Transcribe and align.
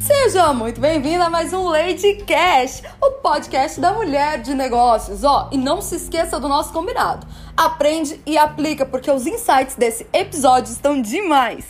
Seja 0.00 0.52
muito 0.52 0.80
bem-vindo 0.80 1.22
a 1.22 1.30
mais 1.30 1.52
um 1.52 1.64
Lady 1.64 2.24
Cash, 2.24 2.82
o 3.00 3.12
podcast 3.20 3.80
da 3.80 3.92
mulher 3.92 4.40
de 4.40 4.54
negócios. 4.54 5.24
Ó, 5.24 5.48
e 5.52 5.58
não 5.58 5.82
se 5.82 5.96
esqueça 5.96 6.40
do 6.40 6.48
nosso 6.48 6.72
combinado. 6.72 7.26
Aprende 7.56 8.20
e 8.26 8.38
aplica, 8.38 8.86
porque 8.86 9.10
os 9.10 9.26
insights 9.26 9.76
desse 9.76 10.06
episódio 10.12 10.72
estão 10.72 11.00
demais. 11.00 11.66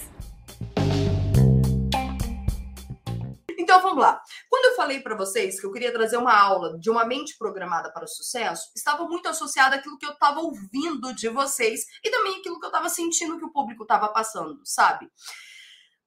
Então 3.59 3.83
vamos 3.83 3.99
lá. 3.99 4.22
Quando 4.53 4.67
eu 4.67 4.77
falei 4.77 5.01
para 5.01 5.17
vocês 5.17 5.59
que 5.59 5.65
eu 5.65 5.73
queria 5.73 5.91
trazer 5.91 6.19
uma 6.19 6.39
aula 6.39 6.79
de 6.79 6.91
uma 6.91 7.07
mente 7.07 7.39
programada 7.39 7.91
para 7.91 8.05
o 8.05 8.07
sucesso, 8.07 8.71
estava 8.77 9.09
muito 9.09 9.27
associada 9.27 9.77
àquilo 9.77 9.97
que 9.97 10.05
eu 10.05 10.13
estava 10.13 10.41
ouvindo 10.41 11.15
de 11.15 11.27
vocês 11.31 11.87
e 12.05 12.11
também 12.11 12.37
aquilo 12.37 12.61
que 12.61 12.67
eu 12.67 12.69
estava 12.69 12.91
sentindo 12.91 13.39
que 13.39 13.47
o 13.47 13.51
público 13.51 13.85
estava 13.85 14.11
passando, 14.11 14.61
sabe? 14.63 15.11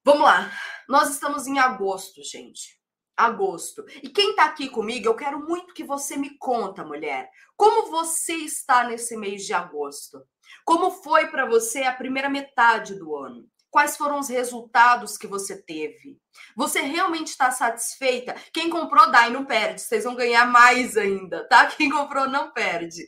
Vamos 0.04 0.22
lá. 0.22 0.48
Nós 0.88 1.10
estamos 1.10 1.48
em 1.48 1.58
agosto, 1.58 2.22
gente. 2.22 2.80
Agosto. 3.16 3.84
E 4.00 4.08
quem 4.10 4.36
tá 4.36 4.44
aqui 4.44 4.68
comigo, 4.68 5.08
eu 5.08 5.16
quero 5.16 5.40
muito 5.40 5.74
que 5.74 5.82
você 5.82 6.16
me 6.16 6.38
conta, 6.38 6.84
mulher. 6.84 7.28
Como 7.56 7.90
você 7.90 8.34
está 8.34 8.84
nesse 8.84 9.16
mês 9.16 9.44
de 9.44 9.54
agosto? 9.54 10.22
Como 10.64 10.92
foi 10.92 11.26
para 11.32 11.46
você 11.46 11.82
a 11.82 11.92
primeira 11.92 12.28
metade 12.28 12.94
do 12.94 13.16
ano? 13.16 13.50
Quais 13.76 13.94
foram 13.94 14.18
os 14.18 14.30
resultados 14.30 15.18
que 15.18 15.26
você 15.26 15.54
teve? 15.54 16.18
Você 16.56 16.80
realmente 16.80 17.26
está 17.26 17.50
satisfeita? 17.50 18.34
Quem 18.50 18.70
comprou 18.70 19.10
dá 19.10 19.28
e 19.28 19.30
não 19.30 19.44
perde. 19.44 19.82
Vocês 19.82 20.04
vão 20.04 20.14
ganhar 20.14 20.46
mais 20.46 20.96
ainda, 20.96 21.46
tá? 21.46 21.66
Quem 21.76 21.90
comprou 21.90 22.26
não 22.26 22.50
perde. 22.54 23.06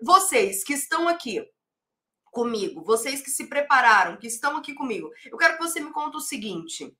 Vocês 0.00 0.64
que 0.64 0.72
estão 0.72 1.06
aqui 1.06 1.46
comigo, 2.32 2.82
vocês 2.82 3.22
que 3.22 3.30
se 3.30 3.48
prepararam, 3.48 4.16
que 4.16 4.26
estão 4.26 4.56
aqui 4.56 4.74
comigo, 4.74 5.08
eu 5.24 5.38
quero 5.38 5.56
que 5.56 5.62
você 5.62 5.78
me 5.78 5.92
conte 5.92 6.16
o 6.16 6.20
seguinte: 6.20 6.92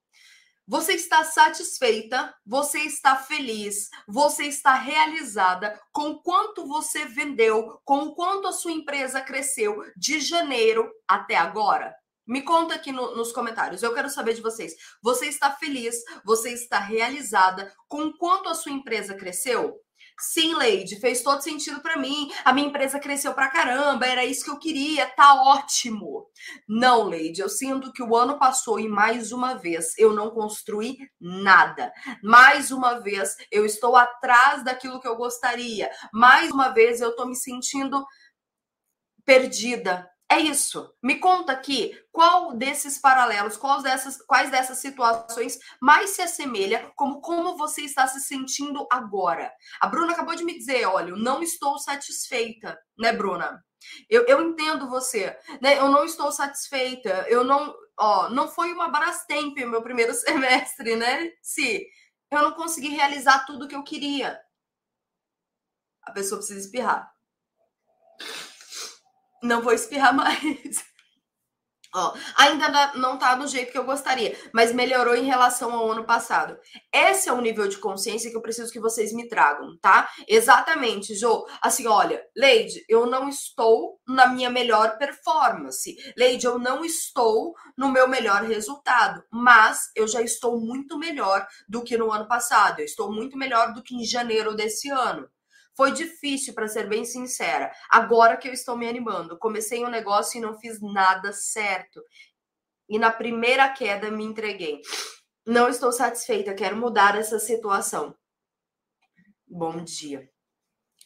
você 0.65 0.93
está 0.93 1.25
satisfeita, 1.25 2.33
você 2.47 2.79
está 2.83 3.17
feliz, 3.17 3.89
você 4.07 4.45
está 4.45 4.75
realizada 4.75 5.77
com 5.91 6.21
quanto 6.23 6.69
você 6.69 7.05
vendeu, 7.07 7.81
com 7.85 8.15
quanto 8.15 8.47
a 8.47 8.53
sua 8.53 8.71
empresa 8.71 9.21
cresceu 9.21 9.83
de 9.97 10.21
janeiro 10.21 10.89
até 11.09 11.35
agora? 11.35 11.93
Me 12.27 12.43
conta 12.43 12.75
aqui 12.75 12.93
no, 12.93 13.17
nos 13.17 13.33
comentários. 13.33 13.83
Eu 13.83 13.95
quero 13.95 14.09
saber 14.09 14.35
de 14.35 14.43
vocês. 14.43 14.75
Você 15.03 15.27
está 15.27 15.51
feliz? 15.51 15.97
Você 16.25 16.51
está 16.51 16.79
realizada 16.79 17.73
com 17.89 18.13
quanto 18.13 18.49
a 18.49 18.55
sua 18.55 18.73
empresa 18.73 19.15
cresceu? 19.15 19.81
Sim, 20.19 20.55
Leide, 20.55 21.01
fez 21.01 21.23
todo 21.23 21.43
sentido 21.43 21.81
para 21.81 21.97
mim. 21.97 22.31
A 22.45 22.53
minha 22.53 22.69
empresa 22.69 23.01
cresceu 23.01 23.35
pra 23.35 23.51
caramba, 23.51 24.07
era 24.07 24.25
isso 24.25 24.45
que 24.45 24.51
eu 24.51 24.59
queria, 24.59 25.07
tá 25.07 25.35
ótimo. 25.43 26.27
Não, 26.69 27.09
Leide, 27.09 27.41
eu 27.41 27.49
sinto 27.49 27.93
que 27.93 28.03
o 28.03 28.15
ano 28.15 28.39
passou 28.39 28.79
e 28.79 28.89
mais 28.89 29.33
uma 29.33 29.55
vez 29.55 29.99
eu 29.99 30.13
não 30.13 30.31
construí 30.31 30.97
nada. 31.21 31.93
Mais 32.23 32.71
uma 32.71 33.01
vez 33.01 33.35
eu 33.51 33.67
estou 33.67 33.97
atrás 33.97 34.63
daquilo 34.65 35.01
que 35.01 35.09
eu 35.09 35.17
gostaria. 35.17 35.91
Mais 36.13 36.51
uma 36.51 36.69
vez 36.69 37.01
eu 37.01 37.17
tô 37.17 37.27
me 37.27 37.35
sentindo 37.35 38.05
perdida, 39.25 40.09
é 40.33 40.41
isso. 40.41 40.95
Me 41.03 41.19
conta 41.19 41.53
aqui 41.53 41.99
qual 42.11 42.55
desses 42.55 42.99
paralelos, 42.99 43.57
quais 43.57 43.83
dessas, 43.83 44.21
quais 44.23 44.51
dessas 44.51 44.79
situações 44.79 45.59
mais 45.81 46.11
se 46.11 46.23
assemelha, 46.23 46.91
como 46.97 47.21
como 47.21 47.57
você 47.57 47.83
está 47.83 48.07
se 48.07 48.21
sentindo 48.21 48.87
agora. 48.91 49.53
A 49.81 49.87
Bruna 49.87 50.13
acabou 50.13 50.35
de 50.35 50.45
me 50.45 50.57
dizer, 50.57 50.87
olha, 50.87 51.11
eu 51.11 51.17
não 51.17 51.43
estou 51.43 51.79
satisfeita, 51.79 52.79
né, 52.99 53.13
Bruna? 53.13 53.63
Eu, 54.09 54.25
eu 54.27 54.41
entendo 54.49 54.89
você, 54.89 55.37
né? 55.61 55.79
Eu 55.79 55.89
não 55.89 56.05
estou 56.05 56.31
satisfeita. 56.33 57.27
Eu 57.29 57.45
não, 57.45 57.75
ó, 57.99 58.31
não 58.31 58.49
foi 58.49 58.73
uma 58.73 58.89
Brastemp 58.89 59.57
meu 59.59 59.83
primeiro 59.83 60.15
semestre, 60.15 60.97
né? 60.97 61.31
Se 61.43 61.87
eu 62.31 62.43
não 62.43 62.53
consegui 62.53 62.89
realizar 62.89 63.45
tudo 63.45 63.69
que 63.69 63.75
eu 63.75 63.83
queria. 63.83 64.41
A 66.03 66.13
pessoa 66.13 66.39
precisa 66.39 66.61
espirrar 66.61 67.12
não 69.43 69.61
vou 69.63 69.73
espirrar 69.73 70.15
mais. 70.15 70.93
Ó, 71.95 72.15
ainda 72.37 72.95
não 72.95 73.19
tá 73.19 73.35
do 73.35 73.47
jeito 73.47 73.71
que 73.71 73.77
eu 73.77 73.85
gostaria, 73.85 74.35
mas 74.51 74.73
melhorou 74.73 75.15
em 75.15 75.25
relação 75.25 75.75
ao 75.75 75.91
ano 75.91 76.05
passado. 76.05 76.59
Esse 76.91 77.29
é 77.29 77.33
o 77.35 77.41
nível 77.41 77.69
de 77.69 77.77
consciência 77.77 78.31
que 78.31 78.37
eu 78.37 78.41
preciso 78.41 78.73
que 78.73 78.81
vocês 78.81 79.13
me 79.13 79.29
tragam, 79.29 79.77
tá? 79.79 80.09
Exatamente, 80.27 81.15
Jo. 81.15 81.45
Assim, 81.61 81.87
olha, 81.87 82.25
Leide, 82.35 82.83
eu 82.89 83.05
não 83.05 83.29
estou 83.29 84.01
na 84.09 84.27
minha 84.27 84.49
melhor 84.49 84.97
performance. 84.97 85.95
Leide, 86.17 86.47
eu 86.47 86.59
não 86.59 86.83
estou 86.83 87.55
no 87.77 87.91
meu 87.91 88.09
melhor 88.09 88.43
resultado, 88.45 89.23
mas 89.31 89.91
eu 89.95 90.09
já 90.09 90.23
estou 90.23 90.59
muito 90.59 90.99
melhor 90.99 91.47
do 91.69 91.83
que 91.83 91.99
no 91.99 92.11
ano 92.11 92.27
passado. 92.27 92.81
Eu 92.81 92.87
estou 92.87 93.13
muito 93.13 93.37
melhor 93.37 93.75
do 93.75 93.83
que 93.83 93.95
em 93.95 94.05
janeiro 94.05 94.57
desse 94.57 94.89
ano. 94.89 95.29
Foi 95.77 95.93
difícil, 95.93 96.55
para 96.55 96.69
ser 96.69 96.89
bem 96.89 97.05
sincera. 97.05 97.73
Agora 97.91 98.37
que 98.37 98.49
eu 98.49 98.53
estou 98.53 98.77
me 98.77 98.89
animando, 98.89 99.39
comecei 99.39 99.85
um 99.85 99.91
negócio 99.91 100.39
e 100.39 100.41
não 100.41 100.59
fiz 100.59 100.81
nada 100.81 101.33
certo. 101.33 102.03
E 102.89 102.99
na 102.99 103.11
primeira 103.11 103.69
queda 103.73 104.11
me 104.11 104.25
entreguei. 104.25 104.81
Não 105.47 105.69
estou 105.69 105.91
satisfeita, 105.91 106.55
quero 106.55 106.77
mudar 106.77 107.19
essa 107.19 107.39
situação. 107.39 108.15
Bom 109.47 109.83
dia. 109.83 110.32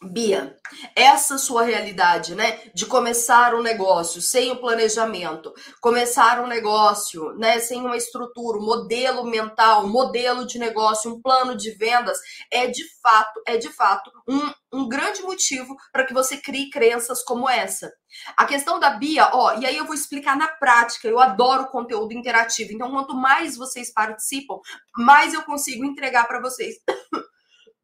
Bia, 0.02 0.54
essa 0.94 1.38
sua 1.38 1.62
realidade, 1.62 2.34
né, 2.34 2.60
de 2.74 2.84
começar 2.84 3.54
um 3.54 3.62
negócio 3.62 4.20
sem 4.20 4.52
o 4.52 4.60
planejamento, 4.60 5.54
começar 5.80 6.38
um 6.44 6.46
negócio, 6.46 7.32
né, 7.38 7.58
sem 7.60 7.80
uma 7.80 7.96
estrutura, 7.96 8.58
um 8.58 8.64
modelo 8.64 9.24
mental, 9.24 9.86
um 9.86 9.88
modelo 9.88 10.46
de 10.46 10.58
negócio, 10.58 11.10
um 11.10 11.22
plano 11.22 11.56
de 11.56 11.70
vendas, 11.78 12.18
é 12.52 12.66
de 12.66 12.84
fato, 13.00 13.40
é 13.46 13.56
de 13.56 13.70
fato 13.70 14.10
um, 14.28 14.52
um 14.70 14.86
grande 14.86 15.22
motivo 15.22 15.74
para 15.90 16.04
que 16.04 16.12
você 16.12 16.36
crie 16.36 16.68
crenças 16.68 17.22
como 17.22 17.48
essa. 17.48 17.90
A 18.36 18.44
questão 18.44 18.78
da 18.78 18.90
Bia, 18.90 19.30
ó, 19.32 19.58
e 19.58 19.64
aí 19.64 19.78
eu 19.78 19.86
vou 19.86 19.94
explicar 19.94 20.36
na 20.36 20.48
prática. 20.48 21.08
Eu 21.08 21.18
adoro 21.18 21.68
conteúdo 21.68 22.12
interativo. 22.12 22.72
Então, 22.72 22.90
quanto 22.90 23.14
mais 23.14 23.56
vocês 23.56 23.92
participam, 23.92 24.58
mais 24.96 25.34
eu 25.34 25.42
consigo 25.42 25.84
entregar 25.84 26.26
para 26.26 26.40
vocês. 26.40 26.76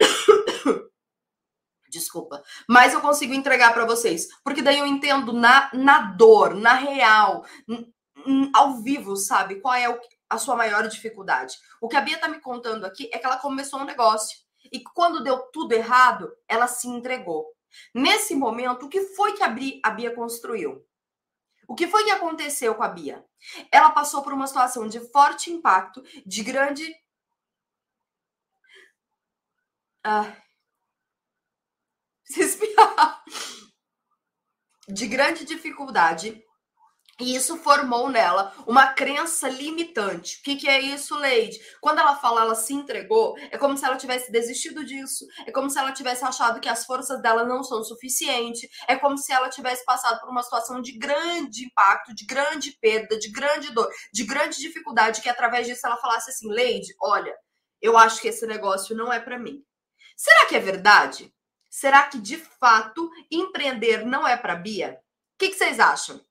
desculpa. 1.92 2.42
Mas 2.66 2.92
eu 2.92 3.00
consigo 3.00 3.34
entregar 3.34 3.72
para 3.72 3.84
vocês. 3.84 4.28
Porque 4.42 4.62
daí 4.62 4.78
eu 4.78 4.86
entendo 4.86 5.32
na, 5.32 5.70
na 5.72 5.98
dor, 6.12 6.54
na 6.54 6.72
real, 6.72 7.44
ao 8.54 8.82
vivo, 8.82 9.16
sabe? 9.16 9.60
Qual 9.60 9.74
é 9.74 9.88
o, 9.88 10.00
a 10.32 10.38
sua 10.38 10.56
maior 10.56 10.88
dificuldade. 10.88 11.58
O 11.80 11.88
que 11.88 11.96
a 11.96 12.00
Bia 12.00 12.18
tá 12.18 12.26
me 12.26 12.40
contando 12.40 12.86
aqui 12.86 13.10
é 13.12 13.18
que 13.18 13.26
ela 13.26 13.36
começou 13.36 13.80
um 13.80 13.84
negócio. 13.84 14.38
E 14.72 14.80
quando 14.80 15.22
deu 15.22 15.38
tudo 15.52 15.72
errado, 15.72 16.32
ela 16.48 16.66
se 16.66 16.88
entregou. 16.88 17.46
Nesse 17.94 18.34
momento, 18.34 18.86
o 18.86 18.88
que 18.88 19.02
foi 19.14 19.34
que 19.34 19.42
a 19.42 19.48
Bia, 19.48 19.78
a 19.82 19.90
Bia 19.90 20.14
construiu? 20.14 20.82
O 21.68 21.74
que 21.74 21.86
foi 21.86 22.04
que 22.04 22.10
aconteceu 22.10 22.74
com 22.74 22.82
a 22.82 22.88
Bia? 22.88 23.24
Ela 23.70 23.90
passou 23.90 24.22
por 24.22 24.32
uma 24.32 24.46
situação 24.46 24.88
de 24.88 25.00
forte 25.10 25.50
impacto, 25.50 26.02
de 26.24 26.42
grande. 26.42 26.94
Ah, 30.04 30.34
respirar. 32.36 33.22
De 34.88 35.06
grande 35.06 35.44
dificuldade. 35.44 36.42
E 37.20 37.36
isso 37.36 37.56
formou 37.58 38.08
nela 38.08 38.52
uma 38.66 38.94
crença 38.94 39.48
limitante. 39.48 40.38
O 40.40 40.42
que, 40.42 40.56
que, 40.56 40.68
é 40.68 40.80
isso, 40.80 41.14
Leide? 41.16 41.56
Quando 41.80 42.00
ela 42.00 42.16
fala 42.16 42.40
ela 42.40 42.54
se 42.54 42.72
entregou, 42.72 43.38
é 43.50 43.58
como 43.58 43.76
se 43.76 43.84
ela 43.84 43.96
tivesse 43.96 44.32
desistido 44.32 44.84
disso. 44.84 45.24
É 45.46 45.52
como 45.52 45.70
se 45.70 45.78
ela 45.78 45.92
tivesse 45.92 46.24
achado 46.24 46.58
que 46.58 46.68
as 46.68 46.84
forças 46.84 47.22
dela 47.22 47.44
não 47.44 47.62
são 47.62 47.84
suficientes. 47.84 48.68
É 48.88 48.96
como 48.96 49.16
se 49.18 49.30
ela 49.30 49.48
tivesse 49.50 49.84
passado 49.84 50.18
por 50.20 50.30
uma 50.30 50.42
situação 50.42 50.80
de 50.80 50.98
grande 50.98 51.66
impacto, 51.66 52.14
de 52.14 52.24
grande 52.24 52.76
perda, 52.80 53.18
de 53.18 53.30
grande 53.30 53.72
dor, 53.72 53.88
de 54.12 54.24
grande 54.24 54.58
dificuldade, 54.58 55.20
que 55.20 55.28
através 55.28 55.66
disso 55.66 55.86
ela 55.86 55.98
falasse 55.98 56.30
assim: 56.30 56.50
Leide, 56.50 56.92
olha, 57.00 57.36
eu 57.80 57.96
acho 57.98 58.20
que 58.20 58.28
esse 58.28 58.46
negócio 58.46 58.96
não 58.96 59.12
é 59.12 59.20
para 59.20 59.38
mim. 59.38 59.62
Será 60.16 60.46
que 60.46 60.56
é 60.56 60.60
verdade? 60.60 61.32
Será 61.72 62.06
que 62.06 62.20
de 62.20 62.36
fato 62.36 63.10
empreender 63.30 64.04
não 64.04 64.28
é 64.28 64.36
para 64.36 64.54
Bia? 64.54 65.02
O 65.34 65.38
que, 65.38 65.48
que 65.48 65.54
vocês 65.54 65.80
acham? 65.80 66.18
O 66.18 66.24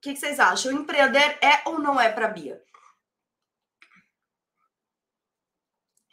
que, 0.00 0.14
que 0.14 0.16
vocês 0.16 0.40
acham? 0.40 0.72
Empreender 0.72 1.38
é 1.44 1.68
ou 1.68 1.78
não 1.78 2.00
é 2.00 2.10
para 2.10 2.26
Bia? 2.26 2.64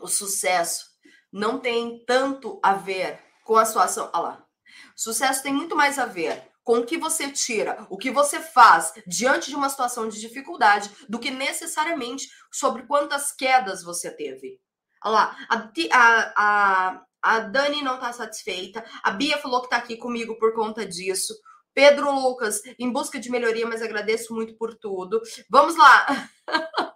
O 0.01 0.07
sucesso 0.07 0.92
não 1.31 1.62
tem 1.62 2.03
tanto 2.03 2.59
a 2.62 2.74
ver 2.74 3.24
com 3.45 3.56
a 3.56 3.63
situação. 3.63 4.12
Olha 4.13 4.24
lá. 4.24 4.47
Sucesso 4.94 5.42
tem 5.42 5.53
muito 5.53 5.74
mais 5.74 5.97
a 5.97 6.06
ver 6.06 6.51
com 6.66 6.80
o 6.80 6.86
que 6.86 6.98
você 6.98 7.32
tira, 7.32 7.86
o 7.92 7.98
que 7.98 8.10
você 8.10 8.42
faz 8.42 8.92
diante 9.06 9.52
de 9.52 9.56
uma 9.56 9.70
situação 9.70 10.10
de 10.10 10.20
dificuldade, 10.20 10.90
do 11.08 11.20
que 11.20 11.30
necessariamente 11.30 12.28
sobre 12.52 12.88
quantas 12.88 13.32
quedas 13.32 13.84
você 13.84 14.10
teve. 14.10 14.60
Olha 15.04 15.14
lá, 15.14 15.38
a, 15.48 15.72
a, 15.94 16.34
a, 16.36 17.06
a 17.22 17.40
Dani 17.40 17.84
não 17.84 17.96
está 17.96 18.12
satisfeita, 18.12 18.84
a 19.04 19.12
Bia 19.12 19.38
falou 19.38 19.62
que 19.62 19.68
está 19.68 19.78
aqui 19.78 19.96
comigo 19.96 20.40
por 20.40 20.56
conta 20.56 20.84
disso. 20.84 21.36
Pedro 21.72 22.12
Lucas, 22.12 22.62
em 22.80 22.92
busca 22.92 23.20
de 23.20 23.30
melhoria, 23.30 23.68
mas 23.68 23.84
agradeço 23.84 24.34
muito 24.34 24.56
por 24.58 24.74
tudo. 24.76 25.22
Vamos 25.48 25.78
lá. 25.78 26.08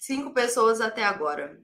Cinco 0.00 0.32
pessoas 0.32 0.80
até 0.80 1.04
agora. 1.04 1.60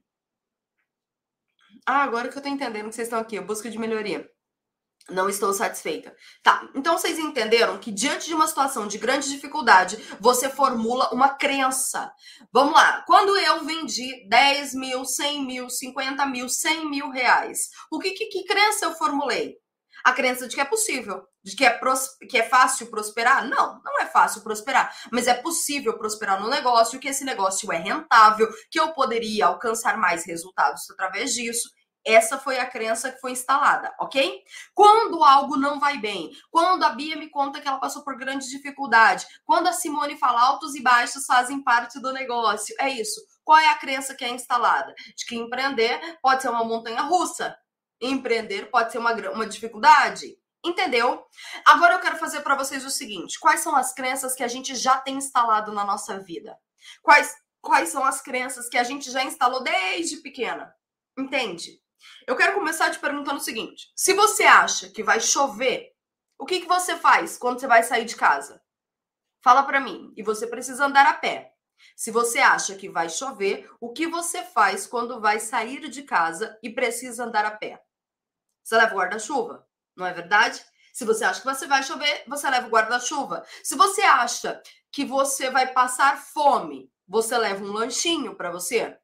Ah, 1.87 2.03
agora 2.03 2.29
que 2.29 2.37
eu 2.37 2.43
tô 2.43 2.49
entendendo 2.49 2.89
que 2.89 2.95
vocês 2.95 3.09
estão 3.09 3.21
aqui, 3.21 3.41
busca 3.41 3.71
de 3.71 3.79
melhoria. 3.79 4.29
Não 5.11 5.29
estou 5.29 5.53
satisfeita. 5.53 6.15
Tá, 6.43 6.69
então 6.75 6.97
vocês 6.97 7.19
entenderam 7.19 7.79
que 7.79 7.91
diante 7.91 8.27
de 8.27 8.35
uma 8.35 8.47
situação 8.47 8.87
de 8.87 8.99
grande 8.99 9.29
dificuldade, 9.29 9.99
você 10.21 10.49
formula 10.49 11.13
uma 11.13 11.31
crença. 11.31 12.13
Vamos 12.53 12.75
lá, 12.75 13.03
quando 13.07 13.37
eu 13.37 13.65
vendi 13.65 14.27
10 14.29 14.75
mil, 14.75 15.05
100 15.05 15.45
mil, 15.45 15.69
50 15.69 16.25
mil, 16.27 16.49
100 16.49 16.89
mil 16.89 17.11
reais, 17.11 17.69
o 17.91 17.99
que, 17.99 18.13
que, 18.13 18.27
que 18.27 18.45
crença 18.45 18.87
eu 18.87 18.95
formulei? 18.95 19.57
A 20.05 20.13
crença 20.13 20.49
de 20.49 20.55
que 20.55 20.61
é 20.61 20.65
possível, 20.65 21.23
de 21.45 21.55
que 21.55 21.65
é, 21.65 21.71
pros, 21.71 22.09
que 22.29 22.37
é 22.37 22.43
fácil 22.49 22.89
prosperar? 22.89 23.49
Não, 23.49 23.81
não 23.85 24.01
é 24.01 24.07
fácil 24.07 24.43
prosperar, 24.43 24.93
mas 25.13 25.29
é 25.29 25.35
possível 25.35 25.97
prosperar 25.97 26.41
no 26.41 26.49
negócio, 26.49 26.99
que 26.99 27.09
esse 27.09 27.25
negócio 27.25 27.71
é 27.73 27.77
rentável, 27.77 28.49
que 28.71 28.81
eu 28.81 28.93
poderia 28.93 29.47
alcançar 29.47 29.97
mais 29.97 30.25
resultados 30.25 30.91
através 30.91 31.33
disso 31.33 31.69
essa 32.05 32.39
foi 32.39 32.59
a 32.59 32.67
crença 32.67 33.13
que 33.13 33.21
foi 33.21 33.33
instalada, 33.33 33.95
ok? 34.01 34.43
Quando 34.75 35.23
algo 35.23 35.57
não 35.57 35.79
vai 35.79 35.99
bem, 35.99 36.31
quando 36.51 36.83
a 36.83 36.91
Bia 36.91 37.17
me 37.17 37.29
conta 37.31 37.61
que 37.61 37.69
ela 37.69 37.79
passou 37.79 38.03
por 38.03 38.17
grande 38.17 38.49
dificuldade, 38.49 39.27
quando 39.45 39.69
a 39.69 39.73
Simone 39.73 40.19
fala 40.19 40.41
altos 40.41 40.75
e 40.75 40.83
baixos 40.83 41.25
fazem 41.25 41.63
parte 41.63 42.01
do 42.01 42.13
negócio, 42.13 42.75
é 42.81 42.89
isso. 42.89 43.21
Qual 43.45 43.59
é 43.59 43.69
a 43.69 43.77
crença 43.77 44.15
que 44.15 44.25
é 44.25 44.31
instalada? 44.31 44.95
De 45.17 45.25
que 45.27 45.37
empreender 45.37 46.19
pode 46.21 46.43
ser 46.43 46.49
uma 46.49 46.65
montanha 46.65 47.03
russa, 47.03 47.57
empreender 48.01 48.71
pode 48.71 48.91
ser 48.93 48.99
uma, 48.99 49.13
uma 49.31 49.47
dificuldade. 49.47 50.37
Entendeu? 50.65 51.25
Agora 51.67 51.95
eu 51.95 52.01
quero 52.01 52.17
fazer 52.17 52.41
para 52.43 52.55
vocês 52.55 52.85
o 52.85 52.91
seguinte: 52.91 53.39
quais 53.41 53.61
são 53.61 53.75
as 53.75 53.93
crenças 53.93 54.35
que 54.35 54.45
a 54.45 54.49
gente 54.49 54.77
já 54.77 54.97
tem 54.99 55.17
instalado 55.17 55.73
na 55.73 55.85
nossa 55.85 56.21
vida? 56.21 56.57
Quais, 57.03 57.35
quais 57.61 57.89
são 57.89 58.05
as 58.05 58.21
crenças 58.21 58.69
que 58.69 58.79
a 58.79 58.85
gente 58.85 59.11
já 59.11 59.25
instalou 59.25 59.63
desde 59.65 60.19
pequena? 60.19 60.73
Entende? 61.19 61.82
Eu 62.27 62.37
quero 62.37 62.55
começar 62.55 62.91
te 62.91 62.99
perguntando 62.99 63.39
o 63.39 63.45
seguinte: 63.45 63.93
se 63.95 64.15
você 64.15 64.45
acha 64.45 64.89
que 64.91 65.03
vai 65.03 65.21
chover, 65.21 65.93
o 66.39 66.45
que, 66.45 66.61
que 66.61 66.69
você 66.69 66.97
faz 66.97 67.37
quando 67.39 67.61
você 67.61 67.67
vai 67.67 67.83
sair 67.83 68.05
de 68.05 68.17
casa? 68.17 68.63
Fala 69.41 69.63
para 69.63 69.81
mim. 69.81 70.13
E 70.17 70.23
você 70.23 70.47
precisa 70.47 70.87
andar 70.87 71.07
a 71.07 71.15
pé. 71.15 71.53
Se 71.97 72.11
você 72.11 72.39
acha 72.39 72.77
que 72.77 72.89
vai 72.89 73.09
chover, 73.09 73.69
o 73.81 73.93
que 73.93 74.07
você 74.07 74.43
faz 74.45 74.87
quando 74.87 75.21
vai 75.21 75.41
sair 75.41 75.89
de 75.89 76.03
casa 76.03 76.59
e 76.63 76.71
precisa 76.71 77.25
andar 77.25 77.45
a 77.45 77.51
pé? 77.51 77.83
Você 78.63 78.77
leva 78.77 78.95
o 78.95 78.99
guarda-chuva, 78.99 79.67
não 79.97 80.07
é 80.07 80.13
verdade? 80.13 80.65
Se 80.93 81.05
você 81.05 81.25
acha 81.25 81.41
que 81.41 81.47
você 81.47 81.67
vai 81.67 81.83
chover, 81.83 82.23
você 82.29 82.49
leva 82.49 82.67
o 82.67 82.71
guarda-chuva. 82.71 83.45
Se 83.65 83.75
você 83.75 84.03
acha 84.03 84.63
que 84.91 85.05
você 85.05 85.51
vai 85.51 85.73
passar 85.73 86.23
fome, 86.23 86.93
você 87.09 87.37
leva 87.37 87.65
um 87.65 87.73
lanchinho 87.73 88.37
para 88.37 88.51
você? 88.51 88.97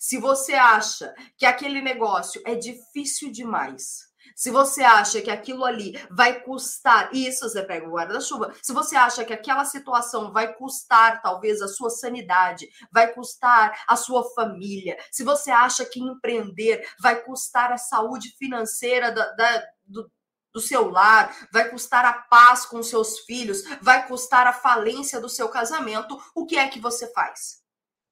Se 0.00 0.16
você 0.16 0.54
acha 0.54 1.14
que 1.36 1.44
aquele 1.44 1.82
negócio 1.82 2.40
é 2.46 2.54
difícil 2.54 3.30
demais, 3.30 4.08
se 4.34 4.50
você 4.50 4.82
acha 4.82 5.20
que 5.20 5.30
aquilo 5.30 5.62
ali 5.62 5.92
vai 6.10 6.40
custar, 6.40 7.14
isso 7.14 7.46
você 7.46 7.62
pega 7.62 7.86
o 7.86 7.92
guarda-chuva. 7.92 8.54
Se 8.62 8.72
você 8.72 8.96
acha 8.96 9.26
que 9.26 9.34
aquela 9.34 9.66
situação 9.66 10.32
vai 10.32 10.54
custar 10.54 11.20
talvez 11.20 11.60
a 11.60 11.68
sua 11.68 11.90
sanidade, 11.90 12.66
vai 12.90 13.12
custar 13.12 13.84
a 13.86 13.94
sua 13.94 14.24
família, 14.30 14.96
se 15.12 15.22
você 15.22 15.50
acha 15.50 15.84
que 15.84 16.00
empreender 16.00 16.82
vai 16.98 17.22
custar 17.22 17.70
a 17.70 17.76
saúde 17.76 18.34
financeira 18.38 19.12
da, 19.12 19.30
da 19.32 19.66
do, 19.84 20.10
do 20.54 20.60
seu 20.60 20.88
lar, 20.88 21.36
vai 21.52 21.68
custar 21.68 22.06
a 22.06 22.14
paz 22.14 22.64
com 22.64 22.82
seus 22.82 23.18
filhos, 23.20 23.62
vai 23.82 24.08
custar 24.08 24.46
a 24.46 24.54
falência 24.54 25.20
do 25.20 25.28
seu 25.28 25.50
casamento, 25.50 26.18
o 26.34 26.46
que 26.46 26.56
é 26.56 26.66
que 26.68 26.80
você 26.80 27.12
faz? 27.12 27.60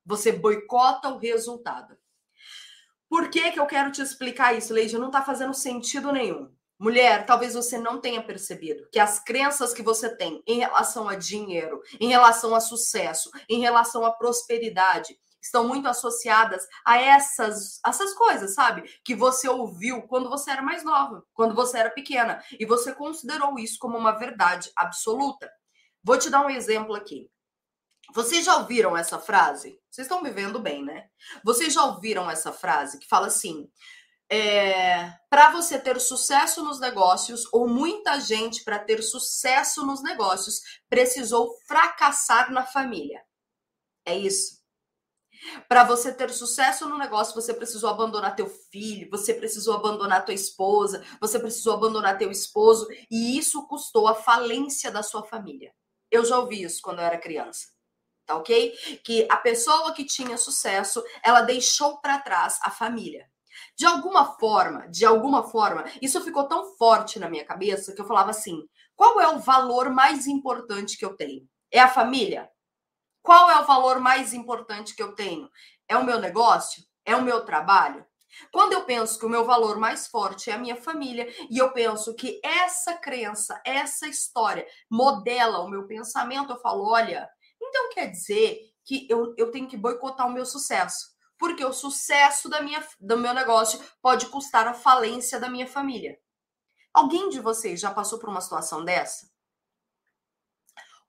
Você 0.08 0.32
boicota 0.32 1.10
o 1.10 1.19
resultado. 1.19 1.94
Por 3.10 3.28
que, 3.28 3.52
que 3.52 3.60
eu 3.60 3.66
quero 3.66 3.93
te 3.93 4.00
explicar 4.00 4.56
isso, 4.56 4.72
Leide? 4.72 4.96
Não 4.96 5.08
está 5.08 5.20
fazendo 5.20 5.52
sentido 5.52 6.10
nenhum. 6.10 6.50
Mulher, 6.81 7.26
talvez 7.26 7.52
você 7.52 7.76
não 7.76 8.00
tenha 8.00 8.22
percebido 8.22 8.88
que 8.90 8.99
as 8.99 9.22
crenças 9.22 9.75
que 9.75 9.82
você 9.82 10.16
tem 10.16 10.43
em 10.46 10.60
relação 10.60 11.10
a 11.10 11.14
dinheiro, 11.14 11.82
em 12.00 12.08
relação 12.08 12.55
a 12.55 12.60
sucesso, 12.60 13.31
em 13.50 13.60
relação 13.60 14.06
à 14.06 14.10
prosperidade, 14.10 15.14
estão 15.43 15.69
muito 15.69 15.87
associadas 15.87 16.66
a 16.87 16.96
essas, 16.96 17.78
essas 17.87 18.14
coisas, 18.14 18.54
sabe? 18.54 18.90
Que 19.04 19.14
você 19.14 19.46
ouviu 19.46 20.02
quando 20.02 20.31
você 20.31 20.52
era 20.52 20.62
mais 20.62 20.82
nova, 20.82 21.22
quando 21.34 21.54
você 21.54 21.76
era 21.78 21.90
pequena, 21.90 22.43
e 22.58 22.64
você 22.64 22.94
considerou 22.94 23.58
isso 23.58 23.78
como 23.78 23.99
uma 23.99 24.12
verdade 24.12 24.70
absoluta. 24.75 25.50
Vou 26.02 26.16
te 26.16 26.31
dar 26.31 26.46
um 26.46 26.50
exemplo 26.50 26.94
aqui. 26.94 27.28
Vocês 28.14 28.44
já 28.44 28.56
ouviram 28.56 28.96
essa 28.96 29.19
frase? 29.19 29.78
Vocês 29.90 30.06
estão 30.06 30.22
me 30.22 30.31
vendo 30.31 30.58
bem, 30.58 30.84
né? 30.84 31.08
Vocês 31.44 31.75
já 31.75 31.84
ouviram 31.84 32.31
essa 32.31 32.52
frase 32.52 32.99
que 32.99 33.06
fala 33.06 33.26
assim: 33.26 33.70
é, 34.31 35.10
para 35.28 35.50
você 35.50 35.78
ter 35.78 36.00
sucesso 36.00 36.62
nos 36.62 36.81
negócios, 36.81 37.46
ou 37.52 37.69
muita 37.69 38.20
gente 38.20 38.64
para 38.64 38.78
ter 38.78 39.02
sucesso 39.02 39.84
nos 39.84 40.02
negócios, 40.02 40.60
precisou 40.88 41.55
fracassar 41.66 42.50
na 42.50 42.64
família. 42.64 43.22
É 44.06 44.16
isso. 44.16 44.58
Para 45.69 45.84
você 45.84 46.12
ter 46.12 46.31
sucesso 46.31 46.88
no 46.88 46.99
negócio, 46.99 47.34
você 47.34 47.54
precisou 47.54 47.88
abandonar 47.88 48.34
teu 48.34 48.49
filho, 48.49 49.08
você 49.11 49.32
precisou 49.32 49.75
abandonar 49.75 50.25
tua 50.25 50.34
esposa, 50.34 51.04
você 51.20 51.38
precisou 51.38 51.75
abandonar 51.75 52.19
teu 52.19 52.31
esposo, 52.31 52.88
e 53.11 53.38
isso 53.38 53.66
custou 53.69 54.08
a 54.08 54.14
falência 54.14 54.90
da 54.90 55.02
sua 55.02 55.22
família. 55.22 55.72
Eu 56.11 56.25
já 56.25 56.38
ouvi 56.38 56.62
isso 56.62 56.81
quando 56.82 56.99
eu 56.99 57.04
era 57.04 57.19
criança 57.19 57.77
tá 58.28 58.36
ok? 58.36 58.76
Que 59.02 59.26
a 59.30 59.38
pessoa 59.38 59.94
que 59.94 60.04
tinha 60.04 60.36
sucesso, 60.36 61.02
ela 61.25 61.40
deixou 61.40 61.98
para 61.98 62.19
trás 62.19 62.58
a 62.62 62.70
família. 62.70 63.26
De 63.75 63.86
alguma 63.86 64.36
forma, 64.38 64.86
de 64.88 65.06
alguma 65.06 65.42
forma, 65.42 65.84
isso 66.02 66.20
ficou 66.20 66.46
tão 66.46 66.76
forte 66.76 67.19
na 67.19 67.30
minha 67.30 67.44
cabeça 67.44 67.94
que 67.94 68.00
eu 68.00 68.06
falava 68.06 68.30
assim: 68.30 68.69
qual 68.94 69.19
é 69.19 69.28
o 69.28 69.38
valor 69.40 69.88
mais 69.90 70.26
importante 70.26 70.98
que 70.98 71.04
eu 71.04 71.16
tenho? 71.16 71.48
É 71.72 71.80
a 71.80 71.88
família? 71.88 72.50
Qual 73.22 73.50
é 73.50 73.58
o 73.60 73.66
valor 73.66 73.98
mais 73.98 74.34
importante 74.34 74.94
que 74.94 75.02
eu 75.02 75.14
tenho? 75.14 75.50
É 75.88 75.96
o 75.96 76.04
meu 76.04 76.20
negócio? 76.20 76.82
É 77.04 77.16
o 77.16 77.22
meu 77.22 77.44
trabalho? 77.44 78.06
Quando 78.52 78.75
eu 78.75 78.84
penso 78.84 79.19
que 79.19 79.26
o 79.26 79.28
meu 79.28 79.44
valor 79.44 79.78
mais 79.78 80.06
forte 80.06 80.50
é 80.50 80.54
a 80.54 80.58
minha 80.58 80.76
família 80.76 81.26
e 81.50 81.58
eu 81.58 81.72
penso 81.72 82.14
que 82.14 82.40
essa 82.44 82.94
crença, 82.94 83.61
essa 83.64 84.06
história 84.06 84.66
modela 84.90 85.61
o 85.61 85.68
meu 85.68 85.87
pensamento, 85.87 86.52
eu 86.52 86.61
falo: 86.61 86.85
olha, 86.85 87.28
então 87.68 87.90
quer 87.90 88.06
dizer 88.10 88.60
que 88.84 89.06
eu, 89.08 89.34
eu 89.37 89.50
tenho 89.50 89.68
que 89.68 89.76
boicotar 89.76 90.26
o 90.26 90.32
meu 90.32 90.46
sucesso. 90.46 91.16
Porque 91.38 91.64
o 91.64 91.72
sucesso 91.72 92.48
da 92.48 92.60
minha, 92.60 92.84
do 93.00 93.16
meu 93.16 93.32
negócio 93.32 93.80
pode 94.02 94.26
custar 94.26 94.66
a 94.66 94.75
falência 94.75 95.38
da 95.38 95.48
minha 95.48 95.66
família. 95.66 96.18
Alguém 96.92 97.28
de 97.28 97.38
vocês 97.38 97.78
já 97.80 97.92
passou 97.92 98.18
por 98.18 98.28
uma 98.28 98.40
situação 98.40 98.84
dessa? 98.84 99.30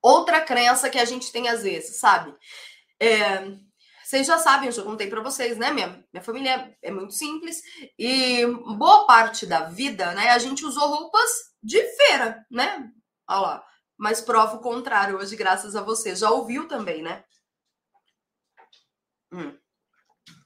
Outra 0.02 0.42
crença 0.42 0.90
que 0.90 1.00
a 1.00 1.06
gente 1.06 1.32
tem 1.32 1.50
às 1.50 1.64
vezes, 1.64 2.00
sabe? 2.00 2.36
É, 3.00 3.40
vocês 4.04 4.26
já 4.26 4.38
sabem, 4.38 4.68
eu 4.68 4.72
já 4.72 4.84
contei 4.84 5.08
para 5.08 5.22
vocês, 5.22 5.58
né? 5.58 5.72
Minha, 5.72 6.04
minha 6.12 6.24
família 6.24 6.76
é 6.82 6.92
muito 6.92 7.14
simples 7.14 7.62
e 7.98 8.46
boa 8.78 9.06
parte 9.06 9.46
da 9.46 9.66
vida, 9.66 10.14
né? 10.14 10.30
A 10.30 10.40
gente 10.40 10.66
usou 10.66 10.88
roupas 10.88 11.30
de 11.62 11.82
feira, 11.96 12.46
né? 12.50 12.90
Olha 13.28 13.40
lá, 13.40 13.64
mas 14.00 14.22
prova 14.22 14.56
o 14.56 14.62
contrário 14.62 15.18
hoje, 15.18 15.36
graças 15.36 15.76
a 15.76 15.82
você. 15.82 16.16
Já 16.16 16.32
ouviu 16.32 16.70
também, 16.70 17.02
né? 17.02 17.22
Hum. 19.30 19.56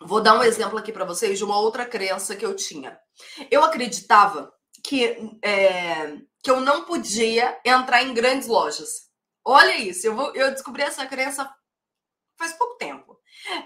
Vou 0.01 0.21
dar 0.21 0.37
um 0.37 0.43
exemplo 0.43 0.77
aqui 0.79 0.91
para 0.91 1.05
vocês 1.05 1.37
de 1.37 1.45
uma 1.45 1.59
outra 1.59 1.85
crença 1.85 2.35
que 2.35 2.43
eu 2.43 2.55
tinha. 2.55 2.99
Eu 3.51 3.63
acreditava 3.63 4.51
que, 4.83 5.37
é, 5.43 6.17
que 6.41 6.49
eu 6.49 6.61
não 6.61 6.83
podia 6.85 7.61
entrar 7.63 8.01
em 8.01 8.13
grandes 8.13 8.47
lojas. 8.47 8.89
Olha 9.45 9.77
isso, 9.77 10.07
eu, 10.07 10.15
vou, 10.15 10.33
eu 10.33 10.49
descobri 10.51 10.81
essa 10.81 11.05
crença 11.05 11.47
faz 12.35 12.53
pouco 12.53 12.75
tempo. 12.77 13.19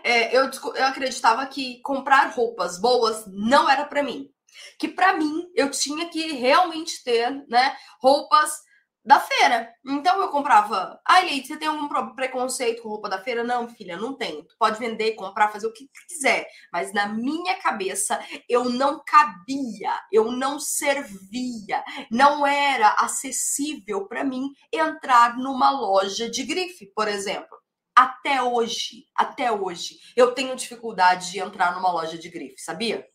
É, 0.04 0.36
eu, 0.36 0.52
eu 0.76 0.86
acreditava 0.86 1.46
que 1.48 1.80
comprar 1.82 2.34
roupas 2.34 2.78
boas 2.78 3.26
não 3.28 3.70
era 3.70 3.86
para 3.86 4.04
mim. 4.04 4.30
Que 4.78 4.90
para 4.90 5.14
mim 5.14 5.50
eu 5.56 5.72
tinha 5.72 6.10
que 6.10 6.34
realmente 6.34 7.02
ter 7.06 7.32
né, 7.48 7.78
roupas 8.02 8.67
da 9.08 9.22
feira. 9.22 9.74
Então 9.86 10.22
eu 10.22 10.28
comprava. 10.28 11.00
Ai, 11.08 11.26
Leite, 11.26 11.48
você 11.48 11.58
tem 11.58 11.70
algum 11.70 11.88
preconceito 12.14 12.84
com 12.84 12.90
roupa 12.90 13.08
da 13.08 13.24
feira? 13.24 13.42
Não, 13.42 13.70
filha, 13.70 13.96
não 13.96 14.14
tenho. 14.14 14.44
Tu 14.44 14.54
pode 14.60 14.78
vender, 14.78 15.14
comprar, 15.14 15.50
fazer 15.50 15.66
o 15.66 15.72
que 15.72 15.90
quiser. 16.10 16.46
Mas 16.74 16.92
na 16.92 17.08
minha 17.08 17.56
cabeça 17.62 18.20
eu 18.50 18.66
não 18.66 19.02
cabia, 19.08 19.94
eu 20.12 20.30
não 20.30 20.60
servia, 20.60 21.82
não 22.12 22.46
era 22.46 22.90
acessível 23.00 24.06
para 24.10 24.26
mim 24.26 24.52
entrar 24.74 25.38
numa 25.38 25.72
loja 25.72 26.30
de 26.30 26.44
grife, 26.44 26.92
por 26.94 27.08
exemplo. 27.08 27.58
Até 27.96 28.44
hoje, 28.44 29.06
até 29.16 29.50
hoje, 29.52 29.96
eu 30.18 30.34
tenho 30.34 30.56
dificuldade 30.56 31.32
de 31.32 31.40
entrar 31.40 31.74
numa 31.74 31.92
loja 31.92 32.18
de 32.18 32.30
grife, 32.30 32.60
sabia? 32.60 33.08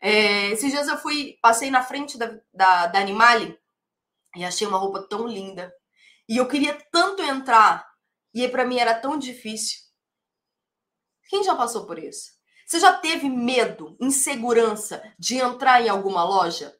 É, 0.00 0.50
esses 0.50 0.70
dias 0.70 0.86
eu 0.86 0.96
fui, 0.96 1.36
passei 1.42 1.70
na 1.70 1.82
frente 1.82 2.16
da, 2.16 2.38
da, 2.54 2.86
da 2.86 3.00
Animale 3.00 3.58
E 4.36 4.44
achei 4.44 4.66
uma 4.66 4.78
roupa 4.78 5.06
tão 5.08 5.26
linda. 5.26 5.72
E 6.28 6.36
eu 6.36 6.46
queria 6.46 6.78
tanto 6.90 7.22
entrar. 7.22 7.86
E 8.34 8.46
para 8.48 8.64
mim 8.64 8.78
era 8.78 8.94
tão 8.94 9.18
difícil. 9.18 9.78
Quem 11.28 11.42
já 11.42 11.54
passou 11.54 11.86
por 11.86 11.98
isso? 11.98 12.30
Você 12.66 12.80
já 12.80 12.92
teve 12.92 13.28
medo, 13.28 13.96
insegurança 14.00 15.02
de 15.18 15.36
entrar 15.36 15.80
em 15.80 15.88
alguma 15.88 16.22
loja? 16.22 16.74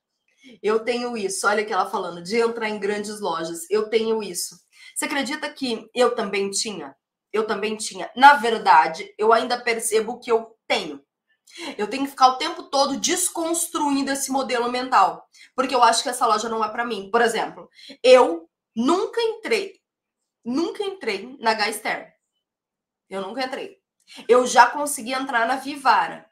Eu 0.62 0.80
tenho 0.84 1.16
isso. 1.16 1.46
Olha 1.46 1.64
que 1.64 1.72
ela 1.72 1.90
falando, 1.90 2.22
de 2.22 2.36
entrar 2.36 2.68
em 2.68 2.78
grandes 2.78 3.20
lojas. 3.20 3.68
Eu 3.70 3.88
tenho 3.88 4.22
isso. 4.22 4.56
Você 4.94 5.06
acredita 5.06 5.50
que 5.50 5.88
eu 5.94 6.14
também 6.14 6.50
tinha? 6.50 6.94
Eu 7.32 7.46
também 7.46 7.76
tinha. 7.76 8.10
Na 8.16 8.34
verdade, 8.34 9.12
eu 9.18 9.32
ainda 9.32 9.60
percebo 9.60 10.18
que 10.18 10.30
eu 10.30 10.56
tenho. 10.66 11.02
Eu 11.76 11.88
tenho 11.88 12.04
que 12.04 12.10
ficar 12.10 12.28
o 12.28 12.36
tempo 12.36 12.64
todo 12.64 12.98
desconstruindo 12.98 14.10
esse 14.10 14.30
modelo 14.30 14.70
mental, 14.70 15.28
porque 15.54 15.74
eu 15.74 15.82
acho 15.82 16.02
que 16.02 16.08
essa 16.08 16.26
loja 16.26 16.48
não 16.48 16.64
é 16.64 16.68
para 16.68 16.84
mim. 16.84 17.10
Por 17.10 17.20
exemplo, 17.20 17.68
eu 18.02 18.48
nunca 18.74 19.20
entrei, 19.20 19.80
nunca 20.44 20.84
entrei 20.84 21.36
na 21.40 21.54
Gaister. 21.54 22.14
Eu 23.08 23.22
nunca 23.22 23.44
entrei. 23.44 23.78
Eu 24.28 24.46
já 24.46 24.66
consegui 24.66 25.12
entrar 25.12 25.46
na 25.46 25.56
Vivara, 25.56 26.30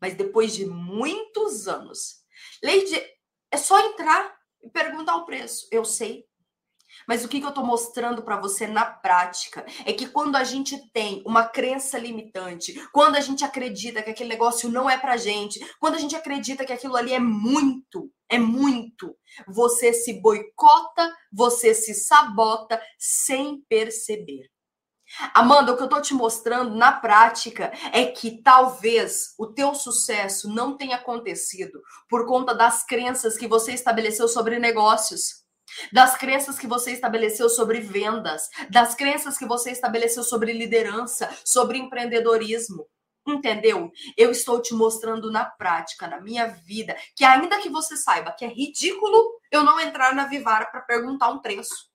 mas 0.00 0.14
depois 0.14 0.54
de 0.54 0.66
muitos 0.66 1.66
anos. 1.66 2.22
Leide, 2.62 3.00
é 3.50 3.56
só 3.56 3.78
entrar 3.80 4.36
e 4.62 4.68
perguntar 4.68 5.16
o 5.16 5.24
preço. 5.24 5.66
Eu 5.70 5.84
sei, 5.84 6.27
mas 7.06 7.24
o 7.24 7.28
que, 7.28 7.40
que 7.40 7.46
eu 7.46 7.50
estou 7.50 7.64
mostrando 7.64 8.22
para 8.22 8.36
você 8.36 8.66
na 8.66 8.84
prática 8.84 9.64
é 9.84 9.92
que 9.92 10.08
quando 10.08 10.36
a 10.36 10.44
gente 10.44 10.90
tem 10.92 11.22
uma 11.26 11.44
crença 11.44 11.98
limitante, 11.98 12.74
quando 12.92 13.16
a 13.16 13.20
gente 13.20 13.44
acredita 13.44 14.02
que 14.02 14.10
aquele 14.10 14.28
negócio 14.28 14.68
não 14.68 14.88
é 14.88 14.98
para 14.98 15.16
gente, 15.16 15.60
quando 15.78 15.94
a 15.94 15.98
gente 15.98 16.16
acredita 16.16 16.64
que 16.64 16.72
aquilo 16.72 16.96
ali 16.96 17.12
é 17.12 17.20
muito, 17.20 18.10
é 18.28 18.38
muito, 18.38 19.16
você 19.46 19.92
se 19.92 20.20
boicota, 20.20 21.14
você 21.32 21.74
se 21.74 21.94
sabota 21.94 22.80
sem 22.98 23.62
perceber. 23.68 24.48
Amanda, 25.32 25.72
o 25.72 25.76
que 25.76 25.82
eu 25.82 25.88
tô 25.88 26.00
te 26.02 26.12
mostrando 26.12 26.76
na 26.76 26.92
prática 26.92 27.72
é 27.92 28.04
que 28.04 28.42
talvez 28.42 29.34
o 29.38 29.46
teu 29.46 29.74
sucesso 29.74 30.52
não 30.52 30.76
tenha 30.76 30.96
acontecido 30.96 31.80
por 32.08 32.26
conta 32.26 32.54
das 32.54 32.84
crenças 32.84 33.36
que 33.36 33.48
você 33.48 33.72
estabeleceu 33.72 34.28
sobre 34.28 34.58
negócios 34.58 35.47
das 35.92 36.16
crenças 36.16 36.58
que 36.58 36.66
você 36.66 36.92
estabeleceu 36.92 37.48
sobre 37.48 37.80
vendas, 37.80 38.48
das 38.70 38.94
crenças 38.94 39.36
que 39.36 39.46
você 39.46 39.70
estabeleceu 39.70 40.22
sobre 40.22 40.52
liderança, 40.52 41.28
sobre 41.44 41.78
empreendedorismo. 41.78 42.86
Entendeu? 43.26 43.92
Eu 44.16 44.30
estou 44.30 44.62
te 44.62 44.72
mostrando 44.74 45.30
na 45.30 45.44
prática, 45.44 46.06
na 46.06 46.18
minha 46.20 46.46
vida, 46.46 46.96
que 47.14 47.24
ainda 47.24 47.60
que 47.60 47.68
você 47.68 47.96
saiba 47.96 48.32
que 48.32 48.44
é 48.44 48.48
ridículo 48.48 49.38
eu 49.50 49.62
não 49.62 49.78
entrar 49.78 50.14
na 50.14 50.26
Vivara 50.26 50.66
para 50.66 50.80
perguntar 50.80 51.28
um 51.28 51.40
preço. 51.40 51.88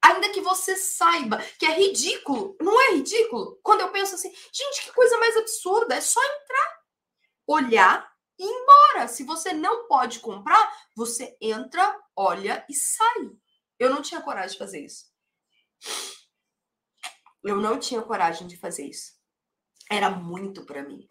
Ainda 0.00 0.30
que 0.30 0.40
você 0.40 0.76
saiba 0.76 1.38
que 1.58 1.66
é 1.66 1.74
ridículo, 1.74 2.56
não 2.60 2.80
é 2.80 2.92
ridículo? 2.92 3.58
Quando 3.62 3.80
eu 3.80 3.90
penso 3.90 4.14
assim, 4.14 4.32
gente, 4.52 4.84
que 4.84 4.92
coisa 4.92 5.18
mais 5.18 5.36
absurda, 5.36 5.94
é 5.94 6.00
só 6.00 6.20
entrar, 6.22 6.78
olhar 7.46 8.17
embora. 8.38 9.08
Se 9.08 9.24
você 9.24 9.52
não 9.52 9.86
pode 9.88 10.20
comprar, 10.20 10.72
você 10.94 11.36
entra, 11.40 11.98
olha 12.14 12.64
e 12.68 12.74
sai. 12.74 13.30
Eu 13.78 13.90
não 13.90 14.02
tinha 14.02 14.20
coragem 14.20 14.52
de 14.52 14.58
fazer 14.58 14.84
isso. 14.84 15.06
Eu 17.42 17.56
não 17.56 17.78
tinha 17.78 18.02
coragem 18.02 18.46
de 18.46 18.56
fazer 18.56 18.86
isso. 18.86 19.12
Era 19.90 20.10
muito 20.10 20.64
para 20.64 20.82
mim. 20.82 21.06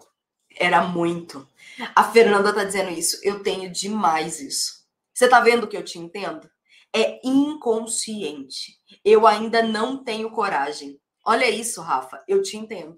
Era 0.55 0.83
muito. 0.83 1.47
A 1.95 2.11
Fernanda 2.11 2.53
tá 2.53 2.63
dizendo 2.63 2.91
isso. 2.91 3.19
Eu 3.23 3.41
tenho 3.41 3.71
demais 3.71 4.39
isso. 4.39 4.85
Você 5.13 5.27
tá 5.27 5.39
vendo 5.39 5.67
que 5.67 5.77
eu 5.77 5.83
te 5.83 5.97
entendo? 5.97 6.49
É 6.93 7.19
inconsciente. 7.23 8.79
Eu 9.03 9.25
ainda 9.27 9.61
não 9.63 10.03
tenho 10.03 10.31
coragem. 10.31 10.99
Olha 11.25 11.49
isso, 11.49 11.81
Rafa. 11.81 12.23
Eu 12.27 12.41
te 12.41 12.57
entendo. 12.57 12.97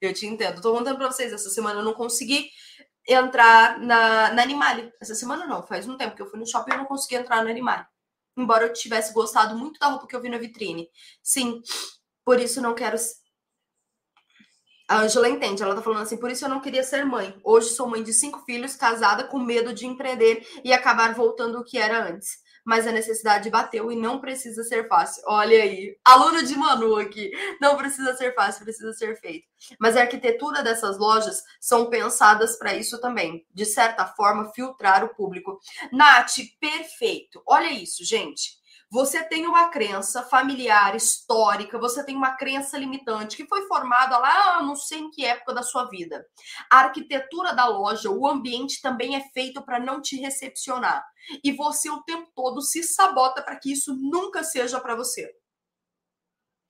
Eu 0.00 0.12
te 0.12 0.26
entendo. 0.26 0.60
Tô 0.60 0.72
contando 0.72 0.96
pra 0.96 1.10
vocês. 1.10 1.32
Essa 1.32 1.50
semana 1.50 1.80
eu 1.80 1.84
não 1.84 1.94
consegui 1.94 2.50
entrar 3.08 3.80
na, 3.80 4.32
na 4.32 4.42
Animale. 4.42 4.92
Essa 5.00 5.14
semana 5.14 5.46
não, 5.46 5.66
faz 5.66 5.88
um 5.88 5.96
tempo 5.96 6.14
que 6.14 6.22
eu 6.22 6.30
fui 6.30 6.38
no 6.38 6.46
shopping 6.46 6.74
e 6.74 6.76
não 6.76 6.84
consegui 6.84 7.16
entrar 7.16 7.42
no 7.42 7.50
Animale. 7.50 7.86
Embora 8.36 8.66
eu 8.66 8.72
tivesse 8.72 9.12
gostado 9.12 9.56
muito 9.56 9.80
da 9.80 9.88
roupa 9.88 10.06
que 10.06 10.14
eu 10.14 10.20
vi 10.20 10.28
na 10.28 10.38
vitrine. 10.38 10.88
Sim, 11.22 11.60
por 12.24 12.38
isso 12.38 12.60
não 12.60 12.74
quero. 12.74 12.96
A 14.88 15.00
Angela 15.00 15.28
entende, 15.28 15.62
ela 15.62 15.74
tá 15.74 15.82
falando 15.82 16.02
assim, 16.02 16.16
por 16.16 16.30
isso 16.30 16.44
eu 16.44 16.48
não 16.48 16.60
queria 16.60 16.82
ser 16.82 17.04
mãe. 17.04 17.38
Hoje 17.42 17.70
sou 17.70 17.88
mãe 17.88 18.02
de 18.02 18.12
cinco 18.12 18.44
filhos, 18.44 18.76
casada, 18.76 19.24
com 19.24 19.38
medo 19.38 19.72
de 19.72 19.86
empreender 19.86 20.46
e 20.64 20.72
acabar 20.72 21.14
voltando 21.14 21.58
o 21.58 21.64
que 21.64 21.78
era 21.78 22.08
antes 22.08 22.47
mas 22.68 22.86
a 22.86 22.92
necessidade 22.92 23.48
bateu 23.48 23.90
e 23.90 23.96
não 23.96 24.20
precisa 24.20 24.62
ser 24.62 24.86
fácil. 24.88 25.22
Olha 25.26 25.62
aí, 25.62 25.96
aluno 26.04 26.42
de 26.42 26.54
Manu 26.54 26.96
aqui. 26.96 27.32
Não 27.58 27.78
precisa 27.78 28.14
ser 28.14 28.34
fácil, 28.34 28.62
precisa 28.62 28.92
ser 28.92 29.18
feito. 29.18 29.48
Mas 29.80 29.96
a 29.96 30.02
arquitetura 30.02 30.62
dessas 30.62 30.98
lojas 30.98 31.42
são 31.58 31.88
pensadas 31.88 32.58
para 32.58 32.74
isso 32.74 33.00
também, 33.00 33.46
de 33.54 33.64
certa 33.64 34.04
forma, 34.04 34.52
filtrar 34.52 35.02
o 35.02 35.14
público. 35.14 35.58
Nath, 35.90 36.36
perfeito. 36.60 37.42
Olha 37.46 37.72
isso, 37.72 38.04
gente. 38.04 38.57
Você 38.90 39.22
tem 39.22 39.46
uma 39.46 39.68
crença 39.68 40.22
familiar, 40.22 40.96
histórica, 40.96 41.78
você 41.78 42.02
tem 42.02 42.16
uma 42.16 42.36
crença 42.36 42.78
limitante 42.78 43.36
que 43.36 43.46
foi 43.46 43.66
formada 43.66 44.16
lá, 44.16 44.62
não 44.62 44.74
sei 44.74 45.00
em 45.00 45.10
que 45.10 45.26
época 45.26 45.52
da 45.52 45.62
sua 45.62 45.84
vida. 45.90 46.26
A 46.70 46.78
arquitetura 46.78 47.54
da 47.54 47.66
loja, 47.66 48.10
o 48.10 48.26
ambiente 48.26 48.80
também 48.80 49.14
é 49.14 49.20
feito 49.34 49.62
para 49.62 49.78
não 49.78 50.00
te 50.00 50.16
recepcionar. 50.16 51.04
E 51.44 51.52
você 51.52 51.90
o 51.90 52.02
tempo 52.02 52.30
todo 52.34 52.62
se 52.62 52.82
sabota 52.82 53.42
para 53.42 53.56
que 53.56 53.72
isso 53.72 53.94
nunca 53.94 54.42
seja 54.42 54.80
para 54.80 54.94
você. 54.94 55.30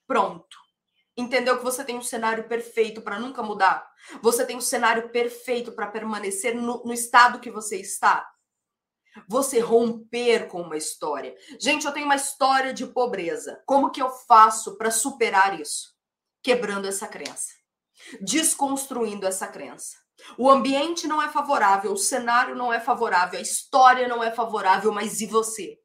Pronto. 0.04 0.56
Entendeu 1.16 1.58
que 1.58 1.64
você 1.64 1.84
tem 1.84 1.96
um 1.96 2.02
cenário 2.02 2.48
perfeito 2.48 3.00
para 3.00 3.18
nunca 3.18 3.42
mudar? 3.42 3.88
Você 4.22 4.44
tem 4.44 4.56
um 4.56 4.60
cenário 4.60 5.10
perfeito 5.10 5.70
para 5.72 5.86
permanecer 5.86 6.54
no, 6.54 6.82
no 6.84 6.92
estado 6.92 7.40
que 7.40 7.50
você 7.50 7.80
está? 7.80 8.28
Você 9.28 9.60
romper 9.60 10.48
com 10.48 10.62
uma 10.62 10.76
história. 10.76 11.34
Gente, 11.60 11.86
eu 11.86 11.92
tenho 11.92 12.06
uma 12.06 12.16
história 12.16 12.72
de 12.72 12.86
pobreza. 12.86 13.62
Como 13.66 13.90
que 13.90 14.02
eu 14.02 14.10
faço 14.10 14.76
para 14.76 14.90
superar 14.90 15.58
isso? 15.60 15.94
Quebrando 16.42 16.86
essa 16.86 17.06
crença, 17.06 17.48
desconstruindo 18.20 19.26
essa 19.26 19.46
crença. 19.46 19.96
O 20.36 20.50
ambiente 20.50 21.06
não 21.06 21.22
é 21.22 21.28
favorável, 21.28 21.92
o 21.92 21.96
cenário 21.96 22.54
não 22.54 22.72
é 22.72 22.80
favorável, 22.80 23.38
a 23.38 23.42
história 23.42 24.08
não 24.08 24.22
é 24.22 24.30
favorável, 24.32 24.92
mas 24.92 25.20
e 25.20 25.26
você? 25.26 25.78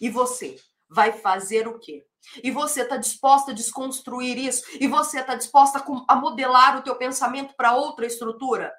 E 0.00 0.08
você 0.08 0.56
vai 0.88 1.12
fazer 1.12 1.68
o 1.68 1.78
quê? 1.78 2.04
E 2.42 2.50
você 2.50 2.82
está 2.82 2.96
disposta 2.96 3.50
a 3.50 3.54
desconstruir 3.54 4.38
isso? 4.38 4.64
E 4.80 4.86
você 4.86 5.20
está 5.20 5.34
disposta 5.34 5.84
a 6.08 6.16
modelar 6.16 6.78
o 6.78 6.82
teu 6.82 6.96
pensamento 6.96 7.54
para 7.56 7.74
outra 7.74 8.06
estrutura? 8.06 8.72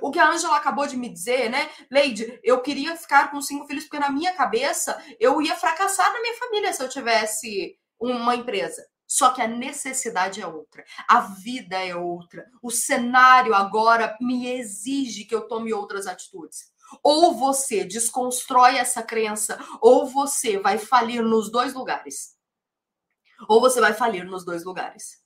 O 0.00 0.10
que 0.10 0.18
a 0.18 0.30
Ângela 0.30 0.56
acabou 0.56 0.86
de 0.86 0.96
me 0.96 1.08
dizer, 1.08 1.48
né? 1.50 1.70
Leide, 1.90 2.38
eu 2.42 2.60
queria 2.60 2.96
ficar 2.96 3.30
com 3.30 3.40
cinco 3.40 3.66
filhos 3.66 3.84
porque 3.84 3.98
na 3.98 4.10
minha 4.10 4.32
cabeça 4.32 5.00
eu 5.20 5.40
ia 5.40 5.56
fracassar 5.56 6.12
na 6.12 6.20
minha 6.20 6.36
família 6.36 6.72
se 6.72 6.82
eu 6.82 6.88
tivesse 6.88 7.78
uma 7.98 8.34
empresa. 8.34 8.84
Só 9.06 9.30
que 9.30 9.40
a 9.40 9.48
necessidade 9.48 10.42
é 10.42 10.46
outra, 10.46 10.84
a 11.08 11.20
vida 11.20 11.82
é 11.82 11.96
outra, 11.96 12.46
o 12.62 12.70
cenário 12.70 13.54
agora 13.54 14.14
me 14.20 14.46
exige 14.50 15.24
que 15.24 15.34
eu 15.34 15.48
tome 15.48 15.72
outras 15.72 16.06
atitudes. 16.06 16.70
Ou 17.02 17.34
você 17.34 17.84
desconstrói 17.84 18.76
essa 18.76 19.02
crença, 19.02 19.58
ou 19.80 20.06
você 20.06 20.58
vai 20.58 20.76
falir 20.76 21.22
nos 21.22 21.50
dois 21.50 21.72
lugares. 21.72 22.36
Ou 23.48 23.62
você 23.62 23.80
vai 23.80 23.94
falir 23.94 24.26
nos 24.26 24.44
dois 24.44 24.62
lugares. 24.62 25.22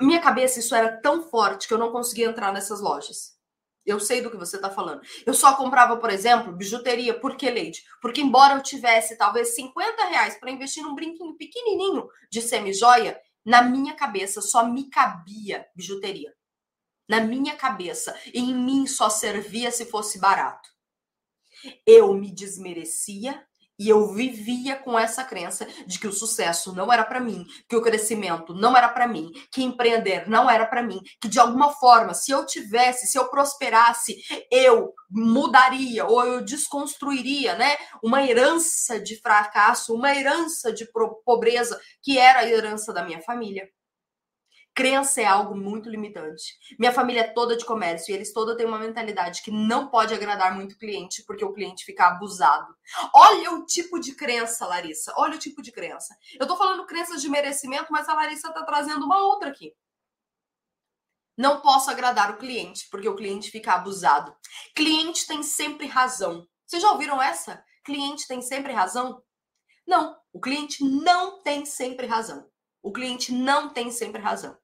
Na 0.00 0.06
minha 0.06 0.20
cabeça, 0.20 0.58
isso 0.58 0.74
era 0.74 0.98
tão 1.00 1.28
forte 1.28 1.68
que 1.68 1.74
eu 1.74 1.78
não 1.78 1.92
conseguia 1.92 2.26
entrar 2.26 2.50
nessas 2.50 2.80
lojas. 2.80 3.35
Eu 3.86 4.00
sei 4.00 4.20
do 4.20 4.30
que 4.30 4.36
você 4.36 4.56
está 4.56 4.68
falando. 4.68 5.00
Eu 5.24 5.32
só 5.32 5.54
comprava, 5.54 5.96
por 5.96 6.10
exemplo, 6.10 6.52
bijuteria. 6.52 7.18
Por 7.18 7.36
que, 7.36 7.48
Leite? 7.48 7.84
Porque 8.02 8.20
embora 8.20 8.54
eu 8.54 8.62
tivesse 8.62 9.16
talvez 9.16 9.54
50 9.54 10.04
reais 10.06 10.38
para 10.38 10.50
investir 10.50 10.82
num 10.82 10.94
brinquinho 10.94 11.36
pequenininho 11.36 12.08
de 12.30 12.42
semi-joia, 12.42 13.18
na 13.44 13.62
minha 13.62 13.94
cabeça 13.94 14.42
só 14.42 14.66
me 14.66 14.90
cabia 14.90 15.66
bijuteria. 15.74 16.34
Na 17.08 17.20
minha 17.20 17.54
cabeça. 17.54 18.18
E 18.34 18.40
em 18.40 18.54
mim 18.54 18.86
só 18.86 19.08
servia 19.08 19.70
se 19.70 19.86
fosse 19.86 20.18
barato. 20.18 20.68
Eu 21.86 22.12
me 22.12 22.32
desmerecia 22.32 23.46
e 23.78 23.88
eu 23.88 24.12
vivia 24.12 24.76
com 24.76 24.98
essa 24.98 25.24
crença 25.24 25.66
de 25.86 25.98
que 25.98 26.06
o 26.06 26.12
sucesso 26.12 26.74
não 26.74 26.92
era 26.92 27.04
para 27.04 27.20
mim, 27.20 27.46
que 27.68 27.76
o 27.76 27.82
crescimento 27.82 28.54
não 28.54 28.76
era 28.76 28.88
para 28.88 29.06
mim, 29.06 29.30
que 29.52 29.62
empreender 29.62 30.28
não 30.28 30.48
era 30.48 30.66
para 30.66 30.82
mim, 30.82 31.00
que 31.20 31.28
de 31.28 31.38
alguma 31.38 31.70
forma, 31.72 32.14
se 32.14 32.30
eu 32.30 32.46
tivesse, 32.46 33.06
se 33.06 33.18
eu 33.18 33.28
prosperasse, 33.28 34.16
eu 34.50 34.92
mudaria 35.10 36.04
ou 36.06 36.24
eu 36.24 36.44
desconstruiria, 36.44 37.54
né, 37.56 37.76
uma 38.02 38.22
herança 38.22 39.00
de 39.00 39.20
fracasso, 39.20 39.94
uma 39.94 40.14
herança 40.14 40.72
de 40.72 40.86
pobreza 41.24 41.80
que 42.02 42.18
era 42.18 42.40
a 42.40 42.48
herança 42.48 42.92
da 42.92 43.04
minha 43.04 43.20
família. 43.22 43.68
Crença 44.76 45.22
é 45.22 45.24
algo 45.24 45.56
muito 45.56 45.88
limitante. 45.88 46.58
Minha 46.78 46.92
família 46.92 47.22
é 47.22 47.32
toda 47.32 47.56
de 47.56 47.64
comércio 47.64 48.12
e 48.12 48.14
eles 48.14 48.30
toda 48.30 48.54
têm 48.54 48.66
uma 48.66 48.78
mentalidade 48.78 49.40
que 49.40 49.50
não 49.50 49.88
pode 49.88 50.12
agradar 50.12 50.54
muito 50.54 50.72
o 50.72 50.78
cliente 50.78 51.24
porque 51.24 51.42
o 51.42 51.54
cliente 51.54 51.82
fica 51.82 52.08
abusado. 52.08 52.76
Olha 53.14 53.52
o 53.52 53.64
tipo 53.64 53.98
de 53.98 54.14
crença, 54.14 54.66
Larissa. 54.66 55.14
Olha 55.16 55.36
o 55.36 55.38
tipo 55.38 55.62
de 55.62 55.72
crença. 55.72 56.14
Eu 56.38 56.46
tô 56.46 56.58
falando 56.58 56.84
crenças 56.84 57.22
de 57.22 57.28
merecimento, 57.30 57.90
mas 57.90 58.06
a 58.06 58.12
Larissa 58.12 58.52
tá 58.52 58.62
trazendo 58.64 59.06
uma 59.06 59.18
outra 59.18 59.48
aqui. 59.48 59.74
Não 61.38 61.62
posso 61.62 61.90
agradar 61.90 62.32
o 62.32 62.36
cliente 62.36 62.86
porque 62.90 63.08
o 63.08 63.16
cliente 63.16 63.50
fica 63.50 63.72
abusado. 63.72 64.36
Cliente 64.74 65.26
tem 65.26 65.42
sempre 65.42 65.86
razão. 65.86 66.46
Vocês 66.66 66.82
já 66.82 66.92
ouviram 66.92 67.22
essa? 67.22 67.64
Cliente 67.82 68.28
tem 68.28 68.42
sempre 68.42 68.74
razão? 68.74 69.22
Não, 69.86 70.14
o 70.34 70.38
cliente 70.38 70.84
não 70.84 71.42
tem 71.42 71.64
sempre 71.64 72.06
razão. 72.06 72.46
O 72.82 72.92
cliente 72.92 73.32
não 73.32 73.70
tem 73.70 73.90
sempre 73.90 74.20
razão. 74.20 74.54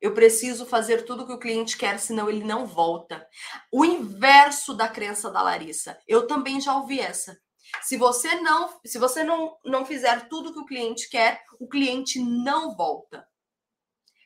Eu 0.00 0.14
preciso 0.14 0.64
fazer 0.64 1.04
tudo 1.04 1.26
que 1.26 1.32
o 1.32 1.38
cliente 1.38 1.76
quer, 1.76 1.98
senão 1.98 2.28
ele 2.28 2.42
não 2.42 2.66
volta. 2.66 3.26
O 3.70 3.84
inverso 3.84 4.74
da 4.74 4.88
crença 4.88 5.30
da 5.30 5.42
Larissa. 5.42 5.98
Eu 6.08 6.26
também 6.26 6.60
já 6.60 6.74
ouvi 6.74 7.00
essa. 7.00 7.38
Se 7.82 7.96
você 7.96 8.36
não, 8.36 8.80
se 8.84 8.98
você 8.98 9.22
não, 9.22 9.56
não 9.64 9.84
fizer 9.84 10.28
tudo 10.28 10.52
que 10.52 10.58
o 10.58 10.64
cliente 10.64 11.08
quer, 11.08 11.42
o 11.58 11.68
cliente 11.68 12.18
não 12.18 12.74
volta. 12.74 13.26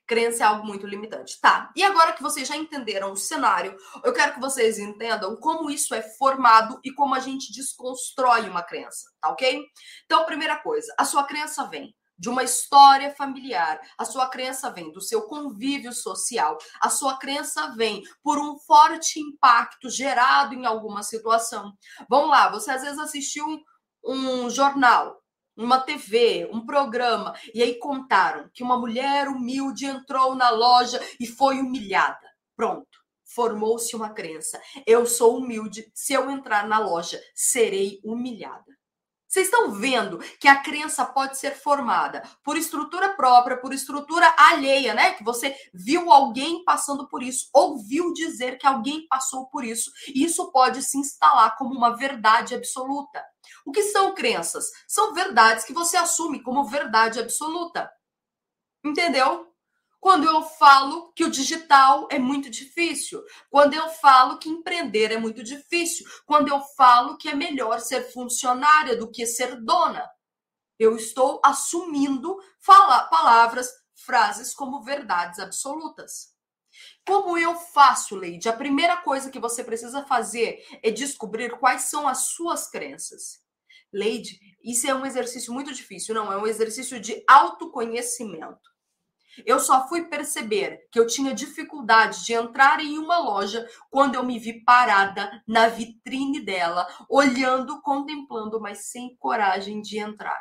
Crença 0.06 0.44
é 0.44 0.46
algo 0.46 0.66
muito 0.66 0.86
limitante. 0.86 1.40
Tá. 1.40 1.72
E 1.74 1.82
agora 1.82 2.12
que 2.12 2.22
vocês 2.22 2.46
já 2.46 2.56
entenderam 2.56 3.12
o 3.12 3.16
cenário, 3.16 3.76
eu 4.04 4.12
quero 4.12 4.34
que 4.34 4.40
vocês 4.40 4.78
entendam 4.78 5.36
como 5.36 5.70
isso 5.70 5.94
é 5.94 6.02
formado 6.02 6.78
e 6.84 6.92
como 6.92 7.14
a 7.14 7.20
gente 7.20 7.52
desconstrói 7.52 8.48
uma 8.48 8.62
crença, 8.62 9.10
tá 9.20 9.30
OK? 9.30 9.64
Então, 10.04 10.26
primeira 10.26 10.56
coisa, 10.56 10.94
a 10.98 11.04
sua 11.04 11.24
crença 11.24 11.66
vem 11.68 11.94
de 12.18 12.28
uma 12.28 12.42
história 12.42 13.14
familiar. 13.14 13.80
A 13.98 14.04
sua 14.04 14.28
crença 14.28 14.70
vem 14.70 14.92
do 14.92 15.00
seu 15.00 15.22
convívio 15.22 15.92
social. 15.92 16.56
A 16.80 16.88
sua 16.88 17.18
crença 17.18 17.74
vem 17.76 18.02
por 18.22 18.38
um 18.38 18.58
forte 18.58 19.20
impacto 19.20 19.90
gerado 19.90 20.54
em 20.54 20.66
alguma 20.66 21.02
situação. 21.02 21.72
Vamos 22.08 22.30
lá, 22.30 22.48
você 22.50 22.70
às 22.70 22.82
vezes 22.82 22.98
assistiu 22.98 23.46
um, 23.46 23.60
um 24.04 24.50
jornal, 24.50 25.20
uma 25.56 25.80
TV, 25.80 26.48
um 26.52 26.64
programa, 26.64 27.34
e 27.54 27.62
aí 27.62 27.78
contaram 27.78 28.48
que 28.52 28.62
uma 28.62 28.78
mulher 28.78 29.28
humilde 29.28 29.86
entrou 29.86 30.34
na 30.34 30.50
loja 30.50 31.00
e 31.20 31.26
foi 31.26 31.58
humilhada. 31.58 32.28
Pronto. 32.56 33.04
Formou-se 33.34 33.96
uma 33.96 34.10
crença. 34.10 34.60
Eu 34.86 35.06
sou 35.06 35.38
humilde. 35.38 35.90
Se 35.94 36.12
eu 36.12 36.30
entrar 36.30 36.68
na 36.68 36.78
loja, 36.78 37.20
serei 37.34 38.00
humilhada. 38.04 38.72
Vocês 39.34 39.48
estão 39.48 39.72
vendo 39.72 40.18
que 40.38 40.46
a 40.46 40.62
crença 40.62 41.04
pode 41.04 41.36
ser 41.36 41.56
formada 41.56 42.22
por 42.44 42.56
estrutura 42.56 43.16
própria, 43.16 43.56
por 43.56 43.74
estrutura 43.74 44.32
alheia, 44.38 44.94
né? 44.94 45.14
Que 45.14 45.24
você 45.24 45.56
viu 45.74 46.12
alguém 46.12 46.62
passando 46.62 47.08
por 47.08 47.20
isso, 47.20 47.48
ouviu 47.52 48.12
dizer 48.12 48.58
que 48.58 48.66
alguém 48.66 49.08
passou 49.08 49.48
por 49.48 49.64
isso, 49.64 49.90
e 50.06 50.22
isso 50.22 50.52
pode 50.52 50.80
se 50.82 50.96
instalar 50.98 51.56
como 51.58 51.74
uma 51.74 51.96
verdade 51.96 52.54
absoluta. 52.54 53.24
O 53.66 53.72
que 53.72 53.82
são 53.82 54.14
crenças? 54.14 54.66
São 54.86 55.12
verdades 55.12 55.64
que 55.64 55.72
você 55.72 55.96
assume 55.96 56.40
como 56.40 56.68
verdade 56.68 57.18
absoluta. 57.18 57.90
Entendeu? 58.84 59.52
Quando 60.04 60.28
eu 60.28 60.42
falo 60.42 61.14
que 61.14 61.24
o 61.24 61.30
digital 61.30 62.06
é 62.10 62.18
muito 62.18 62.50
difícil, 62.50 63.24
quando 63.48 63.72
eu 63.72 63.88
falo 63.88 64.36
que 64.36 64.50
empreender 64.50 65.10
é 65.10 65.16
muito 65.16 65.42
difícil, 65.42 66.04
quando 66.26 66.48
eu 66.48 66.60
falo 66.76 67.16
que 67.16 67.30
é 67.30 67.34
melhor 67.34 67.80
ser 67.80 68.12
funcionária 68.12 68.98
do 68.98 69.10
que 69.10 69.24
ser 69.24 69.58
dona, 69.62 70.06
eu 70.78 70.94
estou 70.94 71.40
assumindo 71.42 72.38
palavras, 73.10 73.66
frases 73.94 74.52
como 74.52 74.82
verdades 74.82 75.38
absolutas. 75.38 76.34
Como 77.08 77.38
eu 77.38 77.54
faço, 77.54 78.14
Leide? 78.14 78.46
A 78.46 78.52
primeira 78.52 78.98
coisa 78.98 79.30
que 79.30 79.40
você 79.40 79.64
precisa 79.64 80.04
fazer 80.04 80.62
é 80.82 80.90
descobrir 80.90 81.58
quais 81.58 81.84
são 81.84 82.06
as 82.06 82.26
suas 82.26 82.68
crenças. 82.68 83.40
Leide, 83.90 84.38
isso 84.62 84.86
é 84.86 84.94
um 84.94 85.06
exercício 85.06 85.50
muito 85.50 85.72
difícil, 85.72 86.14
não, 86.14 86.30
é 86.30 86.36
um 86.36 86.46
exercício 86.46 87.00
de 87.00 87.24
autoconhecimento. 87.26 88.73
Eu 89.44 89.58
só 89.58 89.88
fui 89.88 90.04
perceber 90.04 90.86
que 90.90 90.98
eu 90.98 91.06
tinha 91.06 91.34
dificuldade 91.34 92.24
de 92.24 92.32
entrar 92.32 92.80
em 92.80 92.98
uma 92.98 93.18
loja 93.18 93.66
quando 93.90 94.14
eu 94.14 94.24
me 94.24 94.38
vi 94.38 94.64
parada 94.64 95.42
na 95.46 95.68
vitrine 95.68 96.40
dela, 96.40 96.86
olhando, 97.08 97.80
contemplando, 97.82 98.60
mas 98.60 98.86
sem 98.90 99.16
coragem 99.16 99.80
de 99.80 99.98
entrar. 99.98 100.40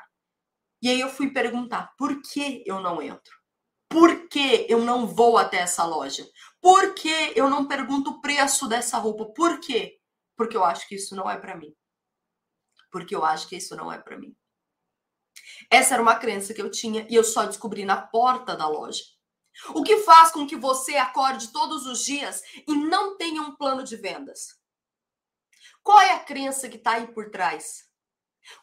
E 0.81 0.89
aí 0.89 0.99
eu 0.99 1.09
fui 1.09 1.31
perguntar: 1.31 1.93
por 1.97 2.21
que 2.21 2.63
eu 2.65 2.81
não 2.81 3.01
entro? 3.01 3.33
Por 3.89 4.27
que 4.27 4.65
eu 4.67 4.79
não 4.79 5.07
vou 5.07 5.37
até 5.37 5.57
essa 5.57 5.85
loja? 5.85 6.27
Por 6.59 6.95
que 6.95 7.31
eu 7.35 7.49
não 7.49 7.67
pergunto 7.67 8.09
o 8.11 8.21
preço 8.21 8.67
dessa 8.67 8.97
roupa? 8.97 9.31
Por 9.33 9.59
quê? 9.59 9.99
Porque 10.35 10.57
eu 10.57 10.63
acho 10.63 10.87
que 10.87 10.95
isso 10.95 11.15
não 11.15 11.29
é 11.29 11.37
para 11.37 11.55
mim. 11.55 11.73
Porque 12.91 13.15
eu 13.15 13.23
acho 13.23 13.47
que 13.47 13.55
isso 13.55 13.75
não 13.75 13.91
é 13.91 13.99
para 13.99 14.17
mim. 14.17 14.35
Essa 15.69 15.95
era 15.95 16.03
uma 16.03 16.15
crença 16.15 16.53
que 16.53 16.61
eu 16.61 16.69
tinha 16.69 17.05
e 17.09 17.15
eu 17.15 17.23
só 17.23 17.45
descobri 17.45 17.85
na 17.85 17.97
porta 17.97 18.55
da 18.55 18.67
loja. 18.67 19.03
O 19.73 19.83
que 19.83 19.97
faz 19.97 20.31
com 20.31 20.47
que 20.47 20.55
você 20.55 20.95
acorde 20.97 21.51
todos 21.51 21.85
os 21.85 22.03
dias 22.03 22.41
e 22.67 22.75
não 22.75 23.17
tenha 23.17 23.41
um 23.41 23.55
plano 23.55 23.83
de 23.83 23.95
vendas? 23.95 24.57
Qual 25.83 25.99
é 25.99 26.13
a 26.13 26.19
crença 26.19 26.69
que 26.69 26.77
está 26.77 26.93
aí 26.93 27.07
por 27.07 27.29
trás? 27.29 27.83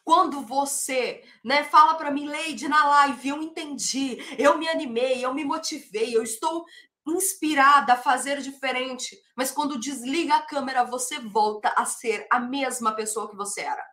Quando 0.03 0.41
você, 0.41 1.23
né, 1.43 1.63
fala 1.63 1.95
para 1.95 2.11
mim, 2.11 2.27
Leide, 2.27 2.67
na 2.67 2.85
live, 2.87 3.29
eu 3.29 3.41
entendi, 3.41 4.17
eu 4.37 4.57
me 4.57 4.67
animei, 4.67 5.23
eu 5.23 5.33
me 5.33 5.43
motivei, 5.43 6.15
eu 6.15 6.23
estou 6.23 6.65
inspirada 7.07 7.93
a 7.93 7.97
fazer 7.97 8.41
diferente, 8.41 9.17
mas 9.35 9.51
quando 9.51 9.79
desliga 9.79 10.35
a 10.35 10.45
câmera, 10.45 10.83
você 10.83 11.19
volta 11.19 11.69
a 11.75 11.85
ser 11.85 12.27
a 12.31 12.39
mesma 12.39 12.95
pessoa 12.95 13.29
que 13.29 13.35
você 13.35 13.61
era. 13.61 13.83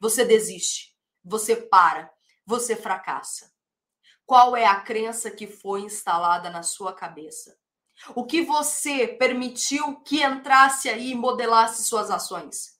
Você 0.00 0.24
desiste, 0.24 0.94
você 1.22 1.56
para, 1.56 2.10
você 2.46 2.76
fracassa? 2.76 3.52
Qual 4.24 4.56
é 4.56 4.64
a 4.64 4.80
crença 4.80 5.30
que 5.30 5.46
foi 5.46 5.82
instalada 5.82 6.48
na 6.48 6.62
sua 6.62 6.92
cabeça? 6.94 7.58
O 8.14 8.24
que 8.24 8.42
você 8.42 9.08
permitiu 9.08 10.00
que 10.02 10.22
entrasse 10.22 10.88
aí 10.88 11.10
e 11.10 11.14
modelasse 11.14 11.84
suas 11.84 12.10
ações? 12.10 12.76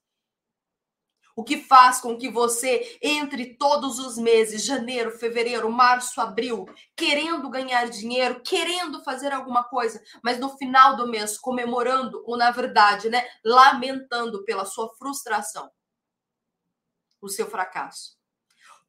O 1.34 1.44
que 1.44 1.58
faz 1.58 2.00
com 2.00 2.16
que 2.16 2.30
você 2.30 2.98
entre 3.02 3.56
todos 3.56 3.98
os 3.98 4.16
meses, 4.16 4.64
janeiro, 4.64 5.10
fevereiro, 5.18 5.70
março, 5.70 6.18
abril, 6.20 6.64
querendo 6.96 7.50
ganhar 7.50 7.90
dinheiro, 7.90 8.40
querendo 8.42 9.04
fazer 9.04 9.32
alguma 9.32 9.62
coisa, 9.64 10.02
mas 10.22 10.40
no 10.40 10.56
final 10.56 10.96
do 10.96 11.06
mês 11.06 11.38
comemorando 11.38 12.22
ou 12.26 12.38
na 12.38 12.50
verdade, 12.50 13.10
né, 13.10 13.22
lamentando 13.44 14.44
pela 14.44 14.64
sua 14.64 14.88
frustração, 14.96 15.70
o 17.20 17.28
seu 17.28 17.46
fracasso? 17.50 18.15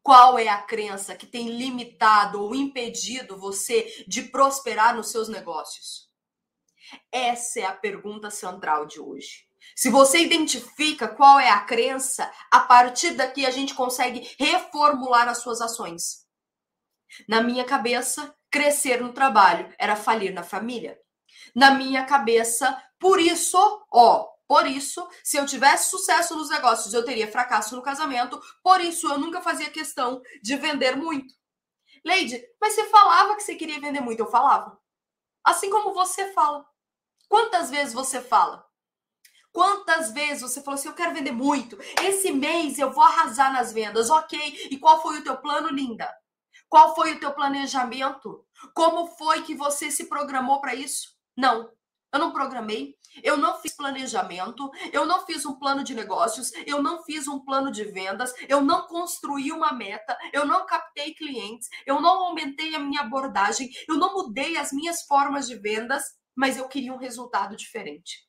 Qual 0.08 0.40
é 0.40 0.48
a 0.48 0.62
crença 0.62 1.18
que 1.18 1.26
tem 1.26 1.50
limitado 1.50 2.42
ou 2.42 2.56
impedido 2.56 3.38
você 3.38 4.06
de 4.08 4.22
prosperar 4.22 4.96
nos 4.96 5.12
seus 5.12 5.28
negócios? 5.28 6.10
Essa 7.12 7.60
é 7.60 7.66
a 7.66 7.74
pergunta 7.74 8.30
central 8.30 8.86
de 8.86 9.02
hoje. 9.02 9.46
Se 9.76 9.90
você 9.90 10.20
identifica 10.20 11.10
qual 11.10 11.38
é 11.42 11.50
a 11.50 11.60
crença, 11.60 12.32
a 12.50 12.62
partir 12.62 13.16
daqui 13.16 13.46
a 13.46 13.52
gente 13.52 13.74
consegue 13.74 14.34
reformular 14.40 15.28
as 15.28 15.40
suas 15.40 15.60
ações. 15.60 16.26
Na 17.28 17.42
minha 17.42 17.66
cabeça, 17.66 18.34
crescer 18.50 19.02
no 19.02 19.12
trabalho 19.12 19.76
era 19.78 19.98
falir 19.98 20.34
na 20.34 20.42
família. 20.42 20.98
Na 21.54 21.72
minha 21.72 22.06
cabeça, 22.06 22.82
por 22.98 23.20
isso, 23.20 23.58
ó, 23.92 24.26
por 24.48 24.66
isso, 24.66 25.06
se 25.24 25.38
eu 25.38 25.46
tivesse 25.46 25.90
sucesso 25.90 26.36
nos 26.36 26.50
negócios, 26.50 26.94
eu 26.94 27.04
teria 27.04 27.30
fracasso 27.30 27.76
no 27.76 27.82
casamento. 27.82 28.42
Por 28.64 28.80
isso, 28.80 29.08
eu 29.08 29.18
nunca 29.18 29.42
fazia 29.42 29.70
questão 29.70 30.22
de 30.42 30.56
vender 30.56 30.96
muito. 30.96 31.34
Leide, 32.06 32.42
mas 32.62 32.74
você 32.74 32.86
falava 32.86 33.36
que 33.36 33.44
você 33.44 33.56
queria 33.56 33.82
vender 33.82 34.00
muito. 34.00 34.22
Eu 34.22 34.32
falava. 34.32 34.80
Assim 35.44 35.70
como 35.70 35.94
você 35.94 36.32
fala. 36.32 36.66
Quantas 37.28 37.70
vezes 37.70 37.94
você 37.94 38.22
fala? 38.22 38.66
Quantas 39.52 40.12
vezes 40.12 40.42
você 40.42 40.62
falou 40.62 40.76
assim: 40.76 40.88
eu 40.88 40.94
quero 40.94 41.14
vender 41.14 41.32
muito, 41.32 41.78
esse 42.04 42.32
mês 42.32 42.80
eu 42.80 42.92
vou 42.92 43.04
arrasar 43.04 43.52
nas 43.52 43.74
vendas, 43.74 44.10
ok? 44.10 44.40
E 44.72 44.78
qual 44.78 45.02
foi 45.02 45.20
o 45.20 45.24
teu 45.24 45.36
plano, 45.38 45.70
linda? 45.70 46.10
Qual 46.70 46.96
foi 46.96 47.14
o 47.14 47.20
teu 47.20 47.34
planejamento? 47.34 48.46
Como 48.74 49.08
foi 49.18 49.42
que 49.42 49.56
você 49.56 49.90
se 49.90 50.06
programou 50.06 50.62
para 50.62 50.76
isso? 50.76 51.16
Não, 51.36 51.72
eu 52.14 52.20
não 52.20 52.32
programei, 52.32 52.97
eu 53.24 53.38
não 53.38 53.60
fiz 53.60 53.76
planejamento, 53.76 54.70
eu 54.92 55.06
não 55.06 55.26
fiz 55.26 55.46
um 55.46 55.58
plano 55.58 55.84
de 55.84 55.94
negócios, 55.94 56.52
eu 56.66 56.82
não 56.82 57.04
fiz 57.04 57.28
um 57.28 57.40
plano 57.40 57.72
de 57.72 57.84
vendas, 57.84 58.34
eu 58.48 58.62
não 58.62 58.88
construí 58.88 59.52
uma 59.52 59.72
meta, 59.74 60.18
eu 60.34 60.46
não 60.46 60.66
captei 60.66 61.14
clientes, 61.14 61.68
eu 61.86 62.02
não 62.02 62.26
aumentei 62.26 62.76
a 62.76 62.80
minha 62.80 63.02
abordagem, 63.02 63.70
eu 63.88 63.96
não 63.96 64.14
mudei 64.14 64.58
as 64.58 64.72
minhas 64.72 65.04
formas 65.04 65.48
de 65.48 65.56
vendas, 65.56 66.04
mas 66.36 66.58
eu 66.58 66.68
queria 66.68 66.94
um 66.94 66.98
resultado 66.98 67.56
diferente. 67.56 68.28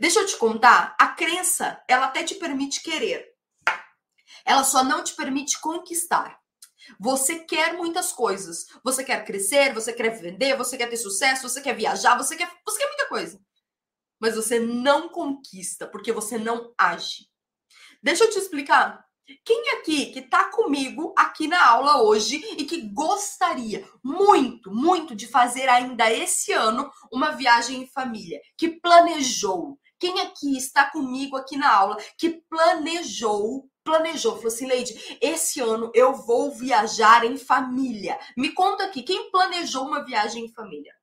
Deixa 0.00 0.20
eu 0.20 0.26
te 0.26 0.36
contar, 0.36 0.96
a 0.98 1.08
crença, 1.08 1.82
ela 1.88 2.06
até 2.06 2.22
te 2.24 2.34
permite 2.34 2.82
querer. 2.82 3.26
Ela 4.44 4.64
só 4.64 4.82
não 4.82 5.04
te 5.04 5.14
permite 5.14 5.60
conquistar. 5.60 6.38
Você 6.98 7.40
quer 7.40 7.74
muitas 7.74 8.12
coisas. 8.12 8.66
Você 8.82 9.04
quer 9.04 9.24
crescer, 9.24 9.72
você 9.72 9.92
quer 9.92 10.10
vender, 10.10 10.56
você 10.56 10.76
quer 10.76 10.88
ter 10.88 10.96
sucesso, 10.96 11.48
você 11.48 11.60
quer 11.60 11.74
viajar, 11.74 12.16
você 12.16 12.36
quer, 12.36 12.50
você 12.64 12.78
quer 12.78 12.88
muita 12.88 13.08
coisa. 13.08 13.40
Mas 14.24 14.36
você 14.36 14.58
não 14.58 15.10
conquista 15.10 15.86
porque 15.86 16.10
você 16.10 16.38
não 16.38 16.72
age. 16.78 17.28
Deixa 18.02 18.24
eu 18.24 18.30
te 18.30 18.38
explicar. 18.38 19.04
Quem 19.44 19.72
aqui 19.72 20.06
que 20.06 20.20
está 20.20 20.50
comigo 20.50 21.12
aqui 21.14 21.46
na 21.46 21.62
aula 21.62 22.02
hoje 22.02 22.42
e 22.56 22.64
que 22.64 22.88
gostaria 22.88 23.86
muito, 24.02 24.70
muito 24.70 25.14
de 25.14 25.26
fazer 25.26 25.68
ainda 25.68 26.10
esse 26.10 26.52
ano 26.52 26.90
uma 27.12 27.32
viagem 27.32 27.82
em 27.82 27.86
família, 27.86 28.40
que 28.56 28.80
planejou? 28.80 29.78
Quem 29.98 30.18
aqui 30.22 30.56
está 30.56 30.90
comigo 30.90 31.36
aqui 31.36 31.58
na 31.58 31.70
aula 31.70 31.98
que 32.16 32.42
planejou 32.48 33.68
planejou, 33.84 34.36
falou 34.36 34.48
assim, 34.48 34.66
Leide, 34.66 35.18
esse 35.20 35.60
ano 35.60 35.92
eu 35.94 36.14
vou 36.14 36.50
viajar 36.50 37.22
em 37.26 37.36
família. 37.36 38.18
Me 38.34 38.48
conta 38.54 38.84
aqui, 38.84 39.02
quem 39.02 39.30
planejou 39.30 39.84
uma 39.86 40.02
viagem 40.02 40.46
em 40.46 40.52
família? 40.54 40.94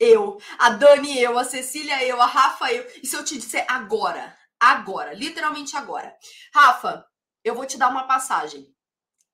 Eu, 0.00 0.40
a 0.58 0.70
Dani, 0.70 1.20
eu, 1.20 1.38
a 1.38 1.44
Cecília, 1.44 2.02
eu, 2.06 2.22
a 2.22 2.26
Rafa, 2.26 2.72
eu. 2.72 2.90
E 3.02 3.06
se 3.06 3.14
eu 3.14 3.22
te 3.22 3.36
disser 3.36 3.66
agora, 3.68 4.34
agora, 4.58 5.12
literalmente 5.12 5.76
agora, 5.76 6.16
Rafa, 6.54 7.06
eu 7.44 7.54
vou 7.54 7.66
te 7.66 7.76
dar 7.76 7.90
uma 7.90 8.06
passagem. 8.06 8.74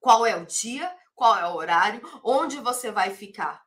Qual 0.00 0.26
é 0.26 0.34
o 0.36 0.44
dia? 0.44 0.92
Qual 1.14 1.36
é 1.38 1.46
o 1.46 1.54
horário? 1.54 2.00
Onde 2.24 2.58
você 2.58 2.90
vai 2.90 3.14
ficar? 3.14 3.64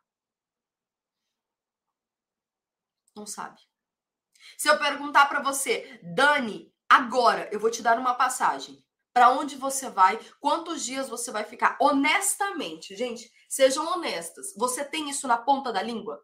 Não 3.16 3.26
sabe. 3.26 3.60
Se 4.58 4.68
eu 4.68 4.78
perguntar 4.78 5.28
para 5.28 5.42
você, 5.42 6.02
Dani, 6.04 6.70
agora 6.90 7.50
eu 7.50 7.62
vou 7.62 7.72
te 7.72 7.82
dar 7.82 7.98
uma 7.98 8.16
passagem. 8.16 8.84
Para 9.14 9.30
onde 9.30 9.56
você 9.56 9.90
vai? 9.90 10.20
Quantos 10.42 10.84
dias 10.84 11.08
você 11.08 11.32
vai 11.32 11.46
ficar? 11.46 11.78
Honestamente, 11.80 12.96
gente, 12.98 13.32
sejam 13.48 13.88
honestas. 13.88 14.54
Você 14.58 14.84
tem 14.84 15.10
isso 15.10 15.28
na 15.28 15.38
ponta 15.38 15.72
da 15.72 15.82
língua? 15.82 16.22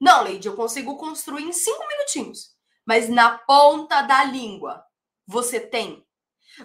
Não, 0.00 0.22
Leide, 0.22 0.48
eu 0.48 0.56
consigo 0.56 0.96
construir 0.96 1.44
em 1.44 1.52
cinco 1.52 1.86
minutinhos. 1.88 2.56
Mas 2.86 3.08
na 3.08 3.38
ponta 3.38 4.02
da 4.02 4.24
língua, 4.24 4.84
você 5.26 5.60
tem? 5.60 6.06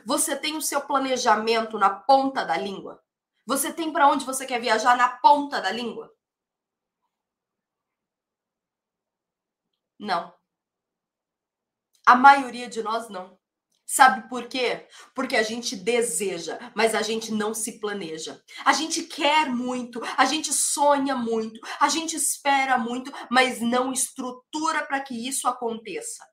Você 0.05 0.35
tem 0.35 0.55
o 0.55 0.61
seu 0.61 0.81
planejamento 0.81 1.77
na 1.77 1.89
ponta 1.89 2.45
da 2.45 2.57
língua? 2.57 3.03
Você 3.45 3.73
tem 3.73 3.91
para 3.91 4.07
onde 4.07 4.25
você 4.25 4.45
quer 4.45 4.61
viajar 4.61 4.95
na 4.95 5.09
ponta 5.17 5.61
da 5.61 5.71
língua? 5.71 6.09
Não. 9.99 10.33
A 12.05 12.15
maioria 12.15 12.69
de 12.69 12.81
nós 12.81 13.09
não. 13.09 13.37
Sabe 13.85 14.27
por 14.29 14.47
quê? 14.47 14.87
Porque 15.13 15.35
a 15.35 15.43
gente 15.43 15.75
deseja, 15.75 16.57
mas 16.73 16.95
a 16.95 17.01
gente 17.01 17.31
não 17.31 17.53
se 17.53 17.79
planeja. 17.79 18.41
A 18.63 18.73
gente 18.73 19.03
quer 19.03 19.49
muito, 19.49 20.01
a 20.17 20.25
gente 20.25 20.53
sonha 20.53 21.15
muito, 21.15 21.59
a 21.79 21.89
gente 21.89 22.15
espera 22.15 22.77
muito, 22.77 23.11
mas 23.29 23.59
não 23.61 23.91
estrutura 23.91 24.85
para 24.85 25.01
que 25.01 25.27
isso 25.27 25.47
aconteça. 25.47 26.23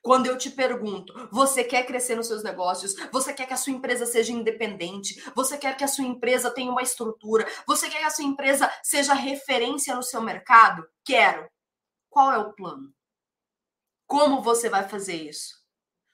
Quando 0.00 0.26
eu 0.26 0.38
te 0.38 0.50
pergunto, 0.50 1.12
você 1.30 1.64
quer 1.64 1.84
crescer 1.84 2.14
nos 2.14 2.28
seus 2.28 2.42
negócios? 2.42 2.94
Você 3.12 3.32
quer 3.32 3.46
que 3.46 3.52
a 3.52 3.56
sua 3.56 3.72
empresa 3.72 4.06
seja 4.06 4.32
independente? 4.32 5.20
Você 5.34 5.58
quer 5.58 5.76
que 5.76 5.84
a 5.84 5.88
sua 5.88 6.04
empresa 6.04 6.50
tenha 6.50 6.70
uma 6.70 6.82
estrutura? 6.82 7.46
Você 7.66 7.90
quer 7.90 7.98
que 7.98 8.04
a 8.04 8.10
sua 8.10 8.24
empresa 8.24 8.70
seja 8.82 9.12
referência 9.12 9.94
no 9.94 10.02
seu 10.02 10.22
mercado? 10.22 10.86
Quero. 11.04 11.48
Qual 12.08 12.32
é 12.32 12.38
o 12.38 12.52
plano? 12.52 12.92
Como 14.06 14.42
você 14.42 14.70
vai 14.70 14.88
fazer 14.88 15.16
isso? 15.16 15.57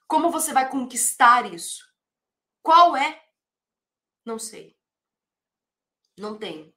Como 0.06 0.30
você 0.30 0.52
vai 0.52 0.68
conquistar 0.68 1.52
isso? 1.52 1.84
Qual 2.62 2.96
é? 2.96 3.22
Não 4.24 4.38
sei. 4.38 4.76
Não 6.16 6.38
tem. 6.38 6.72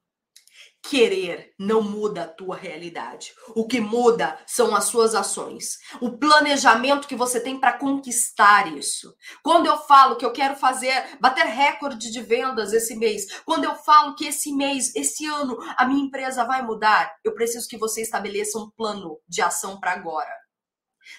Querer 0.82 1.54
não 1.60 1.82
muda 1.82 2.24
a 2.24 2.28
tua 2.28 2.56
realidade. 2.56 3.34
O 3.50 3.68
que 3.68 3.80
muda 3.80 4.40
são 4.48 4.76
as 4.76 4.86
suas 4.86 5.14
ações. 5.14 5.78
O 6.02 6.18
planejamento 6.18 7.08
que 7.08 7.16
você 7.16 7.40
tem 7.40 7.60
para 7.60 7.78
conquistar 7.78 8.74
isso. 8.76 9.14
Quando 9.44 9.68
eu 9.68 9.78
falo 9.80 10.16
que 10.16 10.26
eu 10.26 10.32
quero 10.32 10.56
fazer, 10.56 11.18
bater 11.20 11.46
recorde 11.46 12.10
de 12.10 12.22
vendas 12.22 12.74
esse 12.74 12.96
mês, 12.96 13.42
quando 13.42 13.66
eu 13.66 13.76
falo 13.76 14.16
que 14.16 14.28
esse 14.28 14.54
mês, 14.54 14.96
esse 14.96 15.26
ano, 15.26 15.58
a 15.78 15.86
minha 15.86 16.06
empresa 16.06 16.46
vai 16.46 16.62
mudar, 16.62 17.14
eu 17.24 17.34
preciso 17.34 17.68
que 17.68 17.78
você 17.78 18.02
estabeleça 18.02 18.58
um 18.58 18.70
plano 18.72 19.20
de 19.28 19.42
ação 19.42 19.80
para 19.80 19.92
agora. 19.92 20.34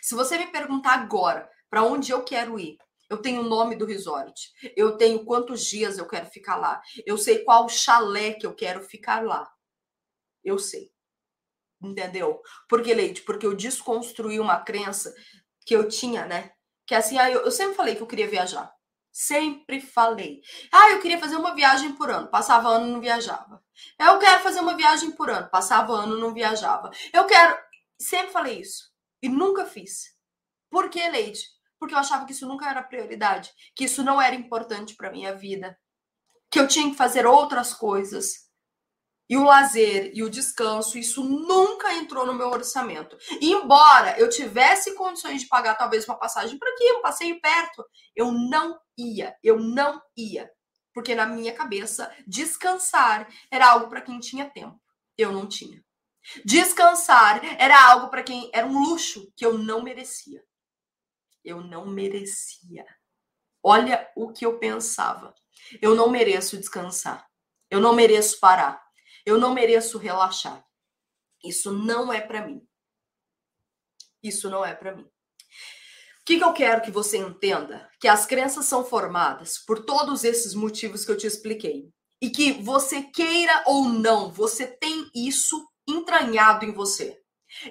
Se 0.03 0.15
você 0.15 0.39
me 0.39 0.47
perguntar 0.47 0.95
agora 0.95 1.49
para 1.71 1.83
onde 1.83 2.11
eu 2.11 2.25
quero 2.25 2.59
ir, 2.59 2.79
eu 3.09 3.19
tenho 3.19 3.41
o 3.41 3.49
nome 3.49 3.77
do 3.77 3.87
resort, 3.87 4.53
eu 4.77 4.97
tenho 4.97 5.25
quantos 5.25 5.65
dias 5.65 5.99
eu 5.99 6.07
quero 6.07 6.27
ficar 6.27 6.57
lá, 6.57 6.81
eu 7.07 7.17
sei 7.17 7.39
qual 7.45 7.69
chalé 7.69 8.35
que 8.35 8.47
eu 8.47 8.55
quero 8.55 8.83
ficar 8.83 9.25
lá. 9.25 9.51
Eu 10.45 10.59
sei. 10.59 10.91
Entendeu? 11.81 12.43
Porque, 12.69 12.93
Leite, 12.93 13.23
porque 13.23 13.47
eu 13.47 13.55
desconstruí 13.55 14.41
uma 14.41 14.61
crença 14.61 15.15
que 15.65 15.75
eu 15.75 15.89
tinha, 15.89 16.27
né? 16.27 16.53
Que 16.87 16.95
assim, 16.95 17.19
ah, 17.19 17.31
eu, 17.31 17.43
eu 17.43 17.51
sempre 17.51 17.77
falei 17.77 17.95
que 17.95 18.03
eu 18.03 18.07
queria 18.07 18.29
viajar. 18.29 18.73
Sempre 19.13 19.81
falei. 19.81 20.41
Ah, 20.73 20.91
eu 20.93 21.01
queria 21.01 21.19
fazer 21.19 21.37
uma 21.37 21.55
viagem 21.55 21.93
por 21.93 22.11
ano. 22.11 22.29
Passava 22.29 22.69
ano, 22.69 22.87
não 22.87 23.01
viajava. 23.01 23.63
Eu 23.99 24.19
quero 24.19 24.43
fazer 24.43 24.61
uma 24.61 24.77
viagem 24.77 25.11
por 25.13 25.31
ano. 25.31 25.49
Passava 25.51 25.93
ano, 25.93 26.19
não 26.19 26.33
viajava. 26.33 26.91
Eu 27.13 27.27
quero. 27.27 27.59
Sempre 28.01 28.33
falei 28.33 28.61
isso. 28.61 28.93
E 29.23 29.29
nunca 29.29 29.65
fiz. 29.65 30.17
Por 30.71 30.89
que, 30.89 31.07
Leite? 31.09 31.58
Porque 31.79 31.95
eu 31.95 31.99
achava 31.99 32.27
que 32.27 32.33
isso 32.33 32.47
nunca 32.47 32.69
era 32.69 32.83
prioridade. 32.83 33.51
Que 33.75 33.85
isso 33.85 34.03
não 34.03 34.21
era 34.21 34.35
importante 34.35 34.95
para 34.97 35.11
minha 35.11 35.35
vida. 35.35 35.79
Que 36.51 36.59
eu 36.59 36.67
tinha 36.67 36.91
que 36.91 36.97
fazer 36.97 37.27
outras 37.27 37.75
coisas 37.75 38.49
e 39.29 39.37
o 39.37 39.45
lazer 39.45 40.11
e 40.15 40.23
o 40.23 40.31
descanso, 40.31 40.97
isso 40.97 41.23
nunca 41.23 41.93
entrou 41.93 42.25
no 42.25 42.33
meu 42.33 42.49
orçamento. 42.49 43.17
Embora 43.43 44.19
eu 44.19 44.29
tivesse 44.31 44.95
condições 44.95 45.43
de 45.43 45.49
pagar 45.49 45.75
talvez 45.75 46.09
uma 46.09 46.19
passagem 46.19 46.59
para 46.59 46.71
aqui, 46.71 46.93
um 46.93 47.03
passeio 47.03 47.39
perto, 47.41 47.85
eu 48.17 48.33
não 48.33 48.79
ia, 48.97 49.37
eu 49.43 49.61
não 49.61 50.01
ia. 50.17 50.51
Porque 50.95 51.15
na 51.15 51.27
minha 51.27 51.53
cabeça, 51.53 52.11
descansar 52.27 53.29
era 53.51 53.71
algo 53.71 53.89
para 53.89 54.01
quem 54.01 54.19
tinha 54.19 54.49
tempo. 54.49 54.81
Eu 55.17 55.31
não 55.31 55.47
tinha. 55.47 55.85
Descansar 56.45 57.41
era 57.61 57.91
algo 57.91 58.09
para 58.09 58.23
quem 58.23 58.51
era 58.53 58.67
um 58.67 58.79
luxo 58.79 59.31
que 59.37 59.45
eu 59.45 59.59
não 59.59 59.83
merecia. 59.83 60.43
Eu 61.49 61.63
não 61.63 61.87
merecia. 61.87 62.85
Olha 63.63 64.07
o 64.15 64.31
que 64.31 64.45
eu 64.45 64.59
pensava. 64.59 65.35
Eu 65.81 65.95
não 65.95 66.11
mereço 66.11 66.59
descansar. 66.59 67.27
Eu 67.71 67.81
não 67.81 67.95
mereço 67.95 68.39
parar. 68.39 68.85
Eu 69.25 69.39
não 69.39 69.55
mereço 69.55 69.97
relaxar. 69.97 70.63
Isso 71.43 71.73
não 71.73 72.13
é 72.13 72.21
para 72.21 72.47
mim. 72.47 72.63
Isso 74.23 74.51
não 74.51 74.63
é 74.63 74.75
para 74.75 74.95
mim. 74.95 75.05
O 75.05 76.25
que, 76.27 76.37
que 76.37 76.45
eu 76.45 76.53
quero 76.53 76.83
que 76.83 76.91
você 76.91 77.17
entenda? 77.17 77.91
Que 77.99 78.09
as 78.09 78.27
crenças 78.27 78.67
são 78.67 78.85
formadas 78.85 79.57
por 79.57 79.87
todos 79.87 80.25
esses 80.25 80.53
motivos 80.53 81.03
que 81.03 81.11
eu 81.11 81.17
te 81.17 81.27
expliquei. 81.27 81.91
E 82.21 82.29
que 82.29 82.53
você 82.53 83.05
queira 83.05 83.65
ou 83.67 83.89
não, 83.89 84.31
você 84.31 84.67
tem 84.67 85.11
isso 85.15 85.67
entranhado 85.89 86.67
em 86.67 86.73
você. 86.73 87.19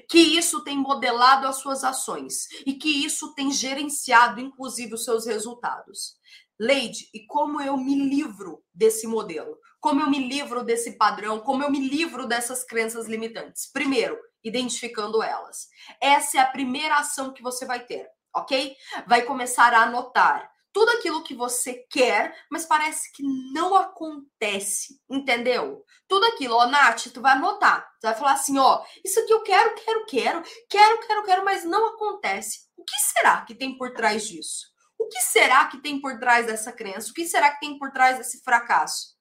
Que 0.10 0.20
isso 0.20 0.64
tem 0.64 0.78
modelado 0.78 1.48
as 1.48 1.58
suas 1.58 1.84
ações 1.84 2.48
e 2.66 2.74
que 2.74 2.90
isso 3.06 3.34
tem 3.34 3.52
gerenciado, 3.52 4.40
inclusive, 4.40 4.94
os 4.94 5.04
seus 5.04 5.26
resultados. 5.26 6.16
Leide, 6.60 7.08
e 7.14 7.26
como 7.26 7.62
eu 7.62 7.78
me 7.78 7.96
livro 7.96 8.64
desse 8.74 9.06
modelo? 9.06 9.58
Como 9.80 10.02
eu 10.02 10.10
me 10.10 10.28
livro 10.28 10.64
desse 10.64 10.98
padrão? 10.98 11.40
Como 11.40 11.64
eu 11.64 11.70
me 11.70 11.88
livro 11.88 12.28
dessas 12.28 12.64
crenças 12.64 13.08
limitantes? 13.08 13.72
Primeiro, 13.72 14.18
identificando 14.44 15.22
elas. 15.22 15.68
Essa 16.02 16.38
é 16.38 16.42
a 16.42 16.48
primeira 16.48 16.98
ação 16.98 17.32
que 17.32 17.44
você 17.44 17.66
vai 17.66 17.86
ter, 17.86 18.08
ok? 18.36 18.76
Vai 19.06 19.22
começar 19.22 19.74
a 19.74 19.84
anotar 19.84 20.52
tudo 20.78 20.92
aquilo 20.92 21.24
que 21.24 21.34
você 21.34 21.74
quer, 21.90 22.38
mas 22.52 22.64
parece 22.64 23.12
que 23.12 23.24
não 23.52 23.74
acontece, 23.74 25.02
entendeu? 25.10 25.84
Tudo 26.08 26.24
aquilo, 26.28 26.54
ó, 26.54 26.68
Nath, 26.68 27.08
tu 27.12 27.20
vai 27.20 27.32
anotar. 27.32 27.82
Tu 28.00 28.06
vai 28.06 28.14
falar 28.14 28.34
assim, 28.34 28.60
ó, 28.60 28.86
isso 29.04 29.20
aqui 29.20 29.34
eu 29.34 29.42
quero, 29.42 29.74
quero, 29.74 30.06
quero, 30.06 30.44
quero, 30.70 31.00
quero, 31.00 31.24
quero, 31.26 31.44
mas 31.44 31.66
não 31.66 31.96
acontece. 31.96 32.70
O 32.78 32.84
que 32.84 32.96
será 33.12 33.42
que 33.44 33.56
tem 33.56 33.76
por 33.76 33.92
trás 33.96 34.28
disso? 34.28 34.68
O 35.00 35.08
que 35.08 35.20
será 35.20 35.66
que 35.66 35.82
tem 35.82 36.00
por 36.00 36.20
trás 36.20 36.46
dessa 36.46 36.72
crença? 36.72 37.10
O 37.10 37.14
que 37.16 37.26
será 37.26 37.52
que 37.52 37.60
tem 37.60 37.80
por 37.80 37.92
trás 37.92 38.20
desse 38.20 38.44
fracasso? 38.44 39.18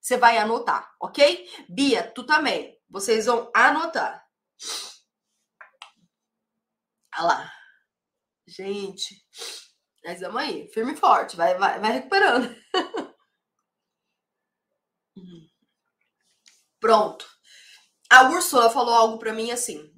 Você 0.00 0.16
vai 0.16 0.38
anotar, 0.38 0.88
ok? 1.02 1.44
Bia, 1.68 2.08
tu 2.14 2.24
também. 2.24 2.78
Vocês 2.88 3.26
vão 3.26 3.50
anotar. 3.52 4.24
Olha 7.16 7.26
lá. 7.26 7.52
Gente, 8.46 9.26
nós 10.04 10.20
vamos 10.20 10.40
aí, 10.40 10.68
firme 10.68 10.92
e 10.92 10.96
forte, 10.96 11.36
vai, 11.36 11.56
vai, 11.56 11.78
vai 11.80 11.92
recuperando. 11.92 12.54
Pronto. 16.80 17.28
A 18.10 18.30
Úrsula 18.30 18.70
falou 18.70 18.94
algo 18.94 19.18
para 19.18 19.32
mim 19.32 19.50
assim. 19.50 19.92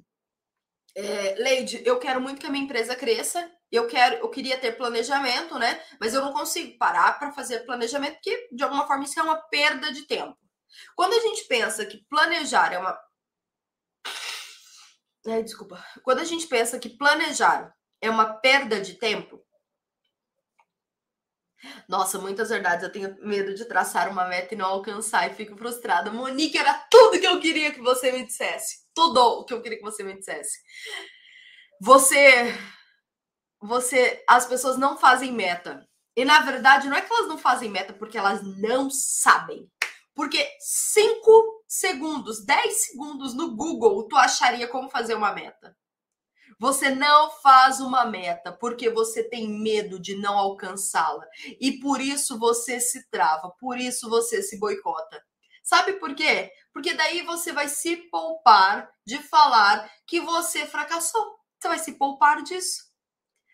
É, 0.95 1.35
Leide, 1.35 1.81
eu 1.85 1.99
quero 1.99 2.19
muito 2.19 2.39
que 2.39 2.47
a 2.47 2.49
minha 2.49 2.65
empresa 2.65 2.95
cresça. 2.95 3.49
Eu 3.71 3.87
quero, 3.87 4.15
eu 4.15 4.29
queria 4.29 4.59
ter 4.59 4.73
planejamento, 4.73 5.57
né? 5.57 5.81
Mas 5.99 6.13
eu 6.13 6.21
não 6.21 6.33
consigo 6.33 6.77
parar 6.77 7.17
para 7.17 7.31
fazer 7.31 7.65
planejamento 7.65 8.15
porque 8.15 8.49
de 8.51 8.63
alguma 8.63 8.85
forma 8.85 9.05
isso 9.05 9.17
é 9.19 9.23
uma 9.23 9.41
perda 9.47 9.93
de 9.93 10.05
tempo. 10.07 10.37
Quando 10.95 11.13
a 11.13 11.19
gente 11.19 11.45
pensa 11.47 11.85
que 11.85 12.03
planejar 12.09 12.73
é 12.73 12.79
uma 12.79 12.99
desculpa. 15.43 15.83
Quando 16.03 16.19
a 16.19 16.23
gente 16.23 16.47
pensa 16.47 16.79
que 16.79 16.89
planejar 16.89 17.73
é 18.01 18.09
uma 18.09 18.33
perda 18.33 18.81
de 18.81 18.95
tempo, 18.95 19.41
nossa, 21.87 22.19
muitas 22.19 22.49
verdades. 22.49 22.83
Eu 22.83 22.91
tenho 22.91 23.15
medo 23.21 23.53
de 23.53 23.65
traçar 23.65 24.09
uma 24.09 24.27
meta 24.27 24.53
e 24.53 24.57
não 24.57 24.65
alcançar 24.65 25.29
e 25.29 25.35
fico 25.35 25.55
frustrada. 25.57 26.11
Monique, 26.11 26.57
era 26.57 26.73
tudo 26.89 27.19
que 27.19 27.27
eu 27.27 27.39
queria 27.39 27.71
que 27.71 27.81
você 27.81 28.11
me 28.11 28.25
dissesse. 28.25 28.81
Tudo 28.93 29.19
o 29.19 29.45
que 29.45 29.53
eu 29.53 29.61
queria 29.61 29.77
que 29.77 29.83
você 29.83 30.03
me 30.03 30.17
dissesse. 30.17 30.59
Você. 31.81 32.55
Você. 33.61 34.23
As 34.27 34.45
pessoas 34.45 34.77
não 34.77 34.97
fazem 34.97 35.31
meta. 35.31 35.85
E 36.15 36.25
na 36.25 36.41
verdade, 36.41 36.89
não 36.89 36.97
é 36.97 37.01
que 37.01 37.11
elas 37.11 37.27
não 37.27 37.37
fazem 37.37 37.69
meta 37.69 37.93
porque 37.93 38.17
elas 38.17 38.41
não 38.59 38.89
sabem. 38.89 39.69
Porque 40.13 40.45
5 40.59 41.63
segundos, 41.67 42.45
10 42.45 42.85
segundos 42.85 43.33
no 43.33 43.55
Google, 43.55 44.07
tu 44.07 44.17
acharia 44.17 44.67
como 44.67 44.89
fazer 44.89 45.15
uma 45.15 45.33
meta. 45.33 45.75
Você 46.61 46.91
não 46.91 47.31
faz 47.31 47.79
uma 47.79 48.05
meta 48.05 48.51
porque 48.51 48.87
você 48.87 49.23
tem 49.23 49.49
medo 49.49 49.99
de 49.99 50.15
não 50.15 50.37
alcançá-la. 50.37 51.25
E 51.59 51.79
por 51.79 51.99
isso 51.99 52.37
você 52.37 52.79
se 52.79 53.09
trava, 53.09 53.49
por 53.59 53.79
isso 53.79 54.07
você 54.07 54.43
se 54.43 54.59
boicota. 54.59 55.25
Sabe 55.63 55.93
por 55.93 56.13
quê? 56.13 56.53
Porque 56.71 56.93
daí 56.93 57.23
você 57.23 57.51
vai 57.51 57.67
se 57.67 57.97
poupar 58.11 58.87
de 59.03 59.17
falar 59.23 59.91
que 60.05 60.19
você 60.19 60.67
fracassou. 60.67 61.39
Você 61.59 61.67
vai 61.67 61.79
se 61.79 61.93
poupar 61.93 62.43
disso. 62.43 62.83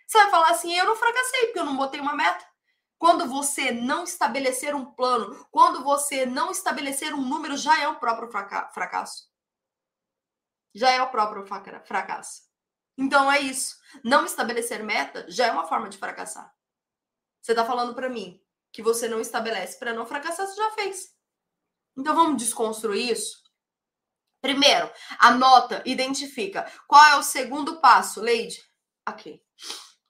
Você 0.05 0.17
vai 0.17 0.29
falar 0.29 0.49
assim: 0.49 0.75
eu 0.75 0.85
não 0.85 0.97
fracassei 0.97 1.45
porque 1.45 1.59
eu 1.59 1.65
não 1.65 1.77
botei 1.77 2.01
uma 2.01 2.13
meta. 2.13 2.45
Quando 2.97 3.25
você 3.25 3.71
não 3.71 4.03
estabelecer 4.03 4.75
um 4.75 4.83
plano, 4.83 5.47
quando 5.49 5.81
você 5.81 6.25
não 6.25 6.51
estabelecer 6.51 7.13
um 7.13 7.21
número, 7.21 7.55
já 7.55 7.81
é 7.81 7.87
o 7.87 7.99
próprio 8.01 8.29
fracasso. 8.29 9.31
Já 10.75 10.91
é 10.91 11.01
o 11.01 11.09
próprio 11.09 11.45
fracasso. 11.45 12.46
Então 12.97 13.31
é 13.31 13.39
isso. 13.39 13.77
Não 14.03 14.25
estabelecer 14.25 14.83
meta 14.83 15.25
já 15.29 15.47
é 15.47 15.51
uma 15.51 15.67
forma 15.67 15.89
de 15.89 15.97
fracassar. 15.97 16.53
Você 17.41 17.51
está 17.51 17.63
falando 17.63 17.93
para 17.93 18.09
mim 18.09 18.41
que 18.71 18.81
você 18.81 19.07
não 19.07 19.21
estabelece 19.21 19.77
para 19.77 19.93
não 19.93 20.05
fracassar, 20.05 20.47
você 20.47 20.55
já 20.55 20.71
fez. 20.71 21.15
Então 21.95 22.15
vamos 22.15 22.37
desconstruir 22.37 23.11
isso? 23.11 23.41
Primeiro, 24.41 24.91
anota, 25.19 25.81
identifica. 25.85 26.69
Qual 26.87 27.03
é 27.05 27.15
o 27.17 27.23
segundo 27.23 27.79
passo, 27.79 28.21
Leide? 28.21 28.61
Aqui. 29.05 29.41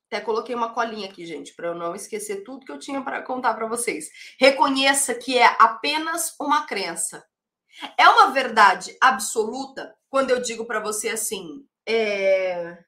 Até 0.08 0.22
coloquei 0.22 0.56
uma 0.56 0.74
colinha 0.74 1.10
aqui, 1.10 1.26
gente, 1.26 1.54
para 1.54 1.68
eu 1.68 1.76
não 1.76 1.94
esquecer 1.94 2.44
tudo 2.44 2.66
que 2.66 2.72
eu 2.72 2.80
tinha 2.80 3.02
para 3.02 3.22
contar 3.22 3.54
para 3.54 3.68
vocês. 3.68 4.10
Reconheça 4.40 5.14
que 5.14 5.38
é 5.38 5.46
apenas 5.60 6.34
uma 6.40 6.66
crença. 6.66 7.26
É 7.98 8.08
uma 8.08 8.32
verdade 8.32 8.98
absoluta 9.02 9.96
quando 10.10 10.32
eu 10.32 10.42
digo 10.42 10.66
para 10.66 10.80
você 10.80 11.10
assim, 11.10 11.66
é... 11.88 12.84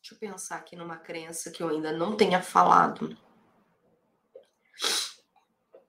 Deixa 0.00 0.14
eu 0.14 0.18
pensar 0.18 0.56
aqui 0.56 0.74
numa 0.74 0.96
crença 0.96 1.50
que 1.50 1.62
eu 1.62 1.68
ainda 1.68 1.92
não 1.92 2.16
tenha 2.16 2.42
falado. 2.42 3.16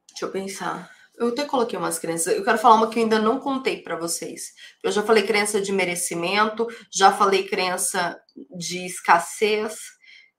Deixa 0.10 0.26
eu 0.26 0.32
pensar. 0.32 0.92
Eu 1.16 1.30
até 1.30 1.46
coloquei 1.46 1.78
umas 1.78 2.00
crenças. 2.00 2.36
Eu 2.36 2.44
quero 2.44 2.58
falar 2.58 2.76
uma 2.76 2.90
que 2.90 3.00
eu 3.00 3.04
ainda 3.04 3.20
não 3.20 3.40
contei 3.40 3.82
para 3.82 3.96
vocês. 3.96 4.54
Eu 4.84 4.92
já 4.92 5.04
falei 5.04 5.24
crença 5.26 5.60
de 5.60 5.72
merecimento, 5.72 6.68
já 6.92 7.12
falei 7.12 7.48
crença 7.48 8.20
de 8.56 8.86
escassez, 8.86 9.80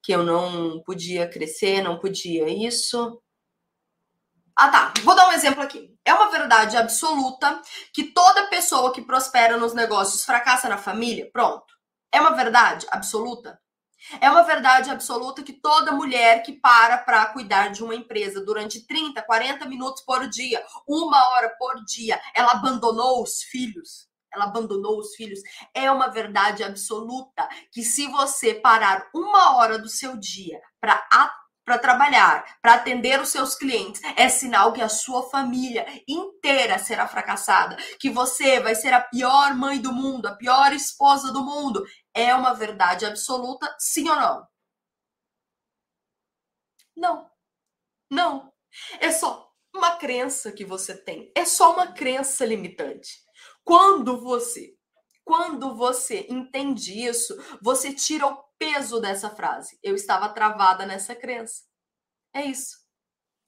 que 0.02 0.12
eu 0.12 0.22
não 0.22 0.82
podia 0.82 1.28
crescer, 1.28 1.82
não 1.82 1.98
podia 1.98 2.48
isso. 2.48 3.20
Ah, 4.56 4.68
tá. 4.68 4.94
Vou 5.02 5.16
dar 5.16 5.28
um 5.28 5.32
exemplo 5.32 5.62
aqui. 5.62 5.92
É 6.04 6.14
uma 6.14 6.30
verdade 6.30 6.76
absoluta 6.76 7.60
que 7.92 8.04
toda 8.04 8.48
pessoa 8.48 8.92
que 8.92 9.02
prospera 9.02 9.56
nos 9.56 9.74
negócios 9.74 10.24
fracassa 10.24 10.68
na 10.68 10.78
família? 10.78 11.28
Pronto. 11.32 11.74
É 12.12 12.20
uma 12.20 12.30
verdade 12.30 12.86
absoluta? 12.90 13.58
É 14.20 14.30
uma 14.30 14.42
verdade 14.42 14.90
absoluta 14.90 15.42
que 15.42 15.52
toda 15.52 15.90
mulher 15.92 16.42
que 16.42 16.52
para 16.52 16.98
para 16.98 17.26
cuidar 17.26 17.68
de 17.68 17.82
uma 17.82 17.94
empresa 17.94 18.44
durante 18.44 18.86
30, 18.86 19.22
40 19.22 19.66
minutos 19.66 20.02
por 20.04 20.28
dia, 20.28 20.64
uma 20.86 21.30
hora 21.30 21.48
por 21.58 21.82
dia, 21.84 22.20
ela 22.34 22.52
abandonou 22.52 23.22
os 23.22 23.42
filhos. 23.42 24.06
Ela 24.32 24.44
abandonou 24.44 24.98
os 24.98 25.14
filhos. 25.14 25.40
É 25.72 25.90
uma 25.90 26.08
verdade 26.08 26.62
absoluta 26.62 27.48
que 27.72 27.82
se 27.82 28.06
você 28.08 28.54
parar 28.54 29.08
uma 29.14 29.56
hora 29.56 29.78
do 29.78 29.88
seu 29.88 30.16
dia 30.16 30.60
para 30.80 31.06
para 31.64 31.78
trabalhar, 31.78 32.58
para 32.60 32.74
atender 32.74 33.20
os 33.20 33.30
seus 33.30 33.54
clientes, 33.54 34.00
é 34.16 34.28
sinal 34.28 34.72
que 34.72 34.82
a 34.82 34.88
sua 34.88 35.28
família 35.30 35.86
inteira 36.06 36.78
será 36.78 37.08
fracassada, 37.08 37.76
que 37.98 38.10
você 38.10 38.60
vai 38.60 38.74
ser 38.74 38.92
a 38.92 39.00
pior 39.00 39.54
mãe 39.54 39.80
do 39.80 39.92
mundo, 39.92 40.26
a 40.26 40.36
pior 40.36 40.72
esposa 40.72 41.32
do 41.32 41.42
mundo. 41.42 41.84
É 42.12 42.34
uma 42.34 42.54
verdade 42.54 43.06
absoluta, 43.06 43.74
sim 43.78 44.08
ou 44.08 44.16
não? 44.16 44.46
Não. 46.96 47.30
Não. 48.10 48.52
É 49.00 49.10
só 49.10 49.50
uma 49.74 49.96
crença 49.96 50.52
que 50.52 50.64
você 50.64 50.96
tem. 50.96 51.32
É 51.34 51.44
só 51.44 51.72
uma 51.72 51.92
crença 51.92 52.44
limitante. 52.44 53.22
Quando 53.64 54.20
você 54.20 54.73
quando 55.24 55.74
você 55.74 56.26
entende 56.28 57.06
isso, 57.06 57.34
você 57.62 57.92
tira 57.92 58.26
o 58.26 58.44
peso 58.58 59.00
dessa 59.00 59.30
frase. 59.30 59.78
Eu 59.82 59.94
estava 59.94 60.28
travada 60.28 60.84
nessa 60.86 61.14
crença. 61.14 61.62
É 62.34 62.44
isso. 62.44 62.84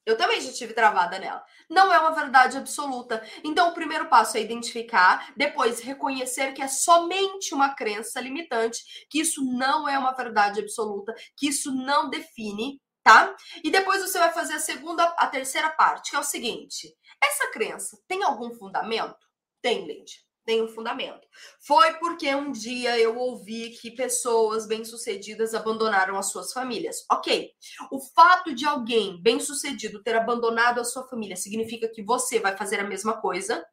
Eu 0.07 0.17
também 0.17 0.41
já 0.41 0.53
tive 0.53 0.73
travada 0.73 1.19
nela. 1.19 1.45
Não 1.69 1.93
é 1.93 1.99
uma 1.99 2.13
verdade 2.13 2.57
absoluta. 2.57 3.23
Então, 3.45 3.71
o 3.71 3.75
primeiro 3.75 4.09
passo 4.09 4.37
é 4.37 4.41
identificar, 4.41 5.33
depois 5.37 5.81
reconhecer 5.81 6.53
que 6.53 6.63
é 6.63 6.69
somente 6.69 7.53
uma 7.53 7.75
crença 7.75 8.21
limitante, 8.21 9.07
que 9.11 9.21
isso 9.21 9.45
não 9.45 9.89
é 9.89 9.99
uma 9.99 10.13
verdade 10.13 10.61
absoluta, 10.61 11.13
que 11.37 11.49
isso 11.49 11.75
não 11.75 12.09
define, 12.09 12.81
tá? 13.03 13.35
E 13.65 13.71
depois 13.71 14.01
você 14.01 14.19
vai 14.19 14.33
fazer 14.33 14.55
a 14.55 14.61
segunda, 14.61 15.03
a 15.19 15.27
terceira 15.27 15.71
parte, 15.71 16.11
que 16.11 16.17
é 16.17 16.21
o 16.21 16.25
seguinte: 16.25 16.97
essa 17.23 17.51
crença 17.51 17.99
tem 18.07 18.23
algum 18.23 18.55
fundamento? 18.55 19.19
Tem, 19.61 19.85
Leide 19.87 20.26
tem 20.47 20.63
um 20.63 20.69
fundamento. 20.69 21.27
Foi 21.61 21.95
porque 21.95 22.33
um 22.35 22.53
dia 22.53 22.99
eu 22.99 23.19
ouvi 23.19 23.71
que 23.71 23.91
pessoas 23.91 24.67
bem-sucedidas 24.67 25.53
abandonaram 25.55 26.17
as 26.17 26.31
suas 26.31 26.53
famílias. 26.53 27.05
Ok. 27.11 27.51
O 27.91 28.01
fato 28.01 28.55
de 28.55 28.65
alguém 28.65 29.21
bem-sucedido 29.21 30.03
ter 30.03 30.17
abandonado 30.17 30.81
a 30.81 30.85
sua 30.85 31.07
família 31.09 31.37
significa 31.37 31.89
que 31.89 32.03
você 32.03 32.39
vai 32.39 32.57
fazer 32.57 32.79
a 32.79 32.85
mesma 32.85 33.21
coisa? 33.21 33.67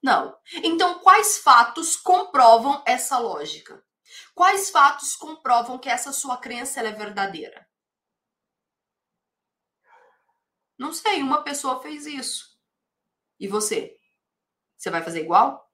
Não. 0.00 0.38
Então, 0.62 1.00
quais 1.00 1.38
fatos 1.38 1.96
comprovam 1.96 2.82
essa 2.86 3.18
lógica? 3.18 3.84
Quais 4.34 4.70
fatos 4.70 5.16
comprovam 5.16 5.78
que 5.78 5.88
essa 5.88 6.12
sua 6.12 6.36
crença 6.36 6.80
é 6.80 6.92
verdadeira? 6.92 7.66
Não 10.78 10.92
sei, 10.92 11.20
uma 11.20 11.42
pessoa 11.42 11.82
fez 11.82 12.06
isso. 12.06 12.56
E 13.40 13.48
você? 13.48 13.97
Você 14.78 14.90
vai 14.90 15.02
fazer 15.02 15.20
igual? 15.20 15.68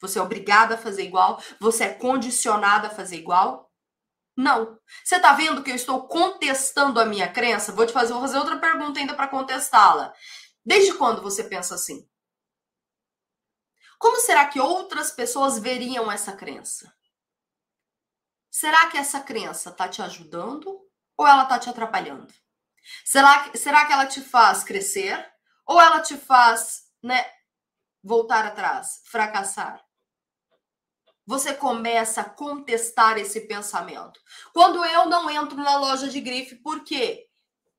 Você 0.00 0.18
é 0.18 0.22
obrigada 0.22 0.74
a 0.74 0.78
fazer 0.78 1.04
igual? 1.04 1.40
Você 1.60 1.84
é 1.84 1.94
condicionada 1.94 2.88
a 2.88 2.90
fazer 2.90 3.16
igual? 3.16 3.70
Não. 4.36 4.78
Você 5.04 5.16
está 5.16 5.32
vendo 5.32 5.62
que 5.62 5.70
eu 5.70 5.74
estou 5.74 6.08
contestando 6.08 7.00
a 7.00 7.04
minha 7.06 7.30
crença? 7.30 7.72
Vou 7.72 7.86
te 7.86 7.92
fazer, 7.92 8.12
vou 8.12 8.22
fazer 8.22 8.38
outra 8.38 8.58
pergunta 8.58 8.98
ainda 8.98 9.14
para 9.14 9.28
contestá-la. 9.28 10.12
Desde 10.64 10.94
quando 10.94 11.22
você 11.22 11.44
pensa 11.44 11.74
assim? 11.74 12.08
Como 13.98 14.20
será 14.20 14.46
que 14.46 14.60
outras 14.60 15.10
pessoas 15.10 15.58
veriam 15.58 16.10
essa 16.12 16.32
crença? 16.32 16.94
Será 18.50 18.90
que 18.90 18.98
essa 18.98 19.20
crença 19.20 19.70
está 19.70 19.88
te 19.88 20.02
ajudando 20.02 20.80
ou 21.16 21.26
ela 21.26 21.44
está 21.44 21.58
te 21.58 21.70
atrapalhando? 21.70 22.32
Será, 23.04 23.50
será 23.54 23.86
que 23.86 23.92
ela 23.92 24.06
te 24.06 24.20
faz 24.20 24.62
crescer 24.62 25.26
ou 25.66 25.80
ela 25.80 26.00
te 26.00 26.16
faz 26.16 26.86
né, 27.02 27.24
voltar 28.06 28.46
atrás, 28.46 29.00
fracassar. 29.04 29.84
Você 31.26 31.52
começa 31.52 32.20
a 32.20 32.30
contestar 32.30 33.18
esse 33.18 33.48
pensamento. 33.48 34.20
Quando 34.54 34.84
eu 34.84 35.06
não 35.06 35.28
entro 35.28 35.56
na 35.56 35.76
loja 35.76 36.08
de 36.08 36.20
grife, 36.20 36.54
por 36.62 36.84
quê? 36.84 37.26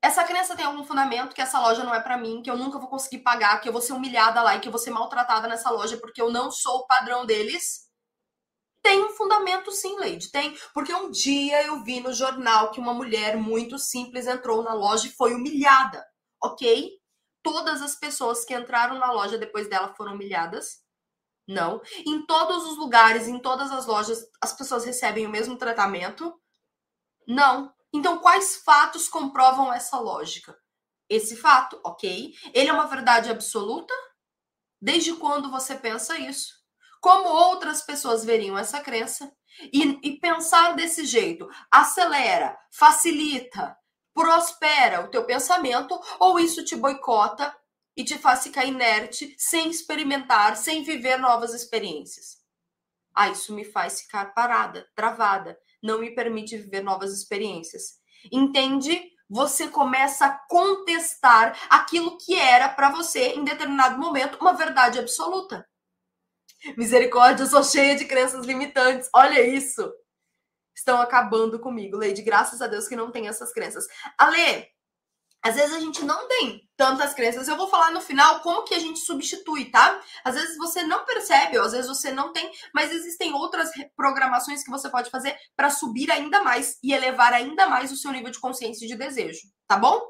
Essa 0.02 0.22
crença 0.24 0.54
tem 0.54 0.66
algum 0.66 0.84
fundamento 0.84 1.34
que 1.34 1.40
essa 1.40 1.58
loja 1.58 1.82
não 1.82 1.94
é 1.94 2.00
para 2.00 2.18
mim, 2.18 2.42
que 2.42 2.50
eu 2.50 2.58
nunca 2.58 2.78
vou 2.78 2.88
conseguir 2.88 3.20
pagar, 3.20 3.58
que 3.60 3.68
eu 3.68 3.72
vou 3.72 3.80
ser 3.80 3.94
humilhada 3.94 4.42
lá 4.42 4.54
e 4.54 4.60
que 4.60 4.68
eu 4.68 4.72
vou 4.72 4.78
ser 4.78 4.90
maltratada 4.90 5.48
nessa 5.48 5.70
loja 5.70 5.96
porque 5.96 6.20
eu 6.20 6.30
não 6.30 6.50
sou 6.50 6.80
o 6.80 6.86
padrão 6.86 7.24
deles? 7.24 7.88
Tem 8.82 9.02
um 9.02 9.08
fundamento 9.08 9.72
sim, 9.72 9.98
Leide, 9.98 10.30
tem. 10.30 10.54
Porque 10.74 10.94
um 10.94 11.10
dia 11.10 11.66
eu 11.66 11.82
vi 11.82 12.00
no 12.00 12.12
jornal 12.12 12.70
que 12.70 12.78
uma 12.78 12.92
mulher 12.92 13.38
muito 13.38 13.78
simples 13.78 14.26
entrou 14.26 14.62
na 14.62 14.74
loja 14.74 15.08
e 15.08 15.12
foi 15.12 15.32
humilhada, 15.34 16.04
ok? 16.40 16.98
Todas 17.42 17.82
as 17.82 17.94
pessoas 17.94 18.44
que 18.44 18.54
entraram 18.54 18.98
na 18.98 19.10
loja 19.10 19.38
depois 19.38 19.68
dela 19.68 19.94
foram 19.94 20.14
humilhadas? 20.14 20.82
Não. 21.46 21.80
Em 22.06 22.26
todos 22.26 22.64
os 22.66 22.76
lugares, 22.76 23.26
em 23.26 23.38
todas 23.38 23.70
as 23.70 23.86
lojas, 23.86 24.22
as 24.40 24.52
pessoas 24.52 24.84
recebem 24.84 25.26
o 25.26 25.30
mesmo 25.30 25.56
tratamento? 25.56 26.38
Não. 27.26 27.72
Então, 27.92 28.18
quais 28.18 28.56
fatos 28.56 29.08
comprovam 29.08 29.72
essa 29.72 29.98
lógica? 29.98 30.56
Esse 31.08 31.36
fato, 31.36 31.80
ok? 31.84 32.34
Ele 32.52 32.68
é 32.68 32.72
uma 32.72 32.86
verdade 32.86 33.30
absoluta? 33.30 33.94
Desde 34.80 35.14
quando 35.14 35.50
você 35.50 35.74
pensa 35.74 36.18
isso? 36.18 36.52
Como 37.00 37.28
outras 37.28 37.80
pessoas 37.82 38.24
veriam 38.24 38.58
essa 38.58 38.80
crença? 38.80 39.32
E, 39.72 39.98
e 40.02 40.20
pensar 40.20 40.76
desse 40.76 41.04
jeito 41.04 41.48
acelera, 41.70 42.56
facilita, 42.70 43.76
prospera 44.18 45.04
o 45.04 45.06
teu 45.06 45.24
pensamento 45.24 45.96
ou 46.18 46.40
isso 46.40 46.64
te 46.64 46.74
boicota 46.74 47.56
e 47.96 48.02
te 48.02 48.18
faz 48.18 48.42
ficar 48.42 48.64
inerte, 48.64 49.32
sem 49.38 49.70
experimentar, 49.70 50.56
sem 50.56 50.82
viver 50.82 51.18
novas 51.18 51.54
experiências. 51.54 52.38
Ah, 53.14 53.28
isso 53.28 53.54
me 53.54 53.64
faz 53.64 54.00
ficar 54.00 54.34
parada, 54.34 54.88
travada, 54.96 55.56
não 55.80 56.00
me 56.00 56.10
permite 56.16 56.56
viver 56.56 56.82
novas 56.82 57.12
experiências. 57.12 58.00
Entende? 58.32 59.00
Você 59.30 59.68
começa 59.68 60.26
a 60.26 60.38
contestar 60.48 61.56
aquilo 61.70 62.18
que 62.18 62.34
era 62.34 62.68
para 62.68 62.90
você 62.90 63.34
em 63.34 63.44
determinado 63.44 64.00
momento 64.00 64.36
uma 64.40 64.52
verdade 64.52 64.98
absoluta. 64.98 65.64
Misericórdia, 66.76 67.44
eu 67.44 67.46
sou 67.46 67.62
cheia 67.62 67.94
de 67.94 68.04
crenças 68.04 68.44
limitantes. 68.44 69.08
Olha 69.14 69.40
isso. 69.46 69.92
Estão 70.78 71.02
acabando 71.02 71.58
comigo, 71.58 71.96
Leide. 71.96 72.22
Graças 72.22 72.62
a 72.62 72.68
Deus 72.68 72.86
que 72.86 72.94
não 72.94 73.10
tem 73.10 73.26
essas 73.26 73.52
crenças. 73.52 73.84
Ale, 74.16 74.64
às 75.42 75.56
vezes 75.56 75.74
a 75.74 75.80
gente 75.80 76.04
não 76.04 76.28
tem 76.28 76.68
tantas 76.76 77.12
crenças. 77.14 77.48
Eu 77.48 77.56
vou 77.56 77.68
falar 77.68 77.90
no 77.90 78.00
final 78.00 78.38
como 78.40 78.62
que 78.62 78.74
a 78.74 78.78
gente 78.78 79.00
substitui, 79.00 79.72
tá? 79.72 80.00
Às 80.22 80.36
vezes 80.36 80.56
você 80.56 80.84
não 80.84 81.04
percebe, 81.04 81.58
ou 81.58 81.64
às 81.64 81.72
vezes 81.72 81.88
você 81.88 82.12
não 82.12 82.32
tem, 82.32 82.48
mas 82.72 82.92
existem 82.92 83.34
outras 83.34 83.70
programações 83.96 84.62
que 84.62 84.70
você 84.70 84.88
pode 84.88 85.10
fazer 85.10 85.36
para 85.56 85.68
subir 85.68 86.12
ainda 86.12 86.44
mais 86.44 86.78
e 86.80 86.92
elevar 86.92 87.32
ainda 87.32 87.66
mais 87.66 87.90
o 87.90 87.96
seu 87.96 88.12
nível 88.12 88.30
de 88.30 88.38
consciência 88.38 88.84
e 88.84 88.88
de 88.88 88.94
desejo, 88.94 89.48
tá 89.66 89.76
bom? 89.76 90.00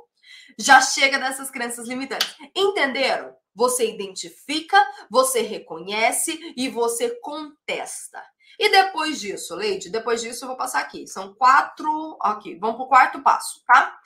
Já 0.58 0.82
chega 0.82 1.18
dessas 1.18 1.50
crenças 1.50 1.88
limitantes. 1.88 2.34
Entenderam? 2.54 3.34
Você 3.54 3.90
identifica, 3.90 4.78
você 5.10 5.40
reconhece 5.40 6.54
e 6.56 6.68
você 6.68 7.18
contesta. 7.20 8.22
E 8.58 8.70
depois 8.70 9.20
disso, 9.20 9.54
Leide, 9.54 9.88
depois 9.88 10.20
disso 10.20 10.44
eu 10.44 10.48
vou 10.48 10.56
passar 10.56 10.80
aqui. 10.80 11.06
São 11.06 11.34
quatro. 11.34 12.18
Aqui, 12.20 12.56
vamos 12.56 12.76
para 12.76 12.84
o 12.84 12.88
quarto 12.88 13.22
passo, 13.22 13.62
tá? 13.64 13.98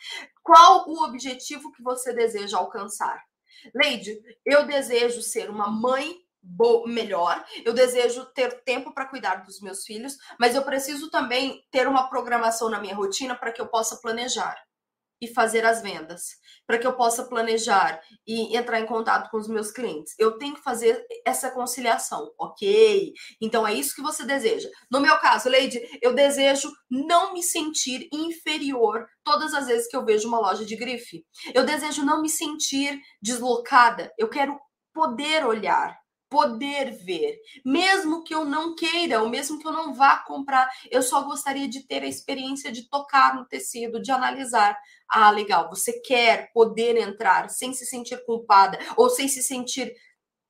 Qual 0.42 0.88
o 0.88 1.04
objetivo 1.04 1.72
que 1.72 1.82
você 1.82 2.12
deseja 2.12 2.58
alcançar? 2.58 3.22
Leide, 3.74 4.20
eu 4.44 4.66
desejo 4.66 5.22
ser 5.22 5.48
uma 5.48 5.68
mãe 5.68 6.16
melhor, 6.86 7.44
eu 7.64 7.72
desejo 7.72 8.26
ter 8.34 8.64
tempo 8.64 8.92
para 8.92 9.06
cuidar 9.06 9.44
dos 9.44 9.60
meus 9.60 9.84
filhos, 9.84 10.16
mas 10.40 10.56
eu 10.56 10.62
preciso 10.62 11.08
também 11.08 11.64
ter 11.70 11.86
uma 11.86 12.08
programação 12.08 12.68
na 12.68 12.80
minha 12.80 12.96
rotina 12.96 13.36
para 13.36 13.52
que 13.52 13.60
eu 13.60 13.68
possa 13.68 13.96
planejar 14.02 14.56
e 15.22 15.32
fazer 15.32 15.64
as 15.64 15.80
vendas, 15.80 16.30
para 16.66 16.78
que 16.78 16.86
eu 16.86 16.96
possa 16.96 17.22
planejar 17.24 18.00
e 18.26 18.56
entrar 18.56 18.80
em 18.80 18.86
contato 18.86 19.30
com 19.30 19.36
os 19.36 19.46
meus 19.46 19.70
clientes. 19.70 20.14
Eu 20.18 20.36
tenho 20.36 20.54
que 20.54 20.62
fazer 20.62 21.00
essa 21.24 21.48
conciliação, 21.52 22.28
ok? 22.36 23.12
Então 23.40 23.64
é 23.64 23.72
isso 23.72 23.94
que 23.94 24.02
você 24.02 24.24
deseja. 24.24 24.68
No 24.90 25.00
meu 25.00 25.16
caso, 25.18 25.48
Leide, 25.48 25.80
eu 26.02 26.12
desejo 26.12 26.68
não 26.90 27.32
me 27.32 27.42
sentir 27.42 28.08
inferior 28.12 29.06
todas 29.22 29.54
as 29.54 29.68
vezes 29.68 29.86
que 29.86 29.96
eu 29.96 30.04
vejo 30.04 30.26
uma 30.26 30.40
loja 30.40 30.64
de 30.64 30.76
grife. 30.76 31.24
Eu 31.54 31.64
desejo 31.64 32.04
não 32.04 32.20
me 32.20 32.28
sentir 32.28 32.98
deslocada. 33.22 34.12
Eu 34.18 34.28
quero 34.28 34.58
poder 34.92 35.46
olhar 35.46 36.01
poder 36.32 36.92
ver, 36.92 37.38
mesmo 37.62 38.24
que 38.24 38.34
eu 38.34 38.42
não 38.42 38.74
queira, 38.74 39.22
ou 39.22 39.28
mesmo 39.28 39.58
que 39.58 39.68
eu 39.68 39.72
não 39.72 39.92
vá 39.92 40.16
comprar, 40.20 40.66
eu 40.90 41.02
só 41.02 41.20
gostaria 41.20 41.68
de 41.68 41.86
ter 41.86 42.02
a 42.02 42.08
experiência 42.08 42.72
de 42.72 42.88
tocar 42.88 43.36
no 43.36 43.44
tecido, 43.44 44.00
de 44.00 44.10
analisar. 44.10 44.74
Ah, 45.06 45.30
legal, 45.30 45.68
você 45.68 46.00
quer 46.00 46.50
poder 46.54 46.96
entrar 46.96 47.50
sem 47.50 47.74
se 47.74 47.84
sentir 47.84 48.24
culpada 48.24 48.78
ou 48.96 49.10
sem 49.10 49.28
se 49.28 49.42
sentir 49.42 49.92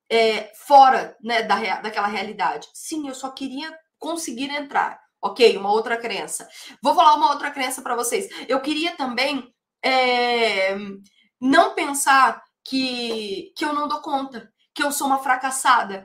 é, 0.09 0.53
fora 0.55 1.17
né, 1.21 1.43
da, 1.43 1.81
daquela 1.81 2.07
realidade. 2.07 2.69
Sim, 2.73 3.09
eu 3.09 3.15
só 3.15 3.31
queria 3.31 3.77
conseguir 3.99 4.51
entrar. 4.51 5.03
Ok, 5.21 5.57
uma 5.57 5.73
outra 5.73 5.97
crença. 5.97 6.49
Vou 6.81 6.95
falar 6.95 7.15
uma 7.17 7.31
outra 7.31 7.51
crença 7.51 7.83
para 7.83 7.97
vocês. 7.97 8.29
Eu 8.49 8.61
queria 8.61 8.97
também 8.97 9.53
é, 9.85 10.77
não 11.41 11.75
pensar 11.75 12.41
que, 12.65 13.53
que 13.57 13.65
eu 13.65 13.73
não 13.73 13.89
dou 13.89 14.01
conta 14.01 14.52
que 14.75 14.83
eu 14.83 14.93
sou 14.93 15.07
uma 15.07 15.23
fracassada. 15.23 16.05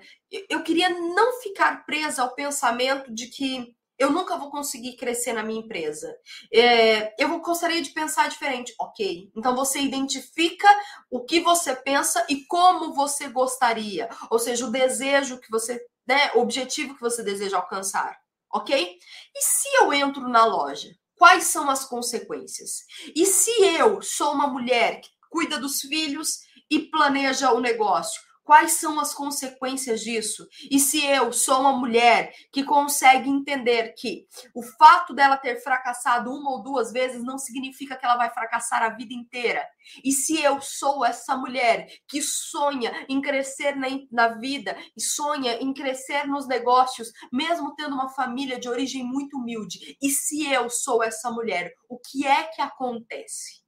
Eu 0.50 0.64
queria 0.64 0.90
não 0.90 1.42
ficar 1.42 1.86
presa 1.86 2.22
ao 2.22 2.36
pensamento 2.36 3.14
de 3.14 3.28
que 3.28 3.76
eu 3.98 4.12
nunca 4.12 4.38
vou 4.38 4.52
conseguir 4.52 4.96
crescer 4.96 5.34
na 5.34 5.42
minha 5.42 5.62
empresa. 5.62 6.16
É, 6.54 7.16
eu 7.22 7.40
gostaria 7.40 7.82
de 7.82 7.90
pensar 7.90 8.30
diferente. 8.30 8.74
Ok. 8.80 9.32
Então 9.36 9.56
você 9.56 9.80
identifica 9.80 10.68
o 11.10 11.26
que 11.26 11.40
você 11.40 11.76
pensa 11.76 12.24
e 12.30 12.46
como 12.46 12.94
você 12.94 13.28
gostaria. 13.28 14.08
Ou 14.30 14.38
seja, 14.38 14.68
o 14.68 14.72
desejo 14.72 15.40
que 15.40 15.50
você, 15.50 15.84
né, 16.08 16.32
o 16.36 16.42
objetivo 16.42 16.94
que 16.94 17.02
você 17.02 17.24
deseja 17.24 17.58
alcançar. 17.58 18.16
Ok? 18.54 18.98
E 19.36 19.42
se 19.42 19.68
eu 19.82 19.92
entro 19.92 20.30
na 20.30 20.46
loja? 20.46 20.90
Quais 21.18 21.46
são 21.46 21.68
as 21.70 21.84
consequências? 21.84 22.86
E 23.16 23.26
se 23.26 23.50
eu 23.64 24.02
sou 24.04 24.34
uma 24.34 24.48
mulher 24.48 25.02
que 25.02 25.10
cuida 25.32 25.60
dos 25.60 25.82
filhos 25.82 26.42
e 26.70 26.80
planeja 26.80 27.52
o 27.52 27.60
negócio? 27.60 28.22
Quais 28.48 28.72
são 28.72 28.98
as 28.98 29.14
consequências 29.14 30.00
disso? 30.00 30.48
E 30.72 30.80
se 30.80 31.06
eu 31.06 31.34
sou 31.34 31.60
uma 31.60 31.74
mulher 31.74 32.32
que 32.50 32.64
consegue 32.64 33.30
entender 33.30 33.94
que 33.94 34.26
o 34.56 34.64
fato 34.64 35.14
dela 35.14 35.36
ter 35.36 35.62
fracassado 35.62 36.32
uma 36.32 36.52
ou 36.52 36.64
duas 36.64 36.94
vezes 36.94 37.22
não 37.26 37.38
significa 37.38 37.98
que 37.98 38.06
ela 38.06 38.16
vai 38.16 38.34
fracassar 38.34 38.84
a 38.84 38.96
vida 38.96 39.14
inteira? 39.14 39.68
E 40.02 40.14
se 40.14 40.42
eu 40.42 40.62
sou 40.62 41.04
essa 41.04 41.36
mulher 41.36 41.88
que 42.08 42.22
sonha 42.22 43.06
em 43.10 43.20
crescer 43.20 43.76
na, 43.76 43.88
na 44.10 44.30
vida 44.30 44.78
e 44.96 45.02
sonha 45.02 45.62
em 45.62 45.74
crescer 45.74 46.26
nos 46.26 46.48
negócios, 46.48 47.12
mesmo 47.30 47.76
tendo 47.76 47.96
uma 47.96 48.08
família 48.08 48.58
de 48.58 48.70
origem 48.70 49.04
muito 49.04 49.36
humilde? 49.36 49.98
E 50.02 50.10
se 50.10 50.50
eu 50.50 50.70
sou 50.70 51.04
essa 51.04 51.30
mulher, 51.30 51.74
o 51.90 52.00
que 52.00 52.26
é 52.26 52.44
que 52.44 52.62
acontece? 52.62 53.62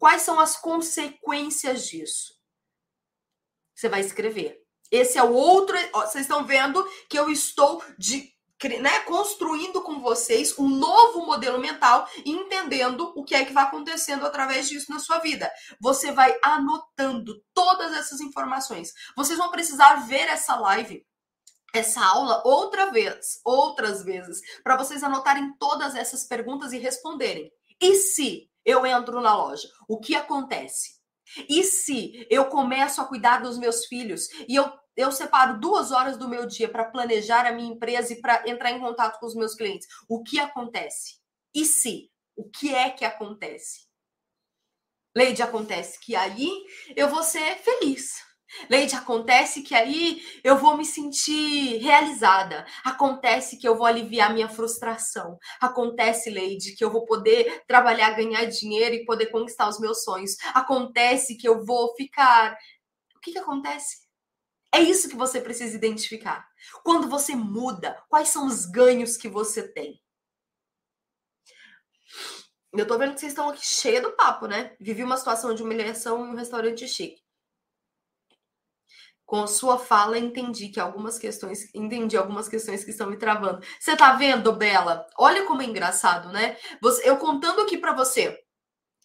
Quais 0.00 0.22
são 0.22 0.40
as 0.40 0.56
consequências 0.56 1.86
disso? 1.86 2.35
Você 3.76 3.88
vai 3.88 4.00
escrever. 4.00 4.58
Esse 4.90 5.18
é 5.18 5.22
o 5.22 5.32
outro. 5.32 5.76
Vocês 5.92 6.24
estão 6.24 6.44
vendo 6.44 6.82
que 7.10 7.18
eu 7.18 7.28
estou 7.30 7.84
de, 7.98 8.32
né, 8.80 9.00
construindo 9.00 9.82
com 9.82 10.00
vocês 10.00 10.58
um 10.58 10.68
novo 10.68 11.26
modelo 11.26 11.60
mental 11.60 12.08
e 12.24 12.30
entendendo 12.30 13.12
o 13.14 13.22
que 13.22 13.34
é 13.34 13.44
que 13.44 13.52
vai 13.52 13.64
acontecendo 13.64 14.24
através 14.24 14.68
disso 14.68 14.90
na 14.90 14.98
sua 14.98 15.18
vida. 15.18 15.50
Você 15.80 16.10
vai 16.10 16.36
anotando 16.42 17.34
todas 17.52 17.92
essas 17.92 18.20
informações. 18.20 18.92
Vocês 19.14 19.38
vão 19.38 19.50
precisar 19.50 20.06
ver 20.06 20.28
essa 20.28 20.56
live 20.56 21.04
essa 21.74 22.02
aula 22.02 22.42
outra 22.44 22.90
vez, 22.90 23.40
outras 23.44 24.02
vezes, 24.02 24.40
para 24.62 24.76
vocês 24.76 25.02
anotarem 25.02 25.54
todas 25.58 25.94
essas 25.94 26.24
perguntas 26.24 26.72
e 26.72 26.78
responderem. 26.78 27.52
E 27.80 27.96
se 27.96 28.50
eu 28.64 28.86
entro 28.86 29.20
na 29.20 29.36
loja, 29.36 29.68
o 29.86 30.00
que 30.00 30.14
acontece? 30.14 30.95
E 31.48 31.62
se 31.62 32.26
eu 32.30 32.46
começo 32.46 33.00
a 33.00 33.04
cuidar 33.04 33.42
dos 33.42 33.58
meus 33.58 33.86
filhos 33.86 34.28
e 34.48 34.54
eu, 34.54 34.72
eu 34.96 35.10
separo 35.12 35.60
duas 35.60 35.92
horas 35.92 36.16
do 36.16 36.28
meu 36.28 36.46
dia 36.46 36.68
para 36.68 36.84
planejar 36.84 37.46
a 37.46 37.52
minha 37.52 37.72
empresa 37.72 38.12
e 38.12 38.20
para 38.20 38.48
entrar 38.48 38.70
em 38.72 38.80
contato 38.80 39.18
com 39.18 39.26
os 39.26 39.34
meus 39.34 39.54
clientes, 39.54 39.86
o 40.08 40.22
que 40.22 40.38
acontece? 40.38 41.18
E 41.54 41.64
se? 41.64 42.10
O 42.34 42.44
que 42.48 42.74
é 42.74 42.90
que 42.90 43.04
acontece? 43.04 43.86
Leide, 45.16 45.42
acontece 45.42 45.98
que 45.98 46.14
aí 46.14 46.50
eu 46.94 47.08
vou 47.08 47.22
ser 47.22 47.56
feliz. 47.56 48.25
Leide, 48.70 48.94
acontece 48.94 49.62
que 49.62 49.74
aí 49.74 50.22
eu 50.42 50.56
vou 50.56 50.76
me 50.76 50.84
sentir 50.84 51.78
realizada. 51.78 52.64
Acontece 52.84 53.56
que 53.58 53.66
eu 53.66 53.76
vou 53.76 53.86
aliviar 53.86 54.32
minha 54.32 54.48
frustração. 54.48 55.38
Acontece, 55.60 56.30
Leide, 56.30 56.74
que 56.74 56.84
eu 56.84 56.90
vou 56.90 57.04
poder 57.04 57.64
trabalhar, 57.66 58.10
ganhar 58.10 58.44
dinheiro 58.46 58.94
e 58.94 59.04
poder 59.04 59.26
conquistar 59.26 59.68
os 59.68 59.80
meus 59.80 60.04
sonhos. 60.04 60.36
Acontece 60.54 61.36
que 61.36 61.48
eu 61.48 61.64
vou 61.64 61.94
ficar. 61.96 62.56
O 63.16 63.20
que, 63.20 63.32
que 63.32 63.38
acontece? 63.38 64.06
É 64.72 64.80
isso 64.80 65.08
que 65.08 65.16
você 65.16 65.40
precisa 65.40 65.76
identificar. 65.76 66.46
Quando 66.84 67.08
você 67.08 67.34
muda, 67.34 68.00
quais 68.08 68.28
são 68.28 68.46
os 68.46 68.66
ganhos 68.66 69.16
que 69.16 69.28
você 69.28 69.66
tem? 69.72 70.00
Eu 72.72 72.86
tô 72.86 72.98
vendo 72.98 73.14
que 73.14 73.20
vocês 73.20 73.32
estão 73.32 73.48
aqui 73.48 73.64
cheia 73.64 74.02
do 74.02 74.12
papo, 74.12 74.46
né? 74.46 74.76
Vivi 74.78 75.02
uma 75.02 75.16
situação 75.16 75.54
de 75.54 75.62
humilhação 75.62 76.26
em 76.26 76.30
um 76.30 76.36
restaurante 76.36 76.86
chique 76.86 77.25
com 79.26 79.42
a 79.42 79.46
sua 79.48 79.76
fala, 79.76 80.16
entendi 80.16 80.68
que 80.68 80.78
algumas 80.78 81.18
questões, 81.18 81.68
entendi 81.74 82.16
algumas 82.16 82.48
questões 82.48 82.84
que 82.84 82.90
estão 82.90 83.10
me 83.10 83.18
travando. 83.18 83.60
Você 83.78 83.96
tá 83.96 84.14
vendo, 84.14 84.52
Bela? 84.52 85.04
Olha 85.18 85.44
como 85.44 85.60
é 85.60 85.64
engraçado, 85.64 86.32
né? 86.32 86.56
Você, 86.80 87.10
eu 87.10 87.16
contando 87.18 87.60
aqui 87.60 87.76
para 87.76 87.92
você 87.92 88.40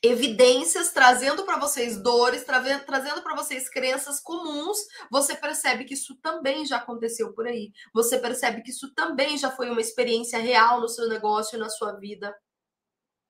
evidências, 0.04 0.92
trazendo 0.92 1.46
para 1.46 1.60
vocês 1.60 2.02
dores, 2.02 2.44
trazendo 2.44 3.22
para 3.22 3.36
vocês 3.36 3.70
crenças 3.70 4.20
comuns, 4.20 4.80
você 5.12 5.36
percebe 5.36 5.86
que 5.86 5.94
isso 5.94 6.16
também 6.22 6.66
já 6.66 6.78
aconteceu 6.78 7.34
por 7.34 7.46
aí. 7.46 7.72
Você 7.94 8.18
percebe 8.18 8.64
que 8.64 8.72
isso 8.72 8.94
também 8.96 9.38
já 9.38 9.52
foi 9.52 9.70
uma 9.70 9.82
experiência 9.82 10.40
real 10.40 10.82
no 10.82 10.90
seu 10.90 11.08
negócio 11.08 11.56
e 11.56 11.60
na 11.60 11.70
sua 11.70 11.94
vida. 11.94 12.36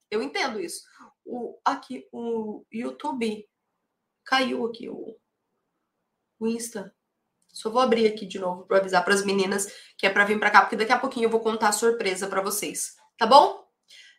Eu 0.10 0.22
entendo 0.22 0.60
isso. 0.60 0.82
O, 1.26 1.60
aqui, 1.66 2.08
o 2.12 2.66
YouTube 2.72 3.46
caiu 4.24 4.66
aqui, 4.66 4.88
o, 4.90 5.18
o 6.42 6.48
Insta. 6.48 6.94
Só 7.48 7.70
vou 7.70 7.82
abrir 7.82 8.08
aqui 8.08 8.26
de 8.26 8.40
novo 8.40 8.66
para 8.66 8.78
avisar 8.78 9.04
para 9.04 9.14
as 9.14 9.24
meninas 9.24 9.72
que 9.98 10.08
é 10.08 10.10
para 10.10 10.26
vir 10.26 10.40
para 10.40 10.50
cá, 10.50 10.62
porque 10.62 10.76
daqui 10.76 10.92
a 10.92 11.00
pouquinho 11.00 11.26
eu 11.26 11.30
vou 11.30 11.42
contar 11.42 11.70
a 11.70 11.74
surpresa 11.74 12.28
para 12.28 12.42
vocês, 12.42 12.96
tá 13.18 13.28
bom? 13.28 13.62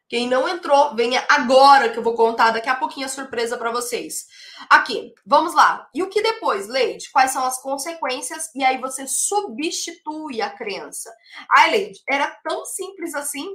Quem 0.08 0.28
não 0.28 0.46
entrou, 0.46 0.94
venha 0.94 1.24
agora 1.26 1.88
que 1.88 1.98
eu 1.98 2.02
vou 2.02 2.14
contar 2.14 2.50
daqui 2.50 2.68
a 2.68 2.76
pouquinho 2.76 3.06
a 3.06 3.08
surpresa 3.08 3.56
para 3.56 3.70
vocês. 3.70 4.26
Aqui, 4.68 5.14
vamos 5.24 5.54
lá. 5.54 5.88
E 5.94 6.02
o 6.02 6.10
que 6.10 6.22
depois, 6.22 6.68
Leide? 6.68 7.10
Quais 7.10 7.30
são 7.30 7.42
as 7.46 7.62
consequências? 7.62 8.50
E 8.54 8.62
aí 8.62 8.78
você 8.78 9.06
substitui 9.06 10.42
a 10.42 10.50
crença. 10.50 11.10
Ai, 11.56 11.70
Leide, 11.70 12.02
era 12.06 12.28
tão 12.44 12.66
simples 12.66 13.14
assim? 13.14 13.48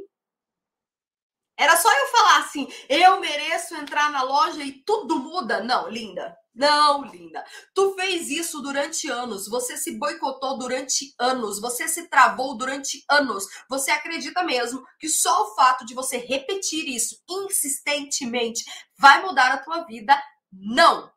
Era 1.55 1.78
só 1.78 1.91
eu 1.91 2.07
falar 2.07 2.38
assim, 2.39 2.68
eu 2.89 3.20
mereço 3.20 3.76
entrar 3.76 4.11
na 4.11 4.24
loja 4.24 4.63
e 4.63 4.72
tudo 4.72 5.20
muda? 5.20 5.63
Não, 5.63 5.88
linda. 5.88 6.36
Não, 6.58 7.03
linda. 7.03 7.45
Tu 7.76 7.93
fez 7.93 8.32
isso 8.32 8.60
durante 8.64 9.08
anos. 9.08 9.47
Você 9.47 9.78
se 9.78 9.95
boicotou 9.95 10.58
durante 10.58 11.14
anos. 11.20 11.62
Você 11.62 11.88
se 11.88 12.10
travou 12.10 12.58
durante 12.58 13.05
anos. 13.08 13.45
Você 13.70 13.91
acredita 13.91 14.43
mesmo 14.43 14.84
que 14.99 15.08
só 15.08 15.43
o 15.43 15.55
fato 15.55 15.86
de 15.86 15.93
você 15.93 16.18
repetir 16.18 16.88
isso 16.88 17.16
insistentemente 17.30 18.66
vai 18.97 19.22
mudar 19.22 19.51
a 19.51 19.58
tua 19.60 19.84
vida? 19.84 20.20
Não. 20.51 21.12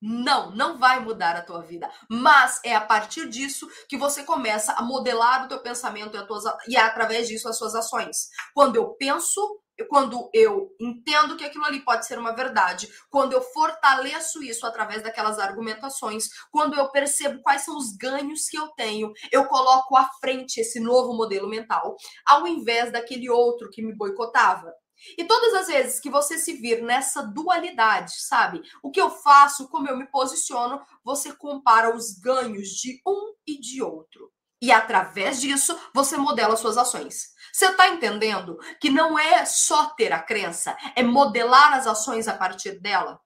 Não, 0.00 0.50
não 0.50 0.78
vai 0.78 1.00
mudar 1.00 1.36
a 1.36 1.42
tua 1.42 1.60
vida. 1.60 1.90
Mas 2.08 2.60
é 2.64 2.74
a 2.74 2.80
partir 2.80 3.28
disso 3.28 3.68
que 3.88 3.98
você 3.98 4.24
começa 4.24 4.72
a 4.72 4.82
modelar 4.82 5.44
o 5.44 5.48
teu 5.48 5.60
pensamento 5.60 6.16
e, 6.16 6.26
tuas, 6.26 6.44
e 6.68 6.76
através 6.76 7.28
disso 7.28 7.48
as 7.48 7.58
suas 7.58 7.74
ações. 7.74 8.28
Quando 8.54 8.76
eu 8.76 8.94
penso, 8.94 9.60
quando 9.84 10.30
eu 10.32 10.70
entendo 10.80 11.36
que 11.36 11.44
aquilo 11.44 11.64
ali 11.64 11.80
pode 11.80 12.06
ser 12.06 12.18
uma 12.18 12.34
verdade, 12.34 12.88
quando 13.10 13.32
eu 13.32 13.42
fortaleço 13.42 14.42
isso 14.42 14.66
através 14.66 15.02
daquelas 15.02 15.38
argumentações, 15.38 16.28
quando 16.50 16.74
eu 16.74 16.90
percebo 16.90 17.42
quais 17.42 17.62
são 17.62 17.76
os 17.76 17.96
ganhos 17.96 18.48
que 18.48 18.56
eu 18.56 18.68
tenho, 18.68 19.12
eu 19.30 19.46
coloco 19.46 19.96
à 19.96 20.08
frente 20.20 20.60
esse 20.60 20.80
novo 20.80 21.14
modelo 21.14 21.48
mental, 21.48 21.96
ao 22.26 22.46
invés 22.46 22.90
daquele 22.90 23.28
outro 23.28 23.70
que 23.70 23.82
me 23.82 23.94
boicotava. 23.94 24.72
E 25.18 25.24
todas 25.24 25.54
as 25.54 25.66
vezes 25.66 26.00
que 26.00 26.08
você 26.08 26.38
se 26.38 26.54
vir 26.54 26.82
nessa 26.82 27.22
dualidade, 27.22 28.14
sabe? 28.20 28.62
O 28.82 28.90
que 28.90 29.00
eu 29.00 29.10
faço, 29.10 29.68
como 29.68 29.88
eu 29.88 29.96
me 29.96 30.06
posiciono, 30.06 30.80
você 31.04 31.32
compara 31.34 31.94
os 31.94 32.18
ganhos 32.18 32.68
de 32.70 33.00
um 33.06 33.34
e 33.46 33.60
de 33.60 33.82
outro. 33.82 34.32
E 34.60 34.72
através 34.72 35.40
disso, 35.40 35.78
você 35.94 36.16
modela 36.16 36.56
suas 36.56 36.78
ações. 36.78 37.35
Você 37.56 37.68
está 37.68 37.88
entendendo 37.88 38.58
que 38.78 38.90
não 38.90 39.18
é 39.18 39.46
só 39.46 39.86
ter 39.86 40.12
a 40.12 40.22
crença, 40.22 40.76
é 40.94 41.02
modelar 41.02 41.72
as 41.72 41.86
ações 41.86 42.28
a 42.28 42.36
partir 42.36 42.78
dela? 42.80 43.18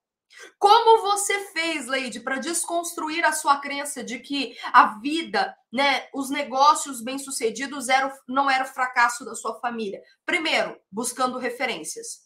Como 0.56 1.02
você 1.02 1.46
fez, 1.46 1.88
Leide, 1.88 2.20
para 2.20 2.38
desconstruir 2.38 3.24
a 3.24 3.32
sua 3.32 3.58
crença 3.58 4.04
de 4.04 4.20
que 4.20 4.56
a 4.72 5.00
vida, 5.00 5.52
né, 5.72 6.06
os 6.14 6.30
negócios 6.30 7.02
bem-sucedidos 7.02 7.88
eram, 7.88 8.12
não 8.28 8.48
era 8.48 8.62
o 8.62 8.68
fracasso 8.68 9.24
da 9.24 9.34
sua 9.34 9.58
família? 9.58 10.00
Primeiro, 10.24 10.80
buscando 10.92 11.36
referências. 11.36 12.20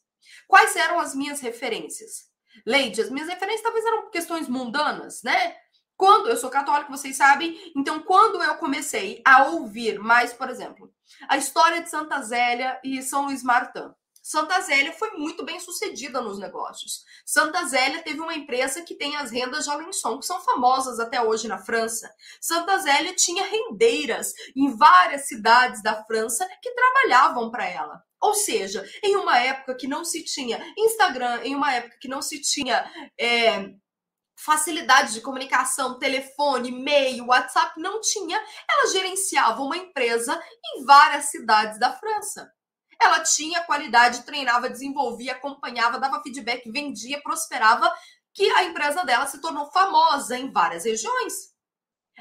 Quais 0.46 0.76
eram 0.76 1.00
as 1.00 1.14
minhas 1.14 1.40
referências? 1.40 2.26
Leide, 2.66 3.00
as 3.00 3.08
minhas 3.08 3.30
referências 3.30 3.62
talvez 3.62 3.82
eram 3.82 4.10
questões 4.10 4.46
mundanas, 4.46 5.22
né? 5.22 5.56
Quando 5.96 6.28
eu 6.28 6.36
sou 6.36 6.50
católica, 6.50 6.90
vocês 6.90 7.16
sabem, 7.16 7.72
então 7.76 8.00
quando 8.00 8.42
eu 8.42 8.56
comecei 8.56 9.22
a 9.24 9.44
ouvir 9.44 9.98
mais, 9.98 10.32
por 10.32 10.50
exemplo, 10.50 10.92
a 11.28 11.36
história 11.36 11.82
de 11.82 11.90
Santa 11.90 12.20
Zélia 12.22 12.80
e 12.82 13.02
São 13.02 13.26
Luís 13.26 13.42
Martã. 13.42 13.94
Santa 14.26 14.58
Zélia 14.62 14.90
foi 14.94 15.10
muito 15.18 15.44
bem 15.44 15.60
sucedida 15.60 16.18
nos 16.18 16.38
negócios. 16.38 17.04
Santa 17.26 17.62
Zélia 17.66 18.02
teve 18.02 18.20
uma 18.20 18.34
empresa 18.34 18.80
que 18.80 18.94
tem 18.94 19.14
as 19.16 19.30
rendas 19.30 19.64
de 19.64 19.70
Alençon, 19.70 20.18
que 20.18 20.24
são 20.24 20.40
famosas 20.40 20.98
até 20.98 21.20
hoje 21.20 21.46
na 21.46 21.58
França. 21.58 22.10
Santa 22.40 22.78
Zélia 22.78 23.14
tinha 23.14 23.44
rendeiras 23.44 24.32
em 24.56 24.74
várias 24.74 25.28
cidades 25.28 25.82
da 25.82 26.02
França 26.04 26.48
que 26.62 26.70
trabalhavam 26.72 27.50
para 27.50 27.66
ela. 27.66 28.02
Ou 28.18 28.32
seja, 28.34 28.82
em 29.02 29.14
uma 29.16 29.38
época 29.38 29.74
que 29.74 29.86
não 29.86 30.02
se 30.02 30.24
tinha 30.24 30.58
Instagram, 30.78 31.42
em 31.44 31.54
uma 31.54 31.74
época 31.74 31.98
que 32.00 32.08
não 32.08 32.22
se 32.22 32.40
tinha 32.40 32.90
é, 33.20 33.74
facilidade 34.36 35.12
de 35.12 35.20
comunicação, 35.20 35.98
telefone, 35.98 36.68
e-mail, 36.68 37.26
WhatsApp, 37.26 37.80
não 37.80 38.00
tinha. 38.00 38.42
Ela 38.70 38.90
gerenciava 38.92 39.62
uma 39.62 39.76
empresa 39.76 40.40
em 40.64 40.84
várias 40.84 41.26
cidades 41.26 41.78
da 41.78 41.92
França. 41.92 42.52
Ela 43.00 43.20
tinha 43.20 43.64
qualidade, 43.64 44.24
treinava, 44.24 44.70
desenvolvia, 44.70 45.32
acompanhava, 45.32 45.98
dava 45.98 46.22
feedback, 46.22 46.70
vendia, 46.70 47.20
prosperava, 47.22 47.92
que 48.32 48.50
a 48.50 48.64
empresa 48.64 49.04
dela 49.04 49.26
se 49.26 49.40
tornou 49.40 49.70
famosa 49.70 50.36
em 50.36 50.50
várias 50.50 50.84
regiões. 50.84 51.54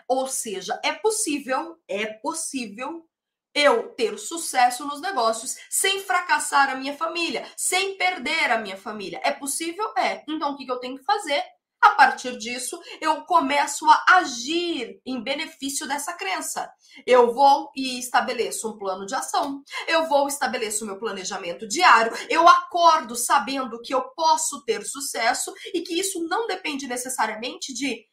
Ou 0.07 0.28
seja, 0.28 0.80
é 0.84 0.93
possível, 0.93 1.78
é 1.88 2.05
possível 2.05 3.07
eu 3.53 3.89
ter 3.89 4.18
sucesso 4.18 4.86
nos 4.86 4.99
negócios 4.99 5.55
sem 5.70 5.99
fracassar 5.99 6.70
a 6.70 6.76
minha 6.76 6.97
família, 6.97 7.47
sem 7.55 7.97
perder 7.97 8.51
a 8.51 8.57
minha 8.57 8.78
família. 8.78 9.22
É 9.24 9.32
possível? 9.32 9.93
É. 9.97 10.24
Então 10.28 10.53
o 10.53 10.57
que 10.57 10.68
eu 10.68 10.80
tenho 10.80 10.97
que 10.97 11.03
fazer? 11.03 11.43
A 11.84 11.89
partir 11.95 12.38
disso, 12.38 12.79
eu 13.01 13.25
começo 13.25 13.86
a 13.89 14.03
agir 14.15 15.01
em 15.05 15.21
benefício 15.21 15.86
dessa 15.86 16.13
crença. 16.13 16.71
Eu 17.05 17.34
vou 17.34 17.69
e 17.75 17.99
estabeleço 17.99 18.69
um 18.69 18.77
plano 18.77 19.05
de 19.05 19.13
ação. 19.13 19.61
Eu 19.86 20.07
vou 20.07 20.29
estabeleço 20.29 20.86
o 20.86 20.88
meu 20.88 20.97
planejamento 20.97 21.67
diário. 21.67 22.13
Eu 22.29 22.47
acordo 22.47 23.17
sabendo 23.17 23.81
que 23.81 23.93
eu 23.93 24.01
posso 24.15 24.63
ter 24.63 24.86
sucesso 24.86 25.53
e 25.73 25.81
que 25.81 25.99
isso 25.99 26.25
não 26.29 26.47
depende 26.47 26.88
necessariamente 26.88 27.73
de 27.73 28.05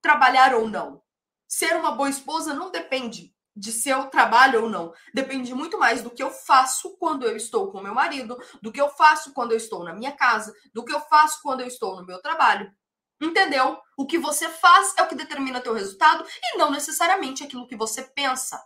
trabalhar 0.00 0.54
ou 0.54 0.66
não. 0.66 1.02
Ser 1.46 1.76
uma 1.76 1.92
boa 1.92 2.08
esposa 2.08 2.54
não 2.54 2.70
depende 2.70 3.34
de 3.54 3.72
se 3.72 3.90
eu 3.90 4.06
trabalho 4.06 4.62
ou 4.62 4.70
não. 4.70 4.90
Depende 5.12 5.54
muito 5.54 5.78
mais 5.78 6.00
do 6.00 6.10
que 6.10 6.22
eu 6.22 6.30
faço 6.30 6.96
quando 6.96 7.26
eu 7.26 7.36
estou 7.36 7.70
com 7.70 7.82
meu 7.82 7.94
marido, 7.94 8.38
do 8.62 8.72
que 8.72 8.80
eu 8.80 8.88
faço 8.88 9.34
quando 9.34 9.52
eu 9.52 9.58
estou 9.58 9.84
na 9.84 9.92
minha 9.92 10.12
casa, 10.12 10.50
do 10.72 10.82
que 10.82 10.94
eu 10.94 11.00
faço 11.00 11.40
quando 11.42 11.60
eu 11.60 11.66
estou 11.66 11.96
no 11.96 12.06
meu 12.06 12.22
trabalho. 12.22 12.72
Entendeu? 13.20 13.78
O 13.96 14.06
que 14.06 14.18
você 14.18 14.48
faz 14.48 14.94
é 14.96 15.02
o 15.02 15.08
que 15.08 15.14
determina 15.14 15.60
teu 15.60 15.74
resultado 15.74 16.24
e 16.42 16.56
não 16.56 16.70
necessariamente 16.70 17.42
aquilo 17.42 17.66
que 17.66 17.76
você 17.76 18.02
pensa. 18.02 18.62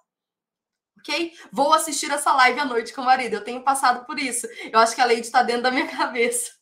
Ok? 0.99 1.33
Vou 1.51 1.73
assistir 1.73 2.11
essa 2.11 2.33
live 2.33 2.61
à 2.61 2.65
noite 2.65 2.93
com 2.93 3.01
o 3.01 3.05
marido. 3.05 3.35
Eu 3.35 3.45
tenho 3.45 3.65
passado 3.65 4.05
por 4.05 4.19
isso. 4.19 4.47
Eu 4.71 4.79
acho 4.79 4.95
que 4.95 5.01
a 5.01 5.05
Leide 5.05 5.27
está 5.27 5.43
dentro 5.43 5.63
da 5.63 5.71
minha 5.71 5.89
cabeça. 5.97 6.53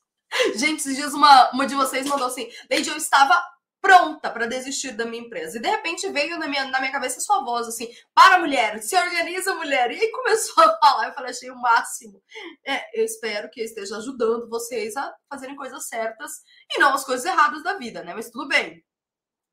Gente, 0.55 0.79
esses 0.81 0.97
dias 0.97 1.13
uma, 1.13 1.51
uma 1.51 1.67
de 1.67 1.75
vocês 1.75 2.07
mandou 2.07 2.29
assim: 2.29 2.49
Leide, 2.71 2.89
eu 2.89 2.97
estava 2.97 3.35
pronta 3.81 4.31
para 4.31 4.47
desistir 4.47 4.93
da 4.93 5.05
minha 5.05 5.23
empresa. 5.23 5.59
E 5.59 5.61
de 5.61 5.69
repente 5.69 6.09
veio 6.11 6.39
na 6.39 6.47
minha, 6.47 6.67
na 6.67 6.81
minha 6.81 6.93
cabeça 6.93 7.21
sua 7.21 7.43
voz 7.45 7.67
assim: 7.67 7.89
para 8.15 8.39
mulher, 8.39 8.83
se 8.83 8.97
organiza 8.97 9.55
mulher. 9.55 9.91
E 9.91 10.11
começou 10.11 10.63
a 10.65 10.79
falar, 10.79 11.09
eu 11.09 11.15
falei, 11.15 11.31
achei 11.31 11.51
o 11.51 11.61
máximo. 11.61 12.23
É, 12.67 13.01
eu 13.01 13.05
espero 13.05 13.51
que 13.51 13.61
eu 13.61 13.65
esteja 13.65 13.97
ajudando 13.97 14.49
vocês 14.49 14.97
a 14.97 15.15
fazerem 15.29 15.57
coisas 15.57 15.89
certas 15.89 16.43
e 16.71 16.79
não 16.79 16.95
as 16.95 17.05
coisas 17.05 17.27
erradas 17.27 17.63
da 17.63 17.75
vida, 17.75 18.03
né? 18.03 18.15
Mas 18.15 18.31
tudo 18.31 18.49
bem. 18.49 18.85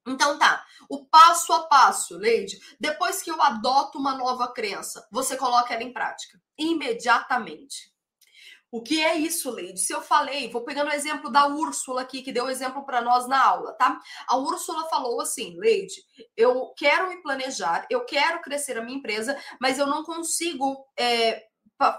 Então 0.08 0.40
tá, 0.40 0.66
o 0.90 1.06
passo 1.06 1.52
a 1.52 1.68
passo, 1.68 2.18
Leide, 2.18 2.58
depois 2.80 3.22
que 3.22 3.30
eu 3.30 3.42
adoto 3.42 3.98
uma 3.98 4.16
nova 4.16 4.54
crença, 4.54 5.06
você 5.12 5.36
coloca 5.36 5.74
ela 5.74 5.84
em 5.84 5.92
prática 5.92 6.40
imediatamente. 6.58 7.94
O 8.72 8.82
que 8.82 9.02
é 9.02 9.16
isso, 9.16 9.50
Leide? 9.50 9.80
Se 9.80 9.94
eu 9.94 10.02
falei, 10.02 10.50
vou 10.50 10.64
pegando 10.64 10.90
o 10.90 10.94
exemplo 10.94 11.32
da 11.32 11.48
Úrsula 11.48 12.02
aqui, 12.02 12.22
que 12.22 12.34
deu 12.34 12.46
o 12.46 12.50
exemplo 12.50 12.86
para 12.86 13.02
nós 13.02 13.28
na 13.28 13.42
aula, 13.42 13.74
tá? 13.74 13.98
A 14.28 14.38
Úrsula 14.38 14.90
falou 14.90 15.22
assim, 15.22 15.58
Leide, 15.58 15.96
eu 16.36 16.74
quero 16.76 17.10
me 17.10 17.22
planejar, 17.22 17.88
eu 17.90 18.04
quero 18.06 18.42
crescer 18.42 18.78
a 18.78 18.84
minha 18.84 18.98
empresa, 18.98 19.38
mas 19.62 19.80
eu 19.80 19.88
não 19.88 20.04
consigo 20.04 20.86
é, 21.00 21.44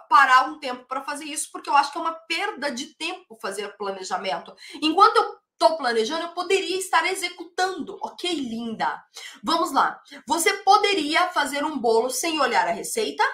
parar 0.08 0.50
um 0.50 0.58
tempo 0.58 0.86
para 0.86 1.04
fazer 1.04 1.24
isso, 1.24 1.48
porque 1.52 1.70
eu 1.70 1.76
acho 1.76 1.90
que 1.90 1.98
é 1.98 2.00
uma 2.00 2.14
perda 2.14 2.70
de 2.70 2.94
tempo 2.96 3.38
fazer 3.40 3.76
planejamento. 3.76 4.54
Enquanto 4.82 5.16
eu 5.16 5.38
estou 5.52 5.76
planejando, 5.76 6.22
eu 6.22 6.34
poderia 6.34 6.78
estar 6.78 7.04
executando. 7.06 7.96
Ok, 8.02 8.30
linda? 8.32 9.02
Vamos 9.42 9.72
lá. 9.72 10.00
Você 10.26 10.52
poderia 10.58 11.28
fazer 11.30 11.64
um 11.64 11.78
bolo 11.78 12.10
sem 12.10 12.40
olhar 12.40 12.68
a 12.68 12.72
receita? 12.72 13.24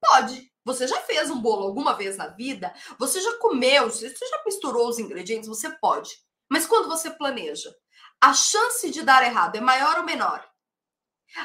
Pode. 0.00 0.49
Você 0.64 0.86
já 0.86 1.00
fez 1.02 1.30
um 1.30 1.40
bolo 1.40 1.66
alguma 1.66 1.94
vez 1.94 2.16
na 2.16 2.28
vida? 2.28 2.72
Você 2.98 3.20
já 3.20 3.38
comeu? 3.38 3.90
Você 3.90 4.08
já 4.08 4.42
misturou 4.44 4.88
os 4.88 4.98
ingredientes? 4.98 5.48
Você 5.48 5.70
pode. 5.78 6.10
Mas 6.48 6.66
quando 6.66 6.88
você 6.88 7.10
planeja, 7.10 7.74
a 8.20 8.34
chance 8.34 8.90
de 8.90 9.02
dar 9.02 9.22
errado 9.22 9.56
é 9.56 9.60
maior 9.60 9.98
ou 9.98 10.04
menor? 10.04 10.46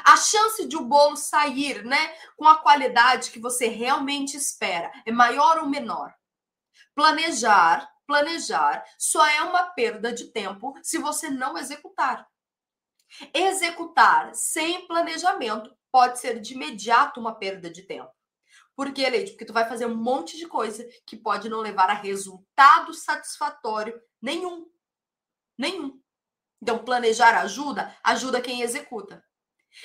A 0.04 0.16
chance 0.16 0.66
de 0.66 0.76
o 0.76 0.84
bolo 0.84 1.16
sair, 1.16 1.84
né, 1.84 2.14
com 2.36 2.46
a 2.46 2.58
qualidade 2.58 3.30
que 3.30 3.38
você 3.38 3.68
realmente 3.68 4.36
espera 4.36 4.90
é 5.06 5.12
maior 5.12 5.58
ou 5.58 5.68
menor? 5.68 6.12
Planejar 6.94 7.88
planejar 8.06 8.84
só 8.96 9.26
é 9.26 9.42
uma 9.42 9.64
perda 9.64 10.12
de 10.12 10.26
tempo 10.26 10.74
se 10.82 10.98
você 10.98 11.28
não 11.28 11.58
executar. 11.58 12.26
Executar 13.34 14.34
sem 14.34 14.86
planejamento 14.86 15.76
pode 15.90 16.18
ser 16.18 16.40
de 16.40 16.54
imediato 16.54 17.20
uma 17.20 17.34
perda 17.34 17.70
de 17.70 17.82
tempo. 17.82 18.15
Por 18.76 18.92
que, 18.92 19.08
Leite? 19.08 19.30
Porque 19.32 19.46
tu 19.46 19.54
vai 19.54 19.66
fazer 19.66 19.86
um 19.86 19.96
monte 19.96 20.36
de 20.36 20.46
coisa 20.46 20.86
que 21.06 21.16
pode 21.16 21.48
não 21.48 21.60
levar 21.60 21.88
a 21.88 21.94
resultado 21.94 22.92
satisfatório 22.92 23.98
nenhum. 24.20 24.66
Nenhum. 25.58 25.98
Então, 26.62 26.84
planejar 26.84 27.34
ajuda, 27.40 27.96
ajuda 28.04 28.40
quem 28.40 28.60
executa. 28.60 29.24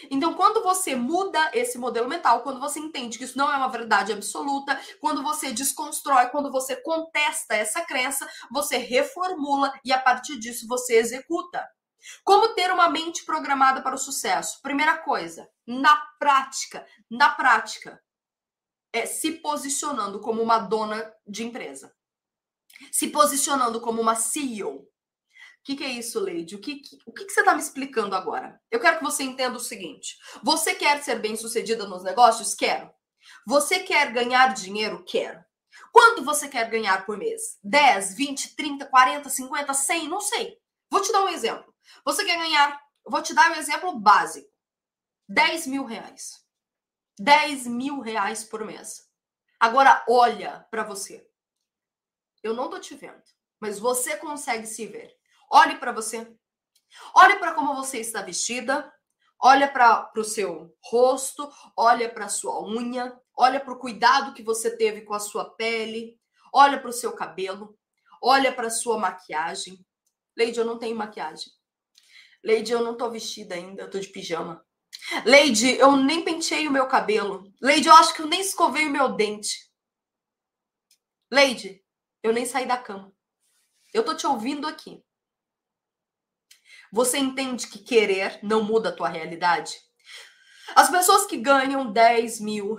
Então, 0.09 0.33
quando 0.33 0.63
você 0.63 0.95
muda 0.95 1.51
esse 1.53 1.77
modelo 1.77 2.07
mental, 2.07 2.43
quando 2.43 2.59
você 2.59 2.79
entende 2.79 3.17
que 3.17 3.23
isso 3.23 3.37
não 3.37 3.51
é 3.51 3.57
uma 3.57 3.69
verdade 3.69 4.11
absoluta, 4.11 4.79
quando 4.99 5.23
você 5.23 5.51
desconstrói, 5.51 6.27
quando 6.27 6.51
você 6.51 6.75
contesta 6.77 7.55
essa 7.55 7.81
crença, 7.81 8.27
você 8.51 8.77
reformula 8.77 9.73
e 9.83 9.91
a 9.91 9.99
partir 9.99 10.37
disso 10.39 10.67
você 10.67 10.95
executa. 10.95 11.65
Como 12.23 12.55
ter 12.55 12.71
uma 12.71 12.89
mente 12.89 13.23
programada 13.25 13.81
para 13.81 13.95
o 13.95 13.97
sucesso? 13.97 14.59
Primeira 14.61 14.97
coisa, 14.97 15.47
na 15.67 15.95
prática, 16.17 16.85
na 17.09 17.29
prática, 17.29 18.01
é 18.93 19.05
se 19.05 19.33
posicionando 19.33 20.19
como 20.19 20.41
uma 20.41 20.59
dona 20.59 21.13
de 21.27 21.43
empresa. 21.43 21.93
Se 22.91 23.07
posicionando 23.09 23.79
como 23.79 24.01
uma 24.01 24.15
CEO. 24.15 24.77
O 24.77 25.63
que, 25.63 25.75
que, 25.75 25.83
é 25.83 25.89
isso, 25.89 26.19
Leide? 26.19 26.55
O 26.55 26.59
que, 26.59 26.77
que 26.77 26.97
o 27.05 27.13
que, 27.13 27.25
que 27.25 27.31
você 27.31 27.41
está 27.41 27.53
me 27.53 27.61
explicando 27.61 28.15
agora? 28.15 28.59
Eu 28.71 28.79
quero 28.79 28.97
que 28.97 29.03
você 29.03 29.23
entenda 29.23 29.57
o 29.57 29.59
seguinte: 29.59 30.17
você 30.43 30.73
quer 30.73 31.01
ser 31.03 31.19
bem 31.19 31.35
sucedida 31.35 31.87
nos 31.87 32.03
negócios? 32.03 32.55
Quero. 32.55 32.91
Você 33.45 33.79
quer 33.79 34.11
ganhar 34.11 34.53
dinheiro? 34.55 35.03
Quero. 35.05 35.39
Quanto 35.91 36.23
você 36.23 36.47
quer 36.47 36.69
ganhar 36.69 37.05
por 37.05 37.17
mês? 37.17 37.59
10, 37.63 38.15
20, 38.15 38.55
30, 38.55 38.85
40, 38.87 39.29
50, 39.29 39.73
100? 39.73 40.07
Não 40.07 40.19
sei. 40.19 40.57
Vou 40.89 41.01
te 41.01 41.11
dar 41.11 41.23
um 41.23 41.29
exemplo. 41.29 41.73
Você 42.03 42.25
quer 42.25 42.37
ganhar, 42.37 42.81
vou 43.05 43.21
te 43.21 43.33
dar 43.33 43.51
um 43.51 43.55
exemplo 43.55 43.99
básico: 43.99 44.49
10 45.29 45.67
mil 45.67 45.85
reais. 45.85 46.40
10 47.19 47.67
mil 47.67 47.99
reais 47.99 48.43
por 48.43 48.65
mês. 48.65 49.09
Agora, 49.59 50.03
olha 50.09 50.65
para 50.71 50.83
você. 50.83 51.27
Eu 52.41 52.53
não 52.53 52.69
tô 52.69 52.79
te 52.79 52.95
vendo, 52.95 53.21
mas 53.59 53.79
você 53.79 54.17
consegue 54.17 54.65
se 54.65 54.87
ver. 54.87 55.15
Olhe 55.51 55.77
para 55.77 55.91
você. 55.91 56.35
Olhe 57.13 57.37
para 57.37 57.53
como 57.53 57.75
você 57.75 57.99
está 57.99 58.21
vestida. 58.21 58.91
Olha 59.39 59.71
para 59.71 60.11
o 60.17 60.23
seu 60.23 60.75
rosto. 60.83 61.49
Olha 61.77 62.11
para 62.11 62.25
a 62.25 62.29
sua 62.29 62.63
unha. 62.63 63.15
Olha 63.35 63.59
para 63.59 63.73
o 63.73 63.79
cuidado 63.79 64.33
que 64.33 64.43
você 64.43 64.75
teve 64.75 65.01
com 65.01 65.13
a 65.13 65.19
sua 65.19 65.49
pele. 65.55 66.19
Olha 66.53 66.79
para 66.79 66.89
o 66.89 66.93
seu 66.93 67.13
cabelo. 67.13 67.77
Olha 68.21 68.53
para 68.53 68.67
a 68.67 68.71
sua 68.71 68.97
maquiagem. 68.97 69.85
Leide, 70.35 70.59
eu 70.59 70.65
não 70.65 70.77
tenho 70.77 70.95
maquiagem. 70.95 71.51
Leide, 72.43 72.71
eu 72.71 72.83
não 72.83 72.95
tô 72.95 73.09
vestida 73.09 73.55
ainda, 73.55 73.83
eu 73.83 73.89
tô 73.89 73.99
de 73.99 74.07
pijama. 74.07 74.65
Leide, 75.25 75.77
eu 75.77 75.95
nem 75.95 76.23
pentei 76.23 76.67
o 76.67 76.71
meu 76.71 76.87
cabelo. 76.87 77.51
Leide, 77.61 77.87
eu 77.87 77.93
acho 77.95 78.13
que 78.13 78.21
eu 78.21 78.27
nem 78.27 78.41
escovei 78.41 78.85
o 78.85 78.91
meu 78.91 79.15
dente. 79.15 79.69
Leide, 81.31 81.83
eu 82.23 82.33
nem 82.33 82.45
saí 82.45 82.65
da 82.65 82.77
cama. 82.77 83.13
Eu 83.93 84.03
tô 84.03 84.15
te 84.15 84.25
ouvindo 84.25 84.67
aqui. 84.67 85.03
Você 86.91 87.17
entende 87.17 87.67
que 87.67 87.79
querer 87.79 88.39
não 88.43 88.63
muda 88.63 88.89
a 88.89 88.95
tua 88.95 89.07
realidade? 89.07 89.79
As 90.75 90.89
pessoas 90.89 91.25
que 91.25 91.37
ganham 91.37 91.91
10 91.91 92.39
mil, 92.39 92.77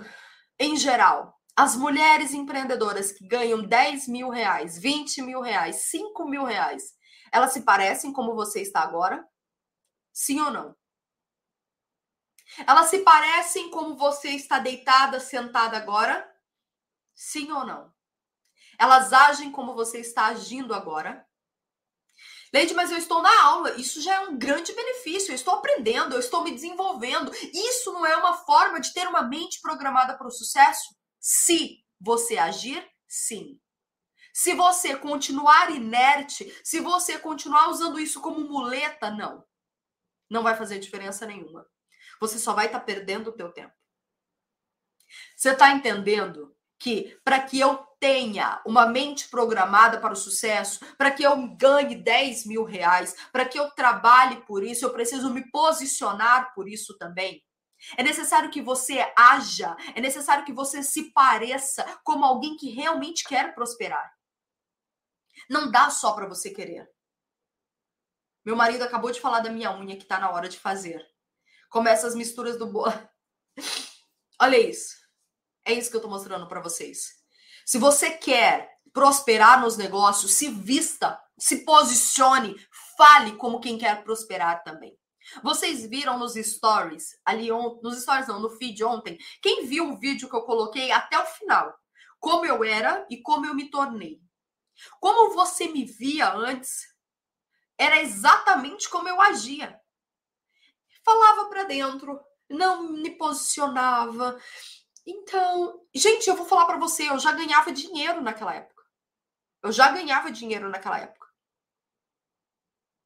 em 0.59 0.75
geral, 0.77 1.35
as 1.55 1.75
mulheres 1.75 2.33
empreendedoras 2.33 3.11
que 3.11 3.27
ganham 3.27 3.61
10 3.63 4.07
mil 4.07 4.29
reais, 4.29 4.77
20 4.79 5.21
mil 5.21 5.41
reais, 5.41 5.87
5 5.89 6.25
mil 6.27 6.43
reais, 6.43 6.93
elas 7.31 7.53
se 7.53 7.61
parecem 7.61 8.11
como 8.11 8.35
você 8.35 8.61
está 8.61 8.81
agora? 8.81 9.23
Sim 10.11 10.39
ou 10.41 10.51
não? 10.51 10.75
Elas 12.67 12.87
se 12.89 12.99
parecem 12.99 13.69
como 13.69 13.97
você 13.97 14.29
está 14.29 14.59
deitada, 14.59 15.19
sentada 15.19 15.77
agora? 15.77 16.29
Sim 17.15 17.51
ou 17.51 17.65
não? 17.65 17.93
Elas 18.77 19.13
agem 19.13 19.51
como 19.51 19.73
você 19.73 19.99
está 19.99 20.27
agindo 20.27 20.73
agora? 20.73 21.25
Leide, 22.53 22.75
mas 22.75 22.91
eu 22.91 22.97
estou 22.97 23.21
na 23.21 23.43
aula. 23.43 23.71
Isso 23.81 23.99
já 24.01 24.15
é 24.15 24.19
um 24.19 24.37
grande 24.37 24.73
benefício. 24.73 25.31
Eu 25.31 25.35
estou 25.35 25.55
aprendendo, 25.55 26.13
eu 26.13 26.19
estou 26.19 26.43
me 26.43 26.51
desenvolvendo. 26.51 27.31
Isso 27.51 27.91
não 27.91 28.05
é 28.05 28.15
uma 28.15 28.37
forma 28.45 28.79
de 28.79 28.93
ter 28.93 29.07
uma 29.07 29.23
mente 29.23 29.59
programada 29.59 30.15
para 30.15 30.27
o 30.27 30.31
sucesso? 30.31 30.95
Se 31.19 31.83
você 31.99 32.37
agir, 32.37 32.87
sim. 33.07 33.59
Se 34.31 34.53
você 34.53 34.95
continuar 34.95 35.71
inerte, 35.71 36.51
se 36.63 36.79
você 36.79 37.17
continuar 37.17 37.69
usando 37.69 37.99
isso 37.99 38.21
como 38.21 38.39
muleta, 38.41 39.09
não. 39.09 39.43
Não 40.29 40.43
vai 40.43 40.55
fazer 40.55 40.79
diferença 40.79 41.25
nenhuma. 41.25 41.65
Você 42.23 42.39
só 42.39 42.53
vai 42.53 42.67
estar 42.67 42.79
tá 42.79 42.85
perdendo 42.85 43.31
o 43.31 43.33
teu 43.33 43.51
tempo. 43.51 43.73
Você 45.35 45.49
está 45.49 45.71
entendendo 45.71 46.55
que 46.79 47.19
para 47.21 47.41
que 47.41 47.59
eu 47.59 47.75
tenha 47.99 48.61
uma 48.65 48.85
mente 48.85 49.27
programada 49.27 49.99
para 49.99 50.13
o 50.13 50.15
sucesso, 50.15 50.79
para 50.97 51.11
que 51.11 51.21
eu 51.21 51.35
ganhe 51.57 51.95
10 51.95 52.45
mil 52.45 52.63
reais, 52.63 53.13
para 53.29 53.45
que 53.45 53.59
eu 53.59 53.69
trabalhe 53.71 54.37
por 54.45 54.63
isso, 54.63 54.85
eu 54.85 54.93
preciso 54.93 55.33
me 55.33 55.49
posicionar 55.51 56.53
por 56.53 56.69
isso 56.69 56.97
também. 56.97 57.43
É 57.97 58.03
necessário 58.03 58.49
que 58.49 58.61
você 58.61 59.05
haja, 59.17 59.75
é 59.93 59.99
necessário 59.99 60.45
que 60.45 60.53
você 60.53 60.81
se 60.81 61.11
pareça 61.11 61.83
como 62.05 62.23
alguém 62.23 62.55
que 62.55 62.69
realmente 62.69 63.25
quer 63.25 63.53
prosperar. 63.53 64.13
Não 65.49 65.69
dá 65.69 65.89
só 65.89 66.13
para 66.13 66.25
você 66.25 66.51
querer. 66.51 66.89
Meu 68.45 68.55
marido 68.55 68.83
acabou 68.83 69.11
de 69.11 69.19
falar 69.19 69.41
da 69.41 69.49
minha 69.49 69.75
unha 69.77 69.97
que 69.97 70.05
tá 70.05 70.19
na 70.19 70.31
hora 70.31 70.47
de 70.47 70.57
fazer. 70.57 71.12
Começa 71.73 72.05
as 72.05 72.13
misturas 72.13 72.55
do 72.55 72.67
bolo. 72.67 72.93
Olha 74.39 74.59
isso. 74.59 74.93
É 75.65 75.73
isso 75.73 75.89
que 75.89 75.97
eu 75.97 76.01
tô 76.01 76.07
mostrando 76.07 76.47
para 76.47 76.61
vocês. 76.61 77.15
Se 77.65 77.79
você 77.79 78.11
quer 78.11 78.69
prosperar 78.93 79.59
nos 79.59 79.75
negócios, 79.75 80.33
se 80.33 80.49
vista, 80.49 81.19
se 81.35 81.65
posicione, 81.65 82.55
fale 82.95 83.35
como 83.37 83.59
quem 83.59 83.79
quer 83.79 84.03
prosperar 84.03 84.63
também. 84.63 84.95
Vocês 85.41 85.83
viram 85.87 86.19
nos 86.19 86.35
stories, 86.35 87.17
ali 87.25 87.51
on, 87.51 87.79
nos 87.81 87.99
stories 88.03 88.27
não, 88.27 88.39
no 88.39 88.51
feed 88.51 88.83
ontem, 88.83 89.17
quem 89.41 89.65
viu 89.65 89.93
o 89.93 89.97
vídeo 89.97 90.29
que 90.29 90.35
eu 90.35 90.43
coloquei 90.43 90.91
até 90.91 91.17
o 91.17 91.25
final, 91.25 91.73
como 92.19 92.45
eu 92.45 92.63
era 92.63 93.03
e 93.09 93.19
como 93.19 93.47
eu 93.47 93.55
me 93.55 93.71
tornei. 93.71 94.21
Como 94.99 95.33
você 95.33 95.67
me 95.69 95.85
via 95.85 96.35
antes, 96.35 96.83
era 97.79 97.99
exatamente 97.99 98.87
como 98.87 99.09
eu 99.09 99.19
agia. 99.19 99.81
Falava 101.03 101.49
para 101.49 101.63
dentro, 101.63 102.19
não 102.49 102.93
me 102.93 103.11
posicionava. 103.11 104.39
Então, 105.05 105.85
gente, 105.93 106.29
eu 106.29 106.35
vou 106.35 106.45
falar 106.45 106.65
para 106.65 106.77
você, 106.77 107.09
eu 107.09 107.19
já 107.19 107.31
ganhava 107.33 107.71
dinheiro 107.71 108.21
naquela 108.21 108.53
época. 108.53 108.83
Eu 109.61 109.71
já 109.71 109.91
ganhava 109.91 110.31
dinheiro 110.31 110.69
naquela 110.69 110.99
época. 110.99 111.27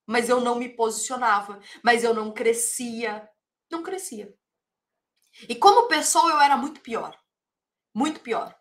Mas 0.05 0.29
eu 0.29 0.39
não 0.39 0.55
me 0.55 0.69
posicionava, 0.69 1.59
mas 1.83 2.03
eu 2.03 2.13
não 2.13 2.31
crescia, 2.31 3.29
não 3.69 3.83
crescia. 3.83 4.33
E 5.49 5.55
como 5.55 5.87
pessoa 5.87 6.31
eu 6.31 6.39
era 6.39 6.55
muito 6.55 6.79
pior. 6.81 7.17
Muito 7.93 8.19
pior. 8.21 8.57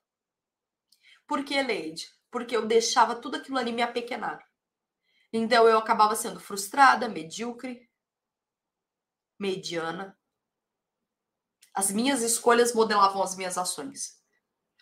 Por 1.27 1.45
que, 1.45 1.61
Leide? 1.63 2.09
Porque 2.31 2.57
eu 2.57 2.67
deixava 2.67 3.17
tudo 3.17 3.37
aquilo 3.37 3.59
ali 3.59 3.73
me 3.73 3.83
apequenar. 3.83 4.45
Então 5.33 5.69
eu 5.69 5.79
acabava 5.79 6.15
sendo 6.15 6.41
frustrada, 6.41 7.09
medíocre, 7.09 7.86
mediana. 9.39 10.19
As 11.75 11.91
minhas 11.91 12.23
escolhas 12.23 12.75
modelavam 12.75 13.23
as 13.23 13.37
minhas 13.37 13.59
ações. 13.59 14.17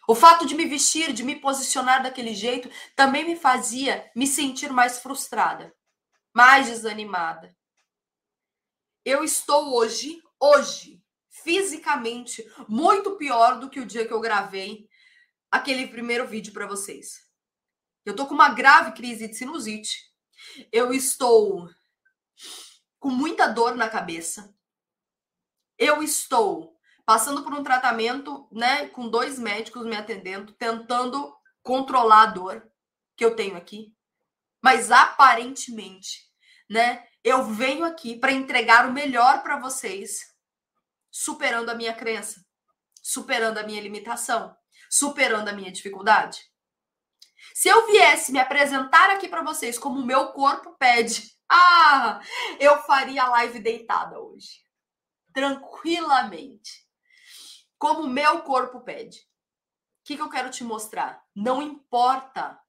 O 0.07 0.15
fato 0.15 0.47
de 0.47 0.55
me 0.55 0.67
vestir, 0.67 1.13
de 1.13 1.23
me 1.23 1.37
posicionar 1.37 2.03
daquele 2.03 2.35
jeito, 2.35 2.71
também 2.95 3.25
me 3.25 3.37
fazia 3.37 4.11
me 4.15 4.27
sentir 4.27 4.71
mais 4.71 4.99
frustrada, 4.99 5.75
mais 6.33 6.67
desanimada. 6.67 7.57
Eu 9.05 9.25
estou 9.25 9.75
hoje, 9.75 10.23
hoje, 10.39 11.03
fisicamente, 11.29 12.45
muito 12.69 13.17
pior 13.17 13.59
do 13.59 13.71
que 13.71 13.81
o 13.81 13.87
dia 13.87 14.07
que 14.07 14.13
eu 14.13 14.21
gravei 14.21 14.89
aquele 15.51 15.87
primeiro 15.87 16.27
vídeo 16.27 16.53
para 16.53 16.67
vocês. 16.67 17.25
Eu 18.05 18.15
tô 18.15 18.27
com 18.27 18.35
uma 18.35 18.51
grave 18.51 18.93
crise 18.93 19.27
de 19.27 19.35
sinusite. 19.35 20.13
Eu 20.71 20.93
estou 20.93 21.69
com 23.05 23.11
muita 23.11 23.47
dor 23.47 23.77
na 23.77 23.87
cabeça. 23.87 24.57
Eu 25.77 26.03
estou 26.03 26.75
passando 27.05 27.45
por 27.45 27.53
um 27.53 27.63
tratamento, 27.63 28.49
né, 28.51 28.89
com 28.89 29.11
dois 29.11 29.39
médicos 29.39 29.85
me 29.85 29.95
atendendo, 29.95 30.55
tentando 30.55 31.37
controlar 31.63 32.23
a 32.23 32.27
dor 32.33 32.67
que 33.15 33.23
eu 33.23 33.37
tenho 33.37 33.59
aqui. 33.59 33.95
Mas 34.63 34.91
aparentemente, 34.91 36.23
né, 36.71 37.07
eu 37.23 37.45
venho 37.45 37.85
aqui 37.85 38.19
para 38.19 38.33
entregar 38.33 38.89
o 38.89 38.93
melhor 38.95 39.43
para 39.43 39.61
vocês, 39.61 40.21
superando 41.11 41.69
a 41.69 41.75
minha 41.75 41.93
crença, 41.93 42.43
superando 43.03 43.59
a 43.59 43.65
minha 43.65 43.83
limitação, 43.83 44.57
superando 44.89 45.49
a 45.49 45.53
minha 45.53 45.71
dificuldade. 45.71 46.41
Se 47.53 47.69
eu 47.69 47.87
viesse 47.87 48.33
me 48.33 48.39
apresentar 48.39 49.11
aqui 49.11 49.29
para 49.29 49.43
vocês 49.43 49.79
como 49.79 50.01
o 50.01 50.07
meu 50.07 50.29
corpo 50.29 50.75
pede, 50.79 51.34
ah, 51.55 52.21
eu 52.59 52.83
faria 52.83 53.23
a 53.25 53.31
live 53.31 53.61
deitada 53.61 54.19
hoje. 54.19 54.65
Tranquilamente. 55.33 56.85
Como 57.79 58.03
o 58.03 58.09
meu 58.09 58.43
corpo 58.43 58.81
pede. 58.81 59.19
O 59.19 60.07
que, 60.07 60.17
que 60.17 60.23
eu 60.23 60.31
quero 60.31 60.51
te 60.51 60.65
mostrar? 60.65 61.23
Não 61.35 61.63
importa 61.63 62.61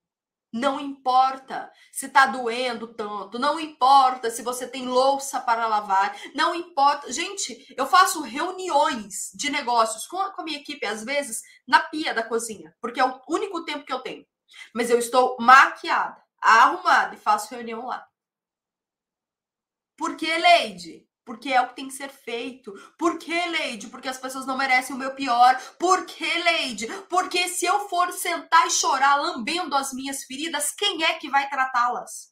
não 0.56 0.80
importa 0.80 1.70
se 1.92 2.08
tá 2.08 2.28
doendo 2.28 2.88
tanto, 2.88 3.38
não 3.38 3.60
importa 3.60 4.32
se 4.32 4.42
você 4.42 4.66
tem 4.66 4.88
louça 4.88 5.42
para 5.42 5.68
lavar, 5.68 6.16
não 6.34 6.56
importa. 6.56 7.12
Gente, 7.12 7.74
eu 7.76 7.86
faço 7.86 8.22
reuniões 8.22 9.32
de 9.34 9.50
negócios 9.50 10.08
com 10.08 10.18
a, 10.18 10.32
com 10.32 10.42
a 10.42 10.46
minha 10.46 10.60
equipe, 10.60 10.86
às 10.86 11.04
vezes, 11.04 11.42
na 11.68 11.82
pia 11.82 12.14
da 12.14 12.24
cozinha, 12.24 12.74
porque 12.80 13.02
é 13.02 13.06
o 13.06 13.20
único 13.28 13.66
tempo 13.66 13.84
que 13.84 13.92
eu 13.92 14.00
tenho. 14.00 14.26
Mas 14.74 14.90
eu 14.90 14.98
estou 14.98 15.36
maquiada, 15.42 16.24
arrumada 16.42 17.16
e 17.16 17.20
faço 17.20 17.54
reunião 17.54 17.86
lá. 17.88 18.08
Por 19.98 20.16
que, 20.16 20.26
Leide? 20.38 21.08
Porque 21.26 21.52
é 21.52 21.60
o 21.60 21.70
que 21.70 21.76
tem 21.76 21.88
que 21.88 21.94
ser 21.94 22.10
feito. 22.10 22.72
Por 22.98 23.18
que, 23.18 23.34
Leide? 23.34 23.88
Porque 23.88 24.08
as 24.08 24.18
pessoas 24.18 24.46
não 24.46 24.58
merecem 24.58 24.96
o 24.96 25.00
meu 25.00 25.16
pior. 25.16 25.60
Por 25.80 26.06
que, 26.06 26.26
Leide? 26.44 26.88
Porque 27.10 27.48
se 27.50 27.66
eu 27.66 27.90
for 27.90 28.12
sentar 28.14 28.68
e 28.68 28.72
chorar 28.72 29.16
lambendo 29.16 29.76
as 29.76 29.92
minhas 29.92 30.24
feridas, 30.24 30.72
quem 30.72 31.04
é 31.04 31.16
que 31.16 31.30
vai 31.30 31.50
tratá-las? 31.50 32.32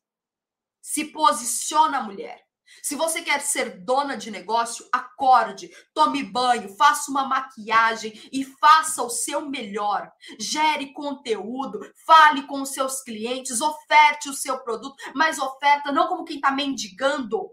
Se 0.81 1.05
posiciona, 1.05 2.03
mulher. 2.03 2.45
Se 2.81 2.95
você 2.95 3.21
quer 3.21 3.41
ser 3.41 3.83
dona 3.83 4.17
de 4.17 4.31
negócio, 4.31 4.87
acorde, 4.91 5.69
tome 5.93 6.23
banho, 6.23 6.75
faça 6.75 7.11
uma 7.11 7.27
maquiagem 7.27 8.13
e 8.31 8.43
faça 8.43 9.03
o 9.03 9.09
seu 9.09 9.49
melhor. 9.49 10.11
Gere 10.39 10.93
conteúdo, 10.93 11.79
fale 12.05 12.43
com 12.43 12.61
os 12.61 12.69
seus 12.69 13.01
clientes, 13.01 13.61
oferte 13.61 14.29
o 14.29 14.33
seu 14.33 14.59
produto, 14.59 14.95
mas 15.15 15.39
oferta 15.39 15.91
não 15.91 16.07
como 16.07 16.25
quem 16.25 16.37
está 16.37 16.51
mendigando, 16.51 17.49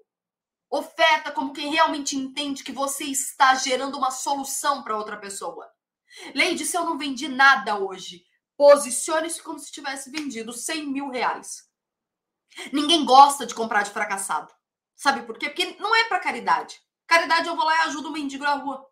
Oferta 0.72 1.32
como 1.32 1.52
quem 1.52 1.68
realmente 1.68 2.16
entende 2.16 2.62
que 2.62 2.70
você 2.70 3.02
está 3.02 3.56
gerando 3.56 3.98
uma 3.98 4.12
solução 4.12 4.84
para 4.84 4.96
outra 4.96 5.16
pessoa. 5.16 5.68
Leide, 6.32 6.64
se 6.64 6.76
eu 6.76 6.84
não 6.84 6.96
vendi 6.96 7.26
nada 7.26 7.76
hoje, 7.76 8.22
posicione-se 8.56 9.42
como 9.42 9.58
se 9.58 9.72
tivesse 9.72 10.12
vendido 10.12 10.52
100 10.52 10.86
mil 10.86 11.10
reais. 11.10 11.68
Ninguém 12.72 13.04
gosta 13.04 13.44
de 13.44 13.54
comprar 13.54 13.82
de 13.82 13.90
fracassado. 13.90 14.52
Sabe 15.00 15.22
por 15.22 15.38
quê? 15.38 15.48
Porque 15.48 15.76
não 15.80 15.96
é 15.96 16.04
para 16.04 16.20
caridade. 16.20 16.78
Caridade 17.06 17.48
eu 17.48 17.56
vou 17.56 17.64
lá 17.64 17.74
e 17.74 17.88
ajudo 17.88 18.10
o 18.10 18.12
mendigo 18.12 18.44
na 18.44 18.56
rua. 18.56 18.86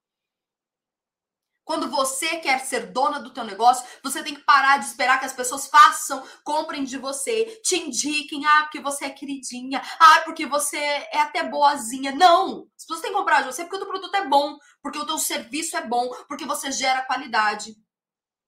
Quando 1.66 1.90
você 1.90 2.38
quer 2.38 2.60
ser 2.60 2.90
dona 2.92 3.20
do 3.20 3.30
teu 3.30 3.44
negócio, 3.44 3.86
você 4.02 4.24
tem 4.24 4.34
que 4.34 4.40
parar 4.40 4.78
de 4.78 4.86
esperar 4.86 5.20
que 5.20 5.26
as 5.26 5.34
pessoas 5.34 5.66
façam, 5.66 6.26
comprem 6.42 6.82
de 6.82 6.96
você, 6.96 7.60
te 7.62 7.76
indiquem, 7.76 8.46
ah, 8.46 8.62
porque 8.62 8.80
você 8.80 9.04
é 9.04 9.10
queridinha, 9.10 9.82
ah, 10.00 10.22
porque 10.24 10.46
você 10.46 10.78
é 10.78 11.20
até 11.20 11.42
boazinha. 11.42 12.12
Não! 12.12 12.66
As 12.74 12.84
pessoas 12.84 13.02
têm 13.02 13.10
que 13.10 13.18
comprar 13.18 13.42
de 13.42 13.52
você 13.52 13.64
porque 13.64 13.76
o 13.76 13.80
teu 13.80 13.88
produto 13.88 14.14
é 14.14 14.26
bom, 14.26 14.56
porque 14.80 14.98
o 14.98 15.04
teu 15.04 15.18
serviço 15.18 15.76
é 15.76 15.86
bom, 15.86 16.08
porque 16.26 16.46
você 16.46 16.72
gera 16.72 17.04
qualidade, 17.04 17.76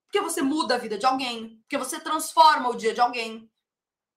porque 0.07 0.19
você 0.19 0.41
muda 0.41 0.73
a 0.73 0.79
vida 0.79 0.97
de 0.97 1.05
alguém, 1.05 1.59
porque 1.59 1.77
você 1.77 1.99
transforma 1.99 2.69
o 2.69 2.75
dia 2.75 2.95
de 2.95 3.01
alguém. 3.01 3.47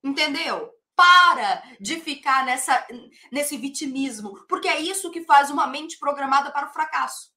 Entendeu? 0.03 0.74
Para 0.97 1.63
de 1.81 2.01
ficar 2.01 2.45
nessa, 2.45 2.87
nesse 3.33 3.57
vitimismo, 3.57 4.47
porque 4.47 4.69
é 4.69 4.81
isso 4.81 5.11
que 5.11 5.25
faz 5.25 5.51
uma 5.51 5.67
mente 5.67 5.99
programada 5.99 6.53
para 6.53 6.69
o 6.69 6.73
fracasso. 6.73 7.33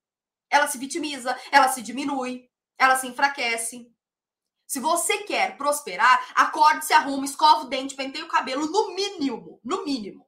Ela 0.49 0.67
se 0.67 0.77
vitimiza, 0.77 1.37
ela 1.51 1.67
se 1.67 1.81
diminui, 1.81 2.49
ela 2.77 2.95
se 2.95 3.07
enfraquece. 3.07 3.91
Se 4.67 4.79
você 4.79 5.19
quer 5.19 5.57
prosperar, 5.57 6.33
acorde, 6.35 6.85
se 6.85 6.93
arruma, 6.93 7.25
escova 7.25 7.61
o 7.61 7.69
dente, 7.69 7.95
penteia 7.95 8.25
o 8.25 8.29
cabelo, 8.29 8.67
no 8.67 8.93
mínimo, 8.93 9.59
no 9.63 9.83
mínimo. 9.83 10.27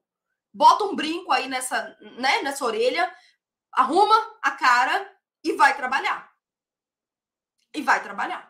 Bota 0.54 0.86
um 0.86 0.96
brinco 0.96 1.32
aí 1.32 1.48
nessa, 1.48 1.96
né, 2.18 2.42
nessa 2.42 2.66
orelha, 2.66 3.14
arruma 3.72 4.16
a 4.42 4.52
cara 4.52 5.14
e 5.44 5.54
vai 5.54 5.76
trabalhar. 5.76 6.32
E 7.74 7.82
vai 7.82 8.02
trabalhar. 8.02 8.49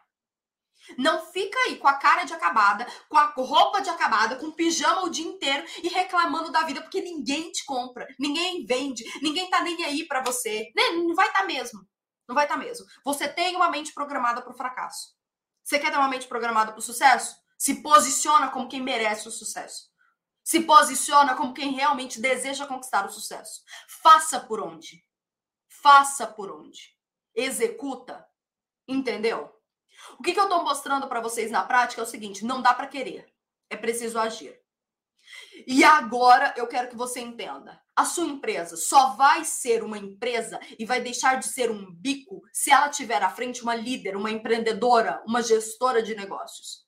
Não 0.97 1.25
fica 1.31 1.57
aí 1.61 1.77
com 1.77 1.87
a 1.87 1.93
cara 1.93 2.23
de 2.23 2.33
acabada, 2.33 2.85
com 3.07 3.17
a 3.17 3.25
roupa 3.35 3.81
de 3.81 3.89
acabada, 3.89 4.35
com 4.35 4.51
pijama 4.51 5.03
o 5.03 5.09
dia 5.09 5.25
inteiro 5.25 5.65
e 5.83 5.87
reclamando 5.87 6.51
da 6.51 6.63
vida, 6.63 6.81
porque 6.81 7.01
ninguém 7.01 7.51
te 7.51 7.65
compra, 7.65 8.07
ninguém 8.19 8.65
vende, 8.65 9.03
ninguém 9.21 9.49
tá 9.49 9.61
nem 9.61 9.83
aí 9.83 10.05
para 10.07 10.21
você. 10.21 10.71
Né? 10.75 10.89
Não 10.91 11.15
vai 11.15 11.31
tá 11.31 11.43
mesmo. 11.43 11.87
Não 12.27 12.35
vai 12.35 12.47
tá 12.47 12.55
mesmo. 12.55 12.85
Você 13.03 13.27
tem 13.27 13.55
uma 13.55 13.69
mente 13.69 13.93
programada 13.93 14.41
para 14.41 14.53
o 14.53 14.57
fracasso. 14.57 15.17
Você 15.63 15.79
quer 15.79 15.91
ter 15.91 15.97
uma 15.97 16.07
mente 16.07 16.27
programada 16.27 16.71
para 16.71 16.79
o 16.79 16.83
sucesso? 16.83 17.35
Se 17.57 17.81
posiciona 17.81 18.49
como 18.49 18.69
quem 18.69 18.81
merece 18.81 19.27
o 19.27 19.31
sucesso. 19.31 19.89
Se 20.43 20.61
posiciona 20.61 21.35
como 21.35 21.53
quem 21.53 21.73
realmente 21.73 22.19
deseja 22.19 22.65
conquistar 22.65 23.05
o 23.05 23.11
sucesso. 23.11 23.61
Faça 24.01 24.39
por 24.39 24.59
onde? 24.59 25.03
Faça 25.67 26.25
por 26.25 26.51
onde? 26.51 26.95
Executa. 27.35 28.25
Entendeu? 28.87 29.58
O 30.17 30.23
que, 30.23 30.33
que 30.33 30.39
eu 30.39 30.45
estou 30.45 30.63
mostrando 30.63 31.07
para 31.07 31.21
vocês 31.21 31.51
na 31.51 31.63
prática 31.63 32.01
é 32.01 32.03
o 32.03 32.07
seguinte: 32.07 32.45
não 32.45 32.61
dá 32.61 32.73
para 32.73 32.87
querer, 32.87 33.31
é 33.69 33.77
preciso 33.77 34.19
agir. 34.19 34.59
E 35.67 35.83
agora 35.83 36.53
eu 36.57 36.67
quero 36.67 36.89
que 36.89 36.95
você 36.95 37.19
entenda: 37.19 37.79
a 37.95 38.05
sua 38.05 38.25
empresa 38.25 38.75
só 38.77 39.15
vai 39.15 39.43
ser 39.43 39.83
uma 39.83 39.97
empresa 39.97 40.59
e 40.77 40.85
vai 40.85 41.01
deixar 41.01 41.35
de 41.35 41.47
ser 41.47 41.69
um 41.69 41.91
bico 41.91 42.41
se 42.51 42.71
ela 42.71 42.89
tiver 42.89 43.21
à 43.21 43.29
frente 43.29 43.61
uma 43.61 43.75
líder, 43.75 44.15
uma 44.15 44.31
empreendedora, 44.31 45.21
uma 45.27 45.41
gestora 45.41 46.01
de 46.01 46.15
negócios. 46.15 46.87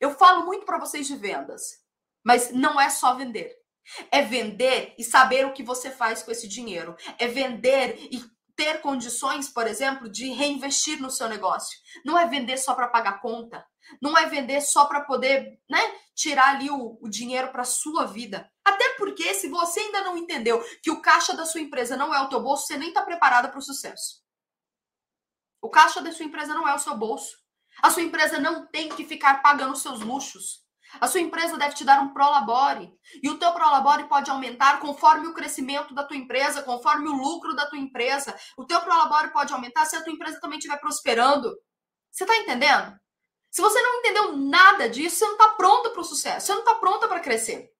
Eu 0.00 0.14
falo 0.16 0.44
muito 0.44 0.66
para 0.66 0.78
vocês 0.78 1.06
de 1.06 1.16
vendas, 1.16 1.80
mas 2.24 2.50
não 2.50 2.80
é 2.80 2.90
só 2.90 3.14
vender. 3.14 3.56
É 4.10 4.22
vender 4.22 4.94
e 4.96 5.04
saber 5.04 5.44
o 5.44 5.52
que 5.52 5.62
você 5.62 5.90
faz 5.90 6.22
com 6.22 6.30
esse 6.30 6.48
dinheiro. 6.48 6.96
É 7.18 7.26
vender 7.26 7.98
e 8.10 8.22
ter 8.62 8.80
condições, 8.80 9.48
por 9.48 9.66
exemplo, 9.66 10.08
de 10.08 10.30
reinvestir 10.30 11.02
no 11.02 11.10
seu 11.10 11.28
negócio. 11.28 11.76
Não 12.04 12.16
é 12.16 12.26
vender 12.26 12.56
só 12.56 12.74
para 12.74 12.86
pagar 12.86 13.20
conta. 13.20 13.66
Não 14.00 14.16
é 14.16 14.26
vender 14.26 14.60
só 14.60 14.84
para 14.84 15.00
poder, 15.00 15.58
né, 15.68 15.80
tirar 16.14 16.50
ali 16.50 16.70
o, 16.70 16.96
o 17.00 17.08
dinheiro 17.08 17.50
para 17.50 17.64
sua 17.64 18.06
vida. 18.06 18.48
Até 18.64 18.90
porque 18.90 19.34
se 19.34 19.48
você 19.48 19.80
ainda 19.80 20.02
não 20.02 20.16
entendeu 20.16 20.64
que 20.80 20.92
o 20.92 21.02
caixa 21.02 21.34
da 21.34 21.44
sua 21.44 21.60
empresa 21.60 21.96
não 21.96 22.14
é 22.14 22.20
o 22.20 22.28
teu 22.28 22.40
bolso, 22.40 22.66
você 22.66 22.78
nem 22.78 22.90
está 22.90 23.02
preparada 23.02 23.48
para 23.48 23.58
o 23.58 23.62
sucesso. 23.62 24.22
O 25.60 25.68
caixa 25.68 26.00
da 26.00 26.12
sua 26.12 26.24
empresa 26.24 26.54
não 26.54 26.68
é 26.68 26.72
o 26.72 26.78
seu 26.78 26.96
bolso. 26.96 27.36
A 27.82 27.90
sua 27.90 28.02
empresa 28.02 28.38
não 28.38 28.64
tem 28.66 28.90
que 28.90 29.04
ficar 29.04 29.42
pagando 29.42 29.74
seus 29.74 30.00
luxos. 30.00 30.61
A 31.00 31.08
sua 31.08 31.20
empresa 31.20 31.56
deve 31.56 31.74
te 31.74 31.84
dar 31.84 32.00
um 32.00 32.12
prolabore. 32.12 32.92
E 33.22 33.28
o 33.28 33.38
teu 33.38 33.52
prolabore 33.52 34.04
pode 34.08 34.30
aumentar 34.30 34.80
conforme 34.80 35.26
o 35.26 35.34
crescimento 35.34 35.94
da 35.94 36.04
tua 36.04 36.16
empresa, 36.16 36.62
conforme 36.62 37.08
o 37.08 37.12
lucro 37.12 37.54
da 37.54 37.66
tua 37.66 37.78
empresa. 37.78 38.36
O 38.56 38.64
teu 38.64 38.80
prolabore 38.80 39.32
pode 39.32 39.52
aumentar 39.52 39.86
se 39.86 39.96
a 39.96 40.02
tua 40.02 40.12
empresa 40.12 40.40
também 40.40 40.58
estiver 40.58 40.78
prosperando. 40.78 41.56
Você 42.10 42.24
está 42.24 42.36
entendendo? 42.36 42.98
Se 43.50 43.60
você 43.60 43.80
não 43.82 43.96
entendeu 43.96 44.36
nada 44.36 44.88
disso, 44.88 45.16
você 45.16 45.24
não 45.24 45.32
está 45.32 45.48
pronta 45.48 45.90
para 45.90 46.00
o 46.00 46.04
sucesso. 46.04 46.46
Você 46.46 46.52
não 46.52 46.60
está 46.60 46.74
pronta 46.74 47.08
para 47.08 47.20
crescer. 47.20 47.70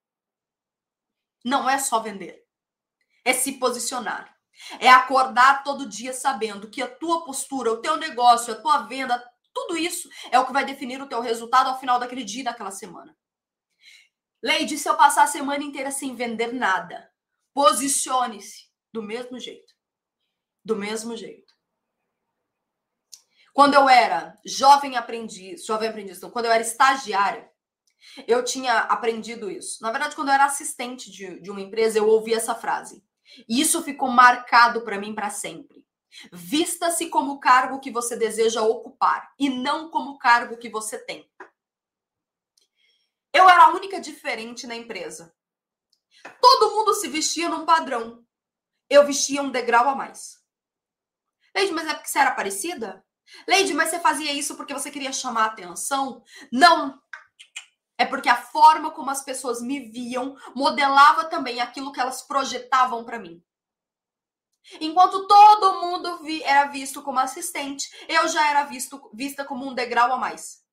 Não 1.43 1.69
é 1.69 1.77
só 1.77 1.99
vender. 1.99 2.43
É 3.25 3.33
se 3.33 3.53
posicionar. 3.53 4.33
É 4.79 4.89
acordar 4.89 5.63
todo 5.63 5.89
dia 5.89 6.13
sabendo 6.13 6.69
que 6.69 6.81
a 6.81 6.87
tua 6.87 7.23
postura, 7.25 7.71
o 7.71 7.81
teu 7.81 7.97
negócio, 7.97 8.53
a 8.53 8.61
tua 8.61 8.83
venda, 8.83 9.23
tudo 9.53 9.77
isso 9.77 10.09
é 10.31 10.39
o 10.39 10.45
que 10.45 10.53
vai 10.53 10.65
definir 10.65 11.01
o 11.01 11.07
teu 11.07 11.21
resultado 11.21 11.69
ao 11.69 11.79
final 11.79 11.99
daquele 11.99 12.23
dia, 12.23 12.43
daquela 12.43 12.71
semana. 12.71 13.15
Leide, 14.41 14.77
se 14.77 14.89
eu 14.89 14.97
passar 14.97 15.23
a 15.23 15.27
semana 15.27 15.63
inteira 15.63 15.91
sem 15.91 16.15
vender 16.15 16.51
nada, 16.51 17.09
posicione-se 17.53 18.69
do 18.91 19.01
mesmo 19.01 19.39
jeito. 19.39 19.73
Do 20.65 20.75
mesmo 20.75 21.15
jeito. 21.15 21.53
Quando 23.53 23.75
eu 23.75 23.87
era 23.87 24.37
jovem 24.43 24.97
aprendiz, 24.97 25.65
jovem 25.65 25.87
aprendiz, 25.87 26.17
então, 26.17 26.31
quando 26.31 26.45
eu 26.45 26.51
era 26.51 26.63
estagiária, 26.63 27.49
eu 28.27 28.43
tinha 28.43 28.79
aprendido 28.79 29.49
isso. 29.49 29.81
Na 29.81 29.91
verdade, 29.91 30.15
quando 30.15 30.29
eu 30.29 30.33
era 30.33 30.45
assistente 30.45 31.11
de, 31.11 31.39
de 31.39 31.51
uma 31.51 31.61
empresa, 31.61 31.99
eu 31.99 32.07
ouvi 32.07 32.33
essa 32.33 32.55
frase. 32.55 33.03
E 33.47 33.61
isso 33.61 33.81
ficou 33.83 34.09
marcado 34.09 34.81
para 34.81 34.99
mim 34.99 35.13
para 35.13 35.29
sempre. 35.29 35.85
Vista-se 36.31 37.09
como 37.09 37.33
o 37.33 37.39
cargo 37.39 37.79
que 37.79 37.91
você 37.91 38.15
deseja 38.15 38.61
ocupar 38.61 39.33
e 39.39 39.49
não 39.49 39.89
como 39.89 40.11
o 40.11 40.17
cargo 40.17 40.57
que 40.57 40.69
você 40.69 40.97
tem. 40.97 41.29
Eu 43.33 43.49
era 43.49 43.65
a 43.65 43.69
única 43.69 43.99
diferente 43.99 44.67
na 44.67 44.75
empresa. 44.75 45.35
Todo 46.39 46.75
mundo 46.75 46.93
se 46.93 47.07
vestia 47.07 47.49
num 47.49 47.65
padrão. 47.65 48.23
Eu 48.89 49.05
vestia 49.05 49.41
um 49.41 49.49
degrau 49.49 49.89
a 49.89 49.95
mais. 49.95 50.41
Leide, 51.55 51.71
mas 51.71 51.87
é 51.87 51.93
porque 51.93 52.09
você 52.09 52.19
era 52.19 52.31
parecida? 52.31 53.05
Leide, 53.47 53.73
mas 53.73 53.89
você 53.89 53.99
fazia 53.99 54.31
isso 54.31 54.55
porque 54.55 54.73
você 54.73 54.91
queria 54.91 55.11
chamar 55.11 55.45
atenção? 55.45 56.23
Não. 56.51 57.01
É 57.97 58.05
porque 58.05 58.29
a 58.29 58.35
forma 58.35 58.91
como 58.91 59.09
as 59.09 59.23
pessoas 59.23 59.61
me 59.61 59.79
viam 59.91 60.35
modelava 60.55 61.25
também 61.25 61.61
aquilo 61.61 61.91
que 61.91 61.99
elas 61.99 62.21
projetavam 62.21 63.03
para 63.03 63.19
mim. 63.19 63.43
Enquanto 64.79 65.27
todo 65.27 65.81
mundo 65.81 66.23
vi, 66.23 66.41
era 66.43 66.65
visto 66.65 67.01
como 67.01 67.19
assistente, 67.19 67.89
eu 68.07 68.27
já 68.27 68.49
era 68.49 68.63
visto, 68.63 69.09
vista 69.13 69.43
como 69.43 69.67
um 69.67 69.73
degrau 69.73 70.11
a 70.13 70.17
mais. 70.17 70.63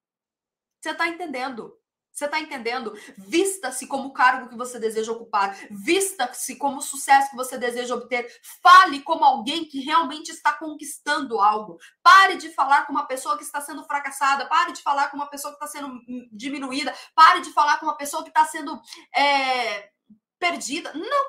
Você 0.81 0.95
tá 0.95 1.09
entendendo? 1.09 1.81
Você 2.13 2.29
tá 2.29 2.39
entendendo? 2.39 2.93
Vista-se 3.17 3.87
como 3.87 4.09
o 4.09 4.13
cargo 4.13 4.49
que 4.49 4.57
você 4.57 4.79
deseja 4.79 5.13
ocupar, 5.13 5.57
vista-se 5.71 6.57
como 6.57 6.79
o 6.79 6.83
sucesso 6.83 7.31
que 7.31 7.37
você 7.37 7.57
deseja 7.57 7.95
obter. 7.95 8.29
Fale 8.63 9.01
como 9.01 9.25
alguém 9.25 9.65
que 9.65 9.81
realmente 9.81 10.31
está 10.31 10.53
conquistando 10.53 11.41
algo. 11.41 11.79
Pare 12.03 12.37
de 12.37 12.51
falar 12.51 12.87
com 12.87 12.93
uma 12.93 13.07
pessoa 13.07 13.39
que 13.39 13.45
está 13.45 13.61
sendo 13.61 13.85
fracassada, 13.85 14.47
pare 14.47 14.73
de 14.73 14.83
falar 14.83 15.09
com 15.09 15.17
uma 15.17 15.31
pessoa 15.31 15.57
que 15.57 15.65
está 15.65 15.79
sendo 15.79 15.99
diminuída, 16.33 16.95
pare 17.15 17.41
de 17.41 17.53
falar 17.53 17.79
com 17.79 17.87
uma 17.87 17.97
pessoa 17.97 18.23
que 18.23 18.29
está 18.29 18.45
sendo 18.45 18.79
é, 19.17 19.91
perdida. 20.39 20.93
Não, 20.93 21.25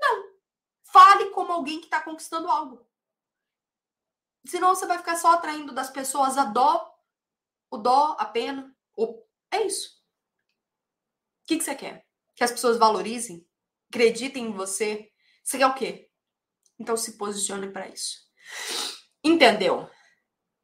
não. 0.00 0.35
Fale 0.96 1.28
como 1.28 1.52
alguém 1.52 1.78
que 1.78 1.88
está 1.88 2.00
conquistando 2.00 2.48
algo. 2.48 2.82
Senão 4.46 4.74
você 4.74 4.86
vai 4.86 4.96
ficar 4.96 5.14
só 5.16 5.32
atraindo 5.32 5.74
das 5.74 5.90
pessoas 5.90 6.38
a 6.38 6.44
dó, 6.46 6.90
o 7.70 7.76
dó, 7.76 8.16
a 8.18 8.24
pena. 8.24 8.74
O... 8.96 9.22
É 9.50 9.66
isso. 9.66 9.90
O 11.42 11.48
que, 11.48 11.58
que 11.58 11.64
você 11.64 11.74
quer? 11.74 12.06
Que 12.34 12.42
as 12.42 12.50
pessoas 12.50 12.78
valorizem? 12.78 13.46
Acreditem 13.90 14.46
em 14.46 14.52
você? 14.52 15.12
Você 15.44 15.58
quer 15.58 15.66
o 15.66 15.74
quê? 15.74 16.10
Então 16.78 16.96
se 16.96 17.18
posicione 17.18 17.70
para 17.70 17.88
isso. 17.88 18.16
Entendeu? 19.22 19.90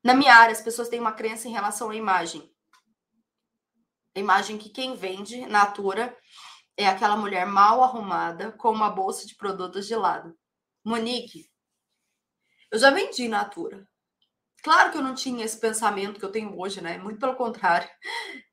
Na 0.02 0.14
minha 0.14 0.34
área, 0.34 0.52
as 0.52 0.62
pessoas 0.62 0.88
têm 0.88 0.98
uma 0.98 1.12
crença 1.12 1.46
em 1.46 1.52
relação 1.52 1.90
à 1.90 1.94
imagem. 1.94 2.50
A 4.16 4.18
imagem 4.18 4.56
que 4.56 4.70
quem 4.70 4.96
vende, 4.96 5.44
Natura, 5.44 6.18
é 6.76 6.86
aquela 6.86 7.16
mulher 7.16 7.46
mal 7.46 7.82
arrumada 7.82 8.52
com 8.52 8.70
uma 8.70 8.90
bolsa 8.90 9.26
de 9.26 9.34
produtos 9.36 9.86
de 9.86 9.94
lado. 9.94 10.36
Monique, 10.84 11.50
eu 12.70 12.78
já 12.78 12.90
vendi 12.90 13.28
Natura. 13.28 13.86
Claro 14.62 14.92
que 14.92 14.96
eu 14.96 15.02
não 15.02 15.14
tinha 15.14 15.44
esse 15.44 15.58
pensamento 15.58 16.20
que 16.20 16.24
eu 16.24 16.30
tenho 16.30 16.58
hoje, 16.58 16.80
né? 16.80 16.96
Muito 16.96 17.18
pelo 17.18 17.34
contrário. 17.34 17.88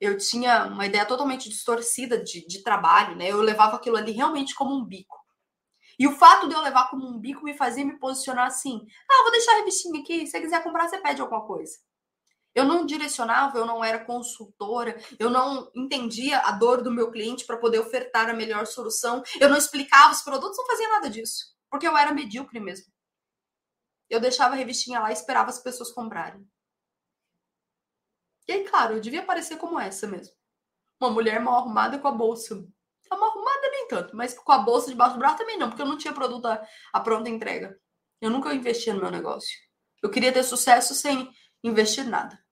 Eu 0.02 0.18
tinha 0.18 0.66
uma 0.66 0.86
ideia 0.86 1.06
totalmente 1.06 1.48
distorcida 1.48 2.22
de, 2.22 2.46
de 2.48 2.64
trabalho, 2.64 3.16
né? 3.16 3.28
Eu 3.28 3.42
levava 3.42 3.76
aquilo 3.76 3.96
ali 3.96 4.12
realmente 4.12 4.56
como 4.56 4.76
um 4.76 4.84
bico. 4.84 5.18
E 6.00 6.08
o 6.08 6.16
fato 6.16 6.48
de 6.48 6.56
eu 6.56 6.62
levar 6.62 6.90
como 6.90 7.08
um 7.08 7.20
bico 7.20 7.44
me 7.44 7.54
fazia 7.54 7.86
me 7.86 8.00
posicionar 8.00 8.48
assim: 8.48 8.88
ah, 9.10 9.24
vou 9.24 9.32
deixar 9.32 9.52
a 9.52 9.56
revistinha 9.58 10.02
aqui, 10.02 10.26
se 10.26 10.32
você 10.32 10.42
quiser 10.42 10.64
comprar, 10.64 10.88
você 10.88 10.98
pede 10.98 11.22
alguma 11.22 11.46
coisa. 11.46 11.78
Eu 12.56 12.66
não 12.66 12.86
direcionava, 12.86 13.58
eu 13.58 13.66
não 13.66 13.84
era 13.84 14.04
consultora, 14.04 15.00
eu 15.20 15.30
não 15.30 15.72
entendia 15.76 16.40
a 16.40 16.52
dor 16.52 16.82
do 16.82 16.92
meu 16.92 17.12
cliente 17.12 17.46
para 17.46 17.58
poder 17.58 17.80
ofertar 17.80 18.30
a 18.30 18.34
melhor 18.34 18.66
solução, 18.66 19.24
eu 19.40 19.50
não 19.50 19.58
explicava 19.58 20.12
os 20.12 20.22
produtos, 20.22 20.58
não 20.58 20.66
fazia 20.66 20.90
nada 20.90 21.10
disso, 21.10 21.56
porque 21.70 21.88
eu 21.88 21.96
era 21.96 22.14
medíocre 22.14 22.60
mesmo. 22.60 22.92
Eu 24.10 24.20
deixava 24.20 24.56
a 24.56 24.58
revistinha 24.58 25.00
lá 25.00 25.12
e 25.12 25.14
esperava 25.14 25.50
as 25.50 25.60
pessoas 25.60 25.92
comprarem. 25.92 26.44
E 28.48 28.52
aí, 28.52 28.64
claro, 28.68 28.96
eu 28.96 29.00
devia 29.00 29.24
parecer 29.24 29.58
como 29.58 29.80
essa 29.80 30.08
mesmo. 30.08 30.34
Uma 31.00 31.12
mulher 31.12 31.40
mal 31.40 31.60
arrumada 31.60 32.00
com 32.00 32.08
a 32.08 32.12
bolsa. 32.12 32.56
Tá 33.08 33.16
mal 33.16 33.30
arrumada 33.30 33.70
nem 33.70 33.88
tanto, 33.88 34.16
mas 34.16 34.34
com 34.34 34.52
a 34.52 34.58
bolsa 34.58 34.90
debaixo 34.90 35.14
do 35.14 35.20
braço 35.20 35.38
também 35.38 35.58
não, 35.58 35.70
porque 35.70 35.82
eu 35.82 35.86
não 35.86 35.98
tinha 35.98 36.14
produto 36.14 36.48
a, 36.48 36.68
a 36.92 37.00
pronta 37.00 37.30
entrega. 37.30 37.80
Eu 38.20 38.32
nunca 38.32 38.54
investia 38.54 38.94
no 38.94 39.02
meu 39.02 39.12
negócio. 39.12 39.56
Eu 40.02 40.10
queria 40.10 40.34
ter 40.34 40.44
sucesso 40.44 40.96
sem 40.96 41.32
investir 41.64 42.06
nada. 42.06 42.44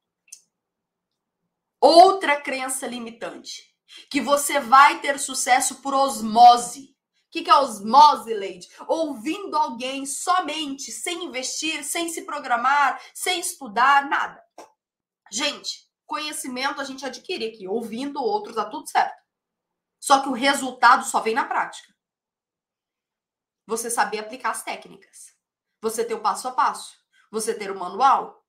Outra 1.79 2.39
crença 2.41 2.87
limitante. 2.87 3.75
Que 4.09 4.19
você 4.19 4.59
vai 4.59 4.99
ter 4.99 5.17
sucesso 5.19 5.81
por 5.81 5.93
osmose. 5.93 6.95
O 7.27 7.29
que, 7.31 7.43
que 7.43 7.49
é 7.49 7.55
osmose, 7.55 8.33
Leide? 8.33 8.67
Ouvindo 8.87 9.55
alguém 9.55 10.05
somente, 10.05 10.91
sem 10.91 11.25
investir, 11.25 11.83
sem 11.83 12.09
se 12.09 12.23
programar, 12.23 13.01
sem 13.13 13.39
estudar, 13.39 14.09
nada. 14.09 14.43
Gente, 15.31 15.89
conhecimento 16.05 16.79
a 16.79 16.83
gente 16.83 17.05
adquire 17.05 17.45
aqui, 17.45 17.67
ouvindo 17.67 18.21
outros, 18.21 18.55
dá 18.55 18.65
tudo 18.65 18.87
certo. 18.89 19.21
Só 19.99 20.21
que 20.21 20.29
o 20.29 20.33
resultado 20.33 21.05
só 21.05 21.19
vem 21.19 21.33
na 21.33 21.45
prática. 21.45 21.93
Você 23.65 23.89
saber 23.89 24.19
aplicar 24.19 24.51
as 24.51 24.63
técnicas. 24.63 25.35
Você 25.81 26.05
ter 26.05 26.13
o 26.13 26.21
passo 26.21 26.47
a 26.47 26.51
passo. 26.51 26.95
Você 27.29 27.53
ter 27.53 27.69
o 27.69 27.77
manual. 27.77 28.46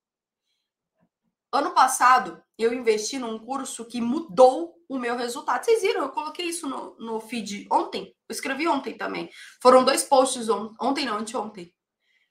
Ano 1.51 1.73
passado, 1.73 2.43
eu 2.59 2.75
investi 2.75 3.19
num 3.19 3.39
curso 3.39 3.87
que 3.87 4.01
mudou 4.01 4.77
o 4.89 4.99
meu 4.99 5.17
resultado. 5.17 5.65
Vocês 5.65 5.81
viram? 5.81 6.03
Eu 6.03 6.11
coloquei 6.11 6.47
isso 6.47 6.69
no, 6.69 6.95
no 6.99 7.21
feed 7.21 7.67
ontem. 7.73 8.15
Eu 8.29 8.33
escrevi 8.33 8.69
ontem 8.69 8.97
também. 8.97 9.31
Foram 9.63 9.85
dois 9.85 10.05
posts 10.05 10.49
on, 10.49 10.75
ontem, 10.81 11.07
não, 11.07 11.17
anteontem. 11.17 11.75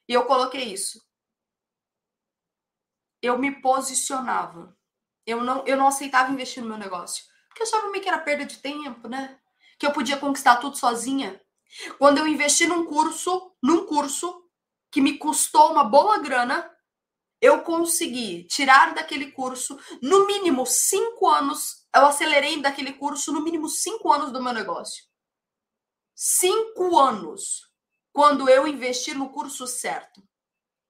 E 0.07 0.13
eu 0.13 0.25
coloquei 0.25 0.63
isso. 0.65 1.01
Eu 3.21 3.39
me 3.39 3.59
posicionava. 3.59 4.77
Eu 5.25 5.43
não, 5.43 5.65
eu 5.65 5.75
não 5.75 5.87
aceitava 5.87 6.31
investir 6.31 6.61
no 6.61 6.69
meu 6.69 6.77
negócio. 6.77 7.25
Porque 7.49 7.63
eu 7.63 7.67
achava 7.67 7.89
meio 7.89 8.03
que 8.03 8.09
era 8.09 8.19
perda 8.19 8.45
de 8.45 8.59
tempo, 8.59 9.07
né? 9.07 9.39
Que 9.79 9.87
eu 9.87 9.91
podia 9.91 10.17
conquistar 10.17 10.57
tudo 10.57 10.77
sozinha. 10.77 11.41
Quando 11.97 12.19
eu 12.19 12.27
investi 12.27 12.67
num 12.67 12.85
curso, 12.85 13.51
num 13.61 13.85
curso 13.87 14.43
que 14.91 15.01
me 15.01 15.17
custou 15.17 15.71
uma 15.71 15.83
boa 15.83 16.19
grana, 16.19 16.71
eu 17.39 17.61
consegui 17.61 18.45
tirar 18.45 18.93
daquele 18.93 19.31
curso 19.31 19.79
no 20.01 20.25
mínimo 20.25 20.65
cinco 20.65 21.27
anos. 21.27 21.87
Eu 21.95 22.05
acelerei 22.05 22.61
daquele 22.61 22.93
curso 22.93 23.31
no 23.31 23.43
mínimo 23.43 23.69
cinco 23.69 24.11
anos 24.11 24.31
do 24.31 24.41
meu 24.41 24.53
negócio. 24.53 25.05
Cinco 26.15 26.97
anos 26.97 27.71
quando 28.11 28.49
eu 28.49 28.67
investi 28.67 29.13
no 29.13 29.29
curso 29.29 29.67
certo. 29.67 30.23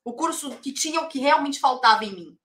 O 0.06 0.14
curso 0.14 0.58
que 0.60 0.72
tinha 0.72 1.02
o 1.02 1.10
que 1.10 1.20
realmente 1.20 1.60
faltava 1.60 2.06
em 2.06 2.16
mim. 2.16 2.40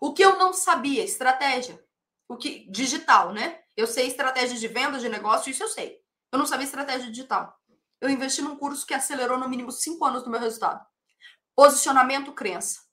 O 0.00 0.14
que 0.14 0.24
eu 0.24 0.38
não 0.38 0.52
sabia, 0.52 1.02
estratégia. 1.02 1.82
O 2.28 2.36
que 2.36 2.70
digital, 2.70 3.32
né? 3.32 3.60
Eu 3.76 3.88
sei 3.88 4.06
estratégia 4.06 4.56
de 4.56 4.68
venda 4.68 5.00
de 5.00 5.08
negócio, 5.08 5.50
isso 5.50 5.64
eu 5.64 5.68
sei. 5.68 6.00
Eu 6.30 6.38
não 6.38 6.46
sabia 6.46 6.64
estratégia 6.64 7.10
digital. 7.10 7.58
Eu 8.00 8.08
investi 8.08 8.40
num 8.40 8.56
curso 8.56 8.86
que 8.86 8.94
acelerou 8.94 9.36
no 9.36 9.48
mínimo 9.48 9.72
cinco 9.72 10.04
anos 10.04 10.22
do 10.22 10.30
meu 10.30 10.38
resultado. 10.38 10.86
Posicionamento, 11.56 12.32
crença 12.32 12.89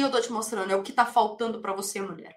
que 0.00 0.04
eu 0.04 0.10
tô 0.10 0.20
te 0.20 0.32
mostrando? 0.32 0.72
É 0.72 0.76
o 0.76 0.82
que 0.82 0.92
tá 0.92 1.06
faltando 1.06 1.60
para 1.60 1.72
você, 1.72 2.00
mulher. 2.00 2.36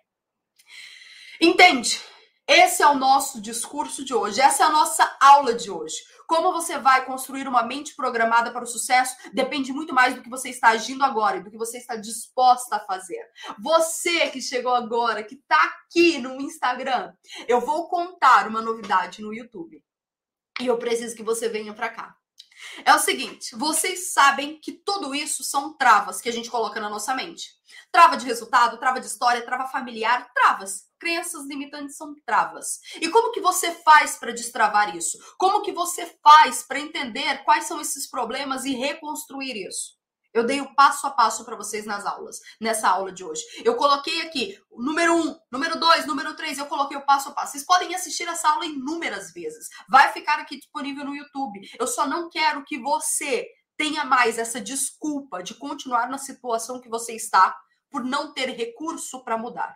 Entende? 1.42 2.00
Esse 2.48 2.84
é 2.84 2.88
o 2.88 2.96
nosso 2.96 3.42
discurso 3.42 4.06
de 4.06 4.14
hoje, 4.14 4.40
essa 4.40 4.64
é 4.64 4.66
a 4.68 4.72
nossa 4.72 5.18
aula 5.20 5.54
de 5.54 5.70
hoje. 5.70 5.98
Como 6.28 6.54
você 6.54 6.78
vai 6.78 7.06
construir 7.06 7.48
uma 7.48 7.64
mente 7.64 7.96
programada 7.96 8.52
para 8.52 8.64
o 8.64 8.68
sucesso 8.68 9.18
depende 9.34 9.74
muito 9.74 9.94
mais 9.94 10.16
do 10.16 10.22
que 10.22 10.30
você 10.30 10.50
está 10.50 10.70
agindo 10.70 11.04
agora 11.04 11.38
e 11.38 11.44
do 11.44 11.52
que 11.52 11.58
você 11.58 11.78
está 11.78 11.96
disposta 11.96 12.78
a 12.78 12.86
fazer. 12.86 13.22
Você 13.60 14.30
que 14.30 14.40
chegou 14.40 14.74
agora, 14.74 15.24
que 15.24 15.36
está 15.36 15.62
aqui 15.64 16.20
no 16.20 16.40
Instagram, 16.40 17.12
eu 17.48 17.60
vou 17.60 17.90
contar 17.90 18.48
uma 18.48 18.62
novidade 18.62 19.22
no 19.22 19.34
YouTube. 19.34 19.84
E 20.62 20.68
eu 20.68 20.78
preciso 20.78 21.16
que 21.16 21.24
você 21.24 21.50
venha 21.50 21.74
para 21.74 21.90
cá. 21.90 22.16
É 22.86 22.94
o 22.94 23.00
seguinte, 23.00 23.56
vocês 23.56 24.14
sabem 24.14 24.60
que 24.60 24.72
tudo 24.72 25.14
isso 25.14 25.44
são 25.44 25.76
travas 25.76 26.22
que 26.22 26.30
a 26.30 26.32
gente 26.32 26.50
coloca 26.50 26.80
na 26.80 26.90
nossa 26.90 27.14
mente. 27.16 27.58
Trava 27.92 28.18
de 28.18 28.26
resultado, 28.26 28.78
trava 28.78 29.00
de 29.00 29.08
história, 29.08 29.46
trava 29.46 29.68
familiar, 29.68 30.30
travas. 30.34 30.88
Crenças 31.00 31.46
limitantes 31.46 31.96
são 31.96 32.14
travas. 32.26 32.80
E 33.00 33.10
como 33.10 33.32
que 33.32 33.42
você 33.42 33.72
faz 33.72 34.18
para 34.18 34.32
destravar 34.32 34.96
isso? 34.96 35.18
Como 35.38 35.62
que 35.62 35.72
você 35.72 36.18
faz 36.24 36.64
para 36.64 36.80
entender 36.80 37.44
quais 37.44 37.66
são 37.66 37.80
esses 37.80 38.10
problemas 38.10 38.66
e 38.66 38.74
reconstruir 38.74 39.68
isso? 39.68 39.97
Eu 40.34 40.46
dei 40.46 40.62
o 40.62 40.74
passo 40.76 41.08
a 41.08 41.12
passo 41.12 41.44
para 41.46 41.56
vocês 41.56 41.86
nas 41.86 42.06
aulas, 42.06 42.40
nessa 42.60 42.90
aula 42.90 43.12
de 43.12 43.24
hoje. 43.24 43.42
Eu 43.64 43.76
coloquei 43.76 44.22
aqui 44.22 44.60
número 44.72 45.16
um, 45.16 45.36
número 45.52 45.80
dois, 45.80 46.06
número 46.06 46.36
três, 46.36 46.58
eu 46.58 46.66
coloquei 46.66 46.98
o 46.98 47.06
passo 47.06 47.30
a 47.30 47.32
passo. 47.32 47.54
Vocês 47.54 47.66
podem 47.66 47.96
assistir 47.96 48.28
essa 48.28 48.50
aula 48.50 48.66
inúmeras 48.66 49.32
vezes. 49.34 49.68
Vai 49.90 50.12
ficar 50.14 50.40
aqui 50.40 50.58
disponível 50.58 51.06
no 51.06 51.16
YouTube. 51.16 51.62
Eu 51.80 51.88
só 51.88 52.08
não 52.08 52.30
quero 52.30 52.64
que 52.66 52.80
você 52.80 53.48
tenha 53.76 54.04
mais 54.04 54.38
essa 54.38 54.60
desculpa 54.60 55.42
de 55.42 55.54
continuar 55.54 56.10
na 56.10 56.18
situação 56.18 56.82
que 56.82 56.90
você 56.90 57.14
está 57.14 57.56
por 57.90 58.04
não 58.04 58.34
ter 58.34 58.50
recurso 58.50 59.24
para 59.24 59.38
mudar. 59.38 59.76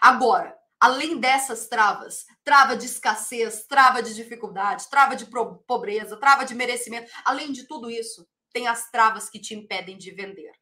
Agora, 0.00 0.56
além 0.80 1.18
dessas 1.18 1.68
travas, 1.68 2.24
trava 2.42 2.76
de 2.76 2.86
escassez, 2.86 3.66
trava 3.66 4.02
de 4.02 4.14
dificuldade, 4.14 4.88
trava 4.88 5.16
de 5.16 5.26
pobreza, 5.66 6.16
trava 6.16 6.44
de 6.44 6.54
merecimento, 6.54 7.10
além 7.24 7.52
de 7.52 7.66
tudo 7.66 7.90
isso, 7.90 8.26
tem 8.54 8.68
as 8.68 8.88
travas 8.90 9.28
que 9.28 9.40
te 9.40 9.52
impedem 9.52 9.98
de 9.98 10.12
vender. 10.12 10.52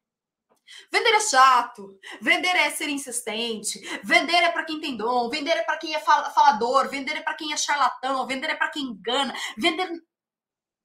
Vender 0.91 1.13
é 1.13 1.19
chato, 1.19 1.99
vender 2.19 2.55
é 2.55 2.69
ser 2.71 2.89
insistente, 2.89 3.79
vender 4.03 4.37
é 4.37 4.51
para 4.51 4.65
quem 4.65 4.81
tem 4.81 4.97
dom, 4.97 5.29
vender 5.29 5.51
é 5.51 5.63
para 5.63 5.77
quem 5.77 5.93
é 5.93 5.99
falador, 5.99 6.89
vender 6.89 7.17
é 7.17 7.21
para 7.21 7.35
quem 7.35 7.53
é 7.53 7.57
charlatão, 7.57 8.25
vender 8.25 8.49
é 8.49 8.55
para 8.55 8.69
quem 8.69 8.83
engana, 8.83 9.33
vender. 9.57 9.89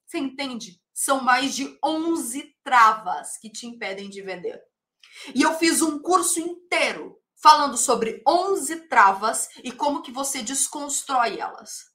Você 0.07 0.19
entende? 0.19 0.81
São 0.93 1.23
mais 1.23 1.55
de 1.55 1.79
11 1.83 2.55
travas 2.63 3.39
que 3.39 3.51
te 3.51 3.67
impedem 3.67 4.11
de 4.11 4.21
vender. 4.21 4.61
E 5.35 5.43
eu 5.43 5.55
fiz 5.55 5.81
um 5.81 6.01
curso 6.01 6.41
inteiro 6.41 7.19
falando 7.41 7.77
sobre 7.77 8.23
11 8.27 8.89
travas 8.89 9.49
e 9.63 9.73
como 9.73 10.03
que 10.03 10.11
você 10.11 10.43
desconstrói 10.43 11.39
elas. 11.39 11.87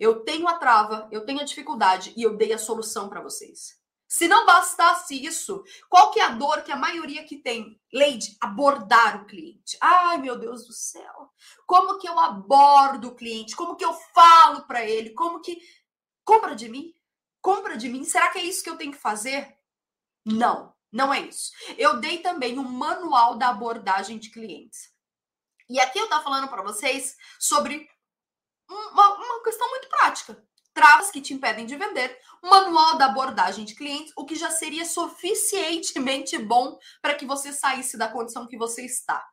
Eu 0.00 0.24
tenho 0.24 0.48
a 0.48 0.58
trava, 0.58 1.08
eu 1.12 1.24
tenho 1.24 1.40
a 1.40 1.44
dificuldade 1.44 2.12
e 2.16 2.22
eu 2.22 2.36
dei 2.36 2.52
a 2.52 2.58
solução 2.58 3.08
para 3.08 3.22
vocês. 3.22 3.81
Se 4.12 4.28
não 4.28 4.44
bastasse 4.44 5.24
isso, 5.24 5.64
qual 5.88 6.10
que 6.10 6.20
é 6.20 6.24
a 6.24 6.28
dor 6.28 6.60
que 6.60 6.70
a 6.70 6.76
maioria 6.76 7.24
que 7.24 7.38
tem? 7.38 7.80
Leide, 7.90 8.36
abordar 8.42 9.22
o 9.22 9.24
cliente. 9.24 9.78
Ai, 9.80 10.18
meu 10.18 10.38
Deus 10.38 10.66
do 10.66 10.72
céu. 10.74 11.32
Como 11.66 11.98
que 11.98 12.06
eu 12.06 12.20
abordo 12.20 13.08
o 13.08 13.14
cliente? 13.14 13.56
Como 13.56 13.74
que 13.74 13.82
eu 13.82 13.94
falo 14.14 14.66
para 14.66 14.84
ele? 14.84 15.14
Como 15.14 15.40
que 15.40 15.58
compra 16.26 16.54
de 16.54 16.68
mim? 16.68 16.92
Compra 17.40 17.74
de 17.74 17.88
mim? 17.88 18.04
Será 18.04 18.28
que 18.28 18.38
é 18.38 18.44
isso 18.44 18.62
que 18.62 18.68
eu 18.68 18.76
tenho 18.76 18.92
que 18.92 18.98
fazer? 18.98 19.56
Não, 20.26 20.76
não 20.92 21.12
é 21.12 21.20
isso. 21.20 21.50
Eu 21.78 21.98
dei 21.98 22.18
também 22.18 22.58
um 22.58 22.68
manual 22.68 23.38
da 23.38 23.48
abordagem 23.48 24.18
de 24.18 24.28
clientes. 24.28 24.92
E 25.70 25.80
aqui 25.80 25.98
eu 25.98 26.10
tô 26.10 26.20
falando 26.20 26.48
para 26.48 26.62
vocês 26.62 27.16
sobre 27.40 27.88
uma, 28.68 29.14
uma 29.14 29.42
questão 29.42 29.70
muito 29.70 29.88
prática 29.88 30.46
travas 30.74 31.10
que 31.10 31.20
te 31.20 31.34
impedem 31.34 31.66
de 31.66 31.76
vender, 31.76 32.18
manual 32.42 32.96
da 32.98 33.06
abordagem 33.06 33.64
de 33.64 33.74
clientes, 33.74 34.12
o 34.16 34.24
que 34.24 34.34
já 34.34 34.50
seria 34.50 34.84
suficientemente 34.84 36.38
bom 36.38 36.78
para 37.00 37.14
que 37.14 37.26
você 37.26 37.52
saísse 37.52 37.96
da 37.96 38.08
condição 38.08 38.46
que 38.46 38.56
você 38.56 38.84
está. 38.84 39.24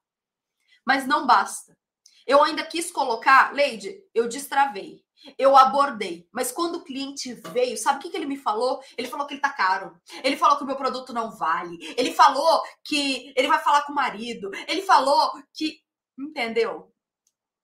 Mas 0.86 1.08
não 1.08 1.26
basta. 1.26 1.78
Eu 2.26 2.44
ainda 2.44 2.64
quis 2.66 2.92
colocar, 2.92 3.54
Leide, 3.54 4.04
eu 4.14 4.28
destravei. 4.28 5.04
Eu 5.38 5.58
abordei, 5.58 6.28
mas 6.32 6.52
quando 6.52 6.76
o 6.76 6.84
cliente 6.84 7.34
veio, 7.52 7.78
sabe 7.78 8.00
o 8.00 8.02
que, 8.02 8.10
que 8.10 8.16
ele 8.16 8.26
me 8.26 8.38
falou? 8.38 8.82
Ele 8.98 9.08
falou 9.08 9.28
que 9.28 9.34
ele 9.34 9.42
tá 9.42 9.50
caro. 9.50 10.00
Ele 10.24 10.38
falou 10.38 10.58
que 10.58 10.64
o 10.64 10.68
meu 10.68 10.78
produto 10.78 11.12
não 11.12 11.32
vale. 11.32 11.78
Ele 11.98 12.14
falou 12.14 12.64
que 12.84 13.34
ele 13.36 13.48
vai 13.48 13.60
falar 13.60 13.82
com 13.82 13.92
o 13.92 13.96
marido. 13.96 14.50
Ele 14.68 14.82
falou 14.82 15.34
que. 15.54 15.82
Entendeu? 16.18 16.94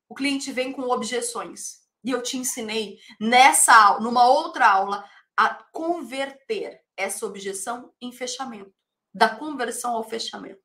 O 0.09 0.15
cliente 0.15 0.51
vem 0.51 0.71
com 0.71 0.82
objeções. 0.84 1.84
E 2.06 2.12
eu 2.12 2.22
te 2.22 2.38
ensinei 2.38 2.99
nessa 3.20 3.99
numa 3.99 4.28
outra 4.28 4.70
aula, 4.70 5.03
a 5.36 5.49
converter 5.74 6.80
essa 6.95 7.26
objeção 7.26 7.91
em 7.99 8.12
fechamento, 8.12 8.72
da 9.14 9.36
conversão 9.36 9.95
ao 9.95 10.08
fechamento. 10.08 10.62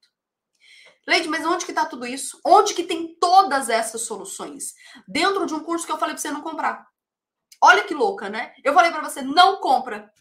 Leide, 1.07 1.29
mas 1.29 1.45
onde 1.47 1.65
que 1.65 1.73
está 1.73 1.87
tudo 1.87 2.07
isso? 2.07 2.39
Onde 2.45 2.75
que 2.75 2.85
tem 2.85 3.17
todas 3.19 3.71
essas 3.71 4.03
soluções? 4.03 4.75
Dentro 5.09 5.47
de 5.47 5.55
um 5.55 5.65
curso 5.65 5.87
que 5.87 5.91
eu 5.91 5.99
falei 5.99 6.15
para 6.15 6.23
você 6.23 6.31
não 6.31 6.43
comprar. 6.43 6.87
Olha 7.63 7.85
que 7.85 7.95
louca, 7.95 8.29
né? 8.29 8.55
Eu 8.63 8.75
falei 8.75 8.91
para 8.91 9.03
você 9.03 9.23
não 9.23 9.61
compra. 9.61 10.13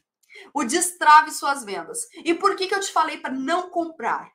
O 0.54 0.64
destrave 0.64 1.32
suas 1.32 1.66
vendas. 1.66 2.08
E 2.24 2.34
por 2.34 2.56
que 2.56 2.68
que 2.68 2.74
eu 2.74 2.80
te 2.80 2.92
falei 2.92 3.18
para 3.18 3.34
não 3.34 3.70
comprar? 3.70 4.32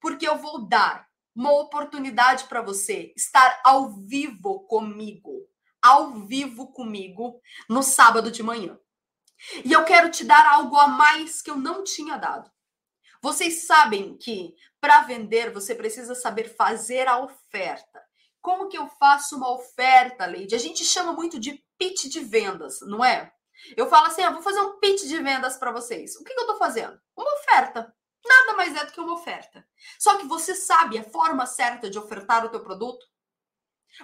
Porque 0.00 0.28
eu 0.28 0.36
vou 0.36 0.68
dar 0.68 1.06
uma 1.34 1.52
oportunidade 1.52 2.44
para 2.44 2.60
você 2.60 3.12
estar 3.16 3.60
ao 3.64 3.90
vivo 3.90 4.66
comigo 4.66 5.48
ao 5.84 6.14
vivo 6.26 6.72
comigo 6.72 7.38
no 7.68 7.82
sábado 7.82 8.30
de 8.30 8.42
manhã. 8.42 8.78
E 9.62 9.70
eu 9.70 9.84
quero 9.84 10.10
te 10.10 10.24
dar 10.24 10.46
algo 10.46 10.78
a 10.78 10.88
mais 10.88 11.42
que 11.42 11.50
eu 11.50 11.56
não 11.56 11.84
tinha 11.84 12.16
dado. 12.16 12.50
Vocês 13.20 13.66
sabem 13.66 14.16
que 14.16 14.54
para 14.80 15.02
vender 15.02 15.52
você 15.52 15.74
precisa 15.74 16.14
saber 16.14 16.54
fazer 16.56 17.06
a 17.06 17.18
oferta. 17.18 18.02
Como 18.40 18.68
que 18.68 18.78
eu 18.78 18.88
faço 18.98 19.36
uma 19.36 19.52
oferta, 19.52 20.24
Leide? 20.24 20.54
A 20.54 20.58
gente 20.58 20.82
chama 20.84 21.12
muito 21.12 21.38
de 21.38 21.62
pitch 21.78 22.04
de 22.04 22.20
vendas, 22.20 22.80
não 22.82 23.04
é? 23.04 23.30
Eu 23.76 23.86
falo 23.88 24.06
assim, 24.06 24.22
ah, 24.22 24.30
vou 24.30 24.42
fazer 24.42 24.60
um 24.60 24.78
pitch 24.78 25.02
de 25.02 25.22
vendas 25.22 25.58
para 25.58 25.72
vocês. 25.72 26.16
O 26.16 26.24
que, 26.24 26.32
que 26.32 26.40
eu 26.40 26.44
estou 26.44 26.58
fazendo? 26.58 26.98
Uma 27.14 27.32
oferta. 27.40 27.94
Nada 28.24 28.54
mais 28.54 28.74
é 28.74 28.86
do 28.86 28.92
que 28.92 29.00
uma 29.00 29.14
oferta. 29.14 29.66
Só 29.98 30.16
que 30.16 30.26
você 30.26 30.54
sabe 30.54 30.98
a 30.98 31.04
forma 31.04 31.44
certa 31.44 31.90
de 31.90 31.98
ofertar 31.98 32.44
o 32.44 32.48
teu 32.48 32.62
produto? 32.62 33.04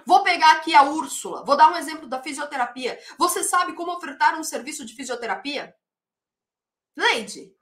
Vou 0.05 0.23
pegar 0.23 0.53
aqui 0.53 0.73
a 0.73 0.83
Úrsula, 0.83 1.43
vou 1.43 1.57
dar 1.57 1.71
um 1.71 1.77
exemplo 1.77 2.07
da 2.07 2.21
fisioterapia. 2.21 2.99
Você 3.17 3.43
sabe 3.43 3.73
como 3.73 3.91
ofertar 3.91 4.39
um 4.39 4.43
serviço 4.43 4.85
de 4.85 4.95
fisioterapia? 4.95 5.75
Leide, 6.95 7.53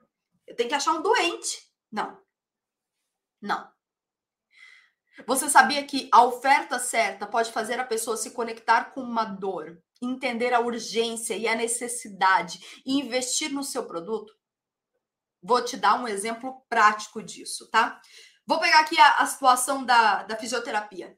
eu 0.46 0.56
tenho 0.56 0.68
que 0.68 0.74
achar 0.74 0.92
um 0.92 1.02
doente. 1.02 1.68
Não. 1.90 2.20
Não. 3.40 3.70
Você 5.26 5.48
sabia 5.50 5.84
que 5.84 6.08
a 6.12 6.22
oferta 6.24 6.78
certa 6.78 7.26
pode 7.26 7.52
fazer 7.52 7.78
a 7.78 7.84
pessoa 7.84 8.16
se 8.16 8.30
conectar 8.30 8.92
com 8.92 9.00
uma 9.00 9.24
dor, 9.24 9.82
entender 10.00 10.54
a 10.54 10.60
urgência 10.60 11.36
e 11.36 11.46
a 11.46 11.54
necessidade 11.54 12.82
e 12.86 12.98
investir 12.98 13.52
no 13.52 13.62
seu 13.62 13.86
produto? 13.86 14.32
Vou 15.42 15.62
te 15.64 15.76
dar 15.76 15.94
um 15.94 16.08
exemplo 16.08 16.64
prático 16.68 17.22
disso, 17.22 17.68
tá? 17.70 18.00
Vou 18.46 18.58
pegar 18.58 18.80
aqui 18.80 18.98
a, 18.98 19.16
a 19.16 19.26
situação 19.26 19.84
da, 19.84 20.22
da 20.22 20.36
fisioterapia. 20.36 21.16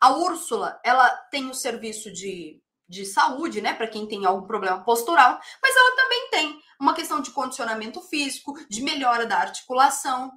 A 0.00 0.16
Úrsula, 0.16 0.80
ela 0.84 1.08
tem 1.30 1.48
o 1.48 1.54
serviço 1.54 2.12
de, 2.12 2.62
de 2.88 3.04
saúde, 3.04 3.60
né, 3.60 3.74
para 3.74 3.88
quem 3.88 4.06
tem 4.06 4.24
algum 4.24 4.46
problema 4.46 4.82
postural, 4.84 5.40
mas 5.62 5.76
ela 5.76 5.96
também 5.96 6.30
tem 6.30 6.60
uma 6.80 6.94
questão 6.94 7.20
de 7.20 7.30
condicionamento 7.30 8.00
físico, 8.02 8.54
de 8.68 8.82
melhora 8.82 9.26
da 9.26 9.38
articulação. 9.38 10.30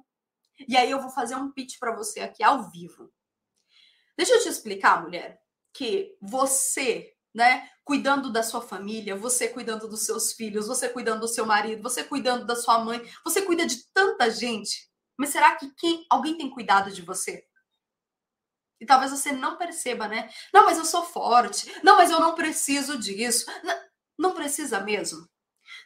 E 0.68 0.76
aí 0.76 0.90
eu 0.90 1.00
vou 1.00 1.10
fazer 1.10 1.36
um 1.36 1.50
pitch 1.50 1.78
para 1.78 1.94
você 1.94 2.20
aqui 2.20 2.42
ao 2.42 2.70
vivo. 2.70 3.10
Deixa 4.16 4.34
eu 4.34 4.42
te 4.42 4.48
explicar, 4.48 5.02
mulher, 5.02 5.40
que 5.72 6.16
você, 6.20 7.14
né, 7.34 7.68
cuidando 7.84 8.30
da 8.30 8.42
sua 8.42 8.60
família, 8.60 9.16
você 9.16 9.48
cuidando 9.48 9.88
dos 9.88 10.04
seus 10.04 10.32
filhos, 10.32 10.66
você 10.66 10.88
cuidando 10.88 11.20
do 11.20 11.28
seu 11.28 11.46
marido, 11.46 11.82
você 11.82 12.04
cuidando 12.04 12.46
da 12.46 12.56
sua 12.56 12.78
mãe, 12.78 13.02
você 13.24 13.42
cuida 13.42 13.66
de 13.66 13.84
tanta 13.92 14.30
gente. 14.30 14.90
Mas 15.16 15.30
será 15.30 15.56
que 15.56 15.70
quem, 15.74 16.06
alguém 16.10 16.36
tem 16.36 16.50
cuidado 16.50 16.90
de 16.90 17.02
você? 17.02 17.44
E 18.80 18.86
talvez 18.86 19.10
você 19.10 19.30
não 19.30 19.58
perceba, 19.58 20.08
né? 20.08 20.30
Não, 20.52 20.64
mas 20.64 20.78
eu 20.78 20.84
sou 20.84 21.04
forte. 21.04 21.70
Não, 21.84 21.96
mas 21.96 22.10
eu 22.10 22.18
não 22.18 22.34
preciso 22.34 22.98
disso. 22.98 23.44
Não, 23.62 23.76
não 24.18 24.34
precisa 24.34 24.80
mesmo. 24.80 25.28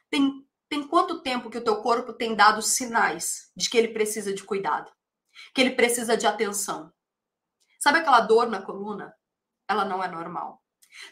Tem, 0.08 0.46
tem 0.68 0.86
quanto 0.86 1.20
tempo 1.20 1.50
que 1.50 1.58
o 1.58 1.64
teu 1.64 1.82
corpo 1.82 2.12
tem 2.12 2.36
dado 2.36 2.62
sinais 2.62 3.50
de 3.56 3.68
que 3.68 3.76
ele 3.76 3.88
precisa 3.88 4.32
de 4.32 4.44
cuidado? 4.44 4.92
Que 5.52 5.60
ele 5.60 5.74
precisa 5.74 6.16
de 6.16 6.26
atenção? 6.26 6.92
Sabe 7.80 7.98
aquela 7.98 8.20
dor 8.20 8.48
na 8.48 8.62
coluna? 8.62 9.12
Ela 9.68 9.84
não 9.84 10.02
é 10.02 10.08
normal. 10.08 10.62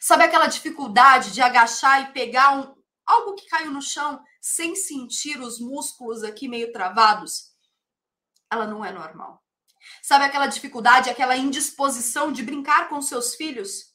Sabe 0.01 0.25
aquela 0.25 0.47
dificuldade 0.47 1.33
de 1.33 1.43
agachar 1.43 2.03
e 2.03 2.13
pegar 2.13 2.57
um, 2.57 2.75
algo 3.05 3.35
que 3.35 3.49
caiu 3.49 3.73
no 3.73 3.83
chão 3.83 4.23
sem 4.41 4.77
sentir 4.77 5.41
os 5.41 5.59
músculos 5.59 6.23
aqui 6.23 6.47
meio 6.47 6.73
travados? 6.73 7.53
Ela 8.51 8.67
não 8.67 8.85
é 8.85 8.93
normal. 8.93 9.42
Sabe 10.03 10.25
aquela 10.25 10.49
dificuldade, 10.49 11.09
aquela 11.09 11.37
indisposição 11.37 12.33
de 12.33 12.43
brincar 12.43 12.89
com 12.89 13.01
seus 13.01 13.37
filhos? 13.37 13.95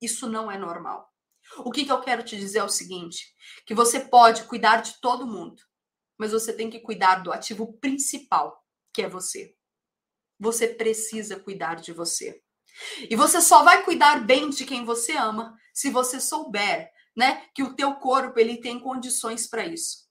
Isso 0.00 0.26
não 0.26 0.50
é 0.50 0.56
normal. 0.56 1.12
O 1.58 1.70
que, 1.70 1.84
que 1.84 1.92
eu 1.92 2.00
quero 2.00 2.22
te 2.22 2.38
dizer 2.38 2.60
é 2.60 2.64
o 2.64 2.70
seguinte: 2.70 3.34
que 3.66 3.74
você 3.74 4.00
pode 4.00 4.44
cuidar 4.44 4.80
de 4.80 4.98
todo 5.00 5.26
mundo, 5.26 5.62
mas 6.18 6.32
você 6.32 6.54
tem 6.54 6.70
que 6.70 6.80
cuidar 6.80 7.16
do 7.16 7.30
ativo 7.30 7.78
principal, 7.78 8.64
que 8.94 9.02
é 9.02 9.08
você. 9.08 9.54
Você 10.40 10.66
precisa 10.66 11.38
cuidar 11.38 11.76
de 11.76 11.92
você. 11.92 12.42
E 13.10 13.14
você 13.14 13.42
só 13.42 13.62
vai 13.62 13.84
cuidar 13.84 14.24
bem 14.24 14.48
de 14.48 14.64
quem 14.64 14.86
você 14.86 15.12
ama 15.12 15.54
se 15.74 15.90
você 15.90 16.18
souber, 16.18 16.90
né, 17.14 17.46
que 17.54 17.62
o 17.62 17.74
teu 17.74 17.94
corpo 17.96 18.40
ele 18.40 18.58
tem 18.58 18.80
condições 18.80 19.46
para 19.46 19.66
isso. 19.66 20.01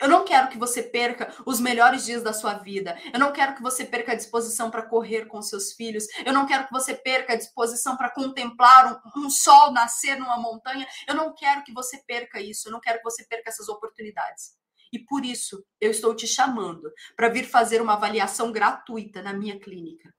Eu 0.00 0.08
não 0.08 0.24
quero 0.24 0.48
que 0.48 0.58
você 0.58 0.82
perca 0.82 1.32
os 1.44 1.60
melhores 1.60 2.04
dias 2.04 2.22
da 2.22 2.32
sua 2.32 2.54
vida. 2.54 2.98
Eu 3.12 3.20
não 3.20 3.32
quero 3.32 3.54
que 3.54 3.62
você 3.62 3.84
perca 3.84 4.12
a 4.12 4.14
disposição 4.14 4.70
para 4.70 4.82
correr 4.82 5.26
com 5.26 5.40
seus 5.42 5.72
filhos. 5.72 6.06
Eu 6.24 6.32
não 6.32 6.46
quero 6.46 6.66
que 6.66 6.72
você 6.72 6.94
perca 6.94 7.32
a 7.32 7.36
disposição 7.36 7.96
para 7.96 8.10
contemplar 8.10 9.00
um, 9.16 9.26
um, 9.26 9.30
sol 9.30 9.72
nascer 9.72 10.18
numa 10.18 10.38
montanha. 10.38 10.86
Eu 11.06 11.14
não 11.14 11.34
quero 11.34 11.62
que 11.62 11.72
você 11.72 11.98
perca 12.06 12.40
isso. 12.40 12.68
Eu 12.68 12.72
não 12.72 12.80
quero 12.80 12.98
que 12.98 13.04
você 13.04 13.24
perca 13.24 13.50
essas 13.50 13.68
oportunidades. 13.68 14.56
E 14.92 14.98
por 14.98 15.24
isso 15.24 15.64
eu 15.80 15.90
estou 15.90 16.14
te 16.14 16.26
chamando 16.26 16.90
para 17.16 17.28
vir 17.28 17.44
fazer 17.44 17.82
uma 17.82 17.94
avaliação 17.94 18.52
gratuita 18.52 19.22
na 19.22 19.32
minha 19.32 19.58
clínica. 19.58 20.12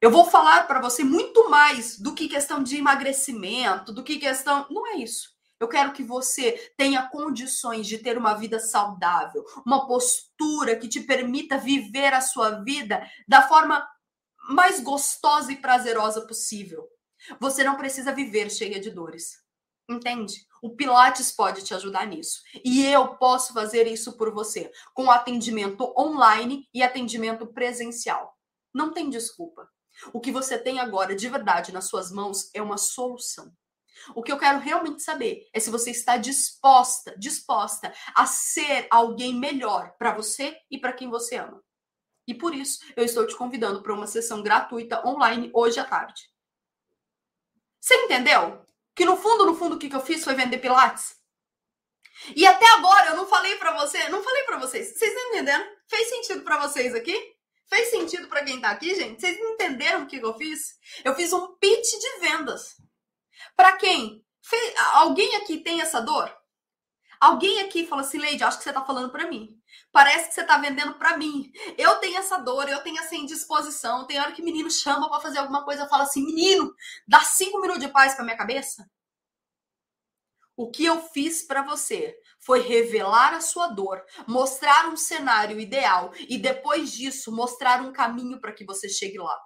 Eu 0.00 0.10
vou 0.10 0.24
falar 0.24 0.66
para 0.66 0.80
você 0.80 1.02
muito 1.02 1.50
mais 1.50 1.98
do 1.98 2.14
que 2.14 2.28
questão 2.28 2.62
de 2.62 2.76
emagrecimento, 2.76 3.92
do 3.92 4.04
que 4.04 4.18
questão. 4.18 4.66
Não 4.70 4.86
é 4.86 4.96
isso. 4.96 5.37
Eu 5.60 5.68
quero 5.68 5.92
que 5.92 6.04
você 6.04 6.72
tenha 6.76 7.08
condições 7.08 7.86
de 7.86 7.98
ter 7.98 8.16
uma 8.16 8.34
vida 8.34 8.60
saudável, 8.60 9.44
uma 9.66 9.86
postura 9.86 10.76
que 10.76 10.88
te 10.88 11.00
permita 11.00 11.58
viver 11.58 12.14
a 12.14 12.20
sua 12.20 12.62
vida 12.62 13.04
da 13.26 13.46
forma 13.48 13.86
mais 14.50 14.80
gostosa 14.80 15.52
e 15.52 15.56
prazerosa 15.56 16.26
possível. 16.26 16.88
Você 17.40 17.64
não 17.64 17.76
precisa 17.76 18.12
viver 18.12 18.50
cheia 18.50 18.80
de 18.80 18.90
dores. 18.90 19.42
Entende? 19.90 20.46
O 20.62 20.76
Pilates 20.76 21.32
pode 21.32 21.64
te 21.64 21.74
ajudar 21.74 22.06
nisso. 22.06 22.42
E 22.64 22.84
eu 22.86 23.16
posso 23.16 23.52
fazer 23.52 23.86
isso 23.86 24.16
por 24.16 24.32
você, 24.32 24.70
com 24.94 25.10
atendimento 25.10 25.92
online 25.98 26.68
e 26.72 26.82
atendimento 26.82 27.46
presencial. 27.46 28.36
Não 28.72 28.92
tem 28.92 29.10
desculpa. 29.10 29.68
O 30.12 30.20
que 30.20 30.30
você 30.30 30.58
tem 30.58 30.78
agora 30.78 31.16
de 31.16 31.28
verdade 31.28 31.72
nas 31.72 31.86
suas 31.86 32.12
mãos 32.12 32.50
é 32.54 32.62
uma 32.62 32.76
solução. 32.76 33.52
O 34.14 34.22
que 34.22 34.32
eu 34.32 34.38
quero 34.38 34.58
realmente 34.58 35.02
saber 35.02 35.48
é 35.52 35.60
se 35.60 35.70
você 35.70 35.90
está 35.90 36.16
disposta, 36.16 37.14
disposta 37.18 37.92
a 38.14 38.26
ser 38.26 38.86
alguém 38.90 39.34
melhor 39.34 39.94
para 39.98 40.14
você 40.14 40.56
e 40.70 40.78
para 40.78 40.92
quem 40.92 41.08
você 41.08 41.36
ama. 41.36 41.62
E 42.26 42.34
por 42.34 42.54
isso, 42.54 42.80
eu 42.94 43.04
estou 43.04 43.26
te 43.26 43.34
convidando 43.34 43.82
para 43.82 43.94
uma 43.94 44.06
sessão 44.06 44.42
gratuita 44.42 45.06
online 45.06 45.50
hoje 45.54 45.80
à 45.80 45.84
tarde. 45.84 46.30
Você 47.80 47.94
entendeu? 47.94 48.64
Que 48.94 49.04
no 49.04 49.16
fundo, 49.16 49.46
no 49.46 49.54
fundo, 49.54 49.76
o 49.76 49.78
que 49.78 49.94
eu 49.94 50.00
fiz 50.00 50.22
foi 50.22 50.34
vender 50.34 50.58
pilates. 50.58 51.16
E 52.34 52.46
até 52.46 52.68
agora 52.72 53.10
eu 53.10 53.16
não 53.16 53.26
falei 53.26 53.56
para 53.56 53.72
você, 53.78 54.08
não 54.08 54.22
falei 54.22 54.42
para 54.42 54.58
vocês. 54.58 54.88
Vocês 54.88 55.10
estão 55.10 55.28
entendendo? 55.28 55.64
Fez 55.86 56.08
sentido 56.08 56.42
para 56.42 56.58
vocês 56.58 56.94
aqui? 56.94 57.16
Fez 57.68 57.90
sentido 57.90 58.28
para 58.28 58.44
quem 58.44 58.60
tá 58.60 58.70
aqui, 58.70 58.94
gente? 58.94 59.20
Vocês 59.20 59.38
entenderam 59.38 60.02
o 60.02 60.06
que 60.06 60.16
eu 60.16 60.34
fiz? 60.34 60.78
Eu 61.04 61.14
fiz 61.14 61.32
um 61.32 61.54
pitch 61.56 61.90
de 61.90 62.20
vendas. 62.20 62.76
Para 63.56 63.76
quem? 63.76 64.24
Fez... 64.42 64.74
Alguém 64.94 65.36
aqui 65.36 65.58
tem 65.58 65.80
essa 65.80 66.00
dor? 66.00 66.34
Alguém 67.20 67.60
aqui 67.60 67.84
fala 67.86 68.02
assim, 68.02 68.18
Leide, 68.18 68.44
acho 68.44 68.58
que 68.58 68.64
você 68.64 68.72
tá 68.72 68.84
falando 68.84 69.10
para 69.10 69.28
mim. 69.28 69.60
Parece 69.90 70.28
que 70.28 70.34
você 70.34 70.44
tá 70.44 70.56
vendendo 70.58 70.94
para 70.94 71.16
mim. 71.16 71.50
Eu 71.76 71.96
tenho 71.96 72.16
essa 72.18 72.38
dor, 72.38 72.68
eu 72.68 72.82
tenho 72.82 72.98
essa 72.98 73.16
indisposição. 73.16 74.06
Tem 74.06 74.20
hora 74.20 74.32
que 74.32 74.42
menino 74.42 74.70
chama 74.70 75.08
para 75.10 75.20
fazer 75.20 75.38
alguma 75.38 75.64
coisa, 75.64 75.88
fala 75.88 76.04
assim, 76.04 76.24
menino, 76.24 76.72
dá 77.06 77.20
cinco 77.20 77.60
minutos 77.60 77.84
de 77.84 77.92
paz 77.92 78.14
para 78.14 78.24
minha 78.24 78.36
cabeça. 78.36 78.88
O 80.56 80.70
que 80.70 80.84
eu 80.84 81.00
fiz 81.08 81.44
para 81.44 81.62
você 81.62 82.16
foi 82.40 82.60
revelar 82.60 83.34
a 83.34 83.40
sua 83.40 83.68
dor, 83.68 84.04
mostrar 84.26 84.88
um 84.88 84.96
cenário 84.96 85.60
ideal 85.60 86.12
e 86.28 86.38
depois 86.38 86.92
disso 86.92 87.30
mostrar 87.32 87.80
um 87.80 87.92
caminho 87.92 88.40
para 88.40 88.52
que 88.52 88.64
você 88.64 88.88
chegue 88.88 89.18
lá. 89.18 89.38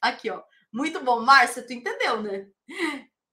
Aqui, 0.00 0.30
ó. 0.30 0.42
Muito 0.72 1.00
bom, 1.00 1.20
Márcia, 1.20 1.66
tu 1.66 1.72
entendeu, 1.72 2.20
né? 2.20 2.46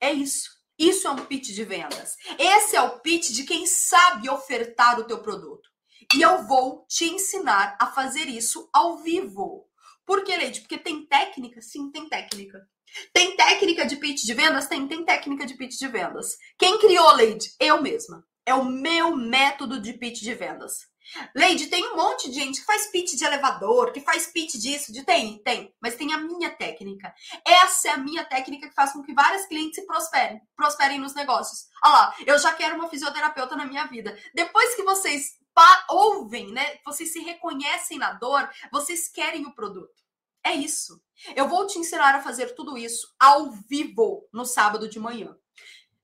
É 0.02 0.12
isso. 0.12 0.49
Isso 0.78 1.08
é 1.08 1.12
um 1.12 1.26
pitch 1.26 1.49
de 1.49 1.64
vendas. 1.64 2.16
Esse 2.39 2.76
é 2.76 2.82
o 2.82 2.99
pitch 3.02 3.30
de 3.30 3.43
quem 3.43 3.68
sabe 3.68 4.28
ofertar 4.30 4.99
o 4.99 5.04
teu 5.04 5.22
produto. 5.22 5.70
E 6.16 6.22
eu 6.24 6.45
vou 6.47 6.86
te 6.89 7.06
ensinar 7.06 7.78
a 7.80 7.86
fazer 7.86 8.28
isso 8.28 8.68
ao 8.74 8.97
vivo. 8.97 9.70
Por 10.06 10.24
que, 10.24 10.36
Leide? 10.36 10.62
Porque 10.62 10.80
tem 10.80 11.06
técnica? 11.06 11.62
Sim, 11.62 11.91
tem 11.91 12.10
técnica. 12.10 12.68
Tem 13.14 13.36
técnica 13.38 13.86
de 13.86 13.95
pitch 13.95 14.24
de 14.24 14.34
vendas? 14.34 14.68
Tem, 14.68 14.88
tem 14.88 15.06
técnica 15.06 15.45
de 15.45 15.54
pitch 15.54 15.78
de 15.78 15.88
vendas. 15.88 16.36
Quem 16.58 16.80
criou, 16.80 17.14
Leide? 17.14 17.54
Eu 17.60 17.82
mesma. 17.82 18.26
É 18.45 18.56
o 18.56 18.66
meu 18.66 19.16
método 19.16 19.80
de 19.80 19.93
pitch 19.93 20.22
de 20.22 20.34
vendas. 20.34 20.91
Leide, 21.36 21.68
tem 21.68 21.86
um 21.91 21.95
monte 21.95 22.30
de 22.30 22.36
gente 22.36 22.60
que 22.60 22.66
faz 22.66 22.88
pitch 22.91 23.16
de 23.16 23.26
elevador, 23.26 23.91
que 23.91 24.02
faz 24.02 24.28
pitch 24.28 24.54
disso, 24.54 24.93
de 24.93 25.04
tem, 25.04 25.41
tem, 25.43 25.74
mas 25.82 25.95
tem 25.95 26.14
a 26.14 26.18
minha 26.18 26.49
técnica. 26.49 27.14
Essa 27.45 27.89
é 27.89 27.91
a 27.91 27.97
minha 27.97 28.24
técnica 28.24 28.70
que 28.70 28.76
faz 28.76 28.93
com 28.93 29.02
que 29.02 29.14
vários 29.14 29.45
clientes 29.45 29.76
se 29.76 29.86
prosperem, 29.86 30.41
prosperem 30.56 30.99
nos 30.99 31.14
negócios. 31.14 31.66
Olha 31.84 31.93
lá, 31.93 32.16
eu 32.26 32.38
já 32.39 32.54
quero 32.54 32.76
uma 32.76 32.89
fisioterapeuta 32.89 33.56
na 33.56 33.66
minha 33.66 33.86
vida. 33.88 34.18
Depois 34.34 34.76
que 34.76 34.84
vocês 34.84 35.41
ouvem, 35.89 36.52
né? 36.52 36.80
Vocês 36.86 37.12
se 37.12 37.20
reconhecem 37.20 37.97
na 37.97 38.14
dor, 38.14 38.49
vocês 38.72 39.08
querem 39.08 39.45
o 39.45 39.54
produto. 39.54 40.02
É 40.43 40.54
isso. 40.54 41.02
Eu 41.36 41.47
vou 41.47 41.68
te 41.68 41.78
ensinar 41.78 42.16
a 42.16 42.22
fazer 42.22 42.56
tudo 42.56 42.78
isso 42.78 43.14
ao 43.20 43.52
vivo 43.52 44.28
no 44.34 44.45
sábado 44.45 44.89
de 44.89 44.99
manhã. 44.99 45.36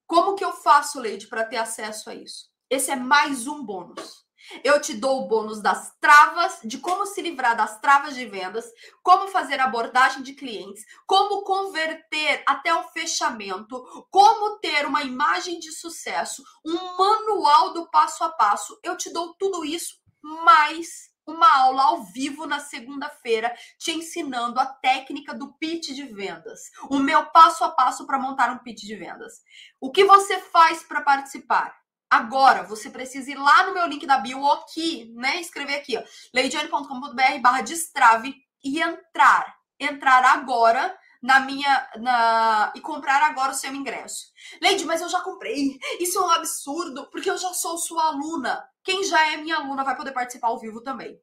Como 0.06 0.36
que 0.36 0.46
eu 0.46 0.54
faço, 0.54 1.00
Leide, 1.00 1.28
para 1.28 1.46
ter 1.46 1.58
acesso 1.58 2.10
a 2.10 2.16
isso? 2.16 2.50
Esse 2.70 2.92
é 2.92 2.96
mais 2.96 3.48
um 3.48 3.64
bônus. 3.64 4.27
Eu 4.64 4.82
te 4.82 4.94
dou 4.94 5.24
o 5.24 5.28
bônus 5.28 5.62
das 5.62 5.96
travas, 6.00 6.60
de 6.64 6.78
como 6.78 7.06
se 7.06 7.22
livrar 7.22 7.56
das 7.56 7.80
travas 7.80 8.16
de 8.16 8.26
vendas, 8.26 8.66
como 9.04 9.28
fazer 9.28 9.60
abordagem 9.60 10.22
de 10.24 10.34
clientes, 10.34 10.84
como 11.06 11.44
converter 11.44 12.44
até 12.48 12.74
o 12.74 12.84
fechamento, 12.90 13.84
como 14.10 14.60
ter 14.60 14.86
uma 14.86 15.04
imagem 15.04 15.60
de 15.60 15.72
sucesso, 15.72 16.44
um 16.66 16.98
manual 16.98 17.74
do 17.74 17.90
passo 17.90 18.24
a 18.24 18.30
passo. 18.30 18.80
Eu 18.84 18.98
te 18.98 19.12
dou 19.12 19.34
tudo 19.36 19.66
isso 19.66 19.96
mais 20.22 21.08
uma 21.28 21.54
aula 21.58 21.84
ao 21.84 22.04
vivo 22.04 22.48
na 22.48 22.60
segunda-feira, 22.60 23.54
te 23.78 23.92
ensinando 23.92 24.60
a 24.60 24.66
técnica 24.66 25.34
do 25.34 25.54
pitch 25.56 25.90
de 25.90 26.04
vendas, 26.04 26.72
o 26.90 27.00
meu 27.00 27.26
passo 27.28 27.66
a 27.66 27.70
passo 27.70 28.08
para 28.08 28.18
montar 28.18 28.50
um 28.50 28.60
pitch 28.60 28.84
de 28.84 28.96
vendas. 28.96 29.42
O 29.80 29.92
que 29.92 30.06
você 30.06 30.40
faz 30.40 30.84
para 30.84 31.02
participar? 31.02 31.76
Agora, 32.10 32.64
você 32.64 32.90
precisa 32.90 33.32
ir 33.32 33.36
lá 33.36 33.68
no 33.68 33.74
meu 33.74 33.86
link 33.88 34.06
da 34.06 34.18
bio 34.18 34.50
aqui, 34.52 35.12
né? 35.16 35.42
Escrever 35.42 35.76
aqui, 35.76 35.98
ó, 35.98 36.04
leidiane.com.br 36.34 37.42
barra 37.42 37.62
destrave 37.62 38.34
e 38.64 38.82
entrar. 38.82 39.56
Entrar 39.80 40.26
agora 40.26 40.98
na 41.22 41.40
minha 41.40 41.90
na 41.98 42.72
e 42.76 42.82
comprar 42.82 43.22
agora 43.24 43.52
o 43.52 43.56
seu 43.56 43.74
ingresso. 43.74 44.28
Leide, 44.62 44.86
mas 44.86 45.02
eu 45.02 45.10
já 45.10 45.22
comprei. 45.22 45.78
Isso 46.00 46.18
é 46.18 46.22
um 46.22 46.32
absurdo, 46.32 47.10
porque 47.12 47.30
eu 47.30 47.38
já 47.38 47.54
sou 47.54 47.78
sua 47.78 48.06
aluna. 48.06 48.64
Quem 48.84 49.04
já 49.04 49.34
é 49.34 49.38
minha 49.38 49.58
aluna 49.58 49.84
vai 49.84 49.96
poder 49.96 50.12
participar 50.12 50.48
ao 50.48 50.60
vivo 50.60 50.82
também. 50.82 51.20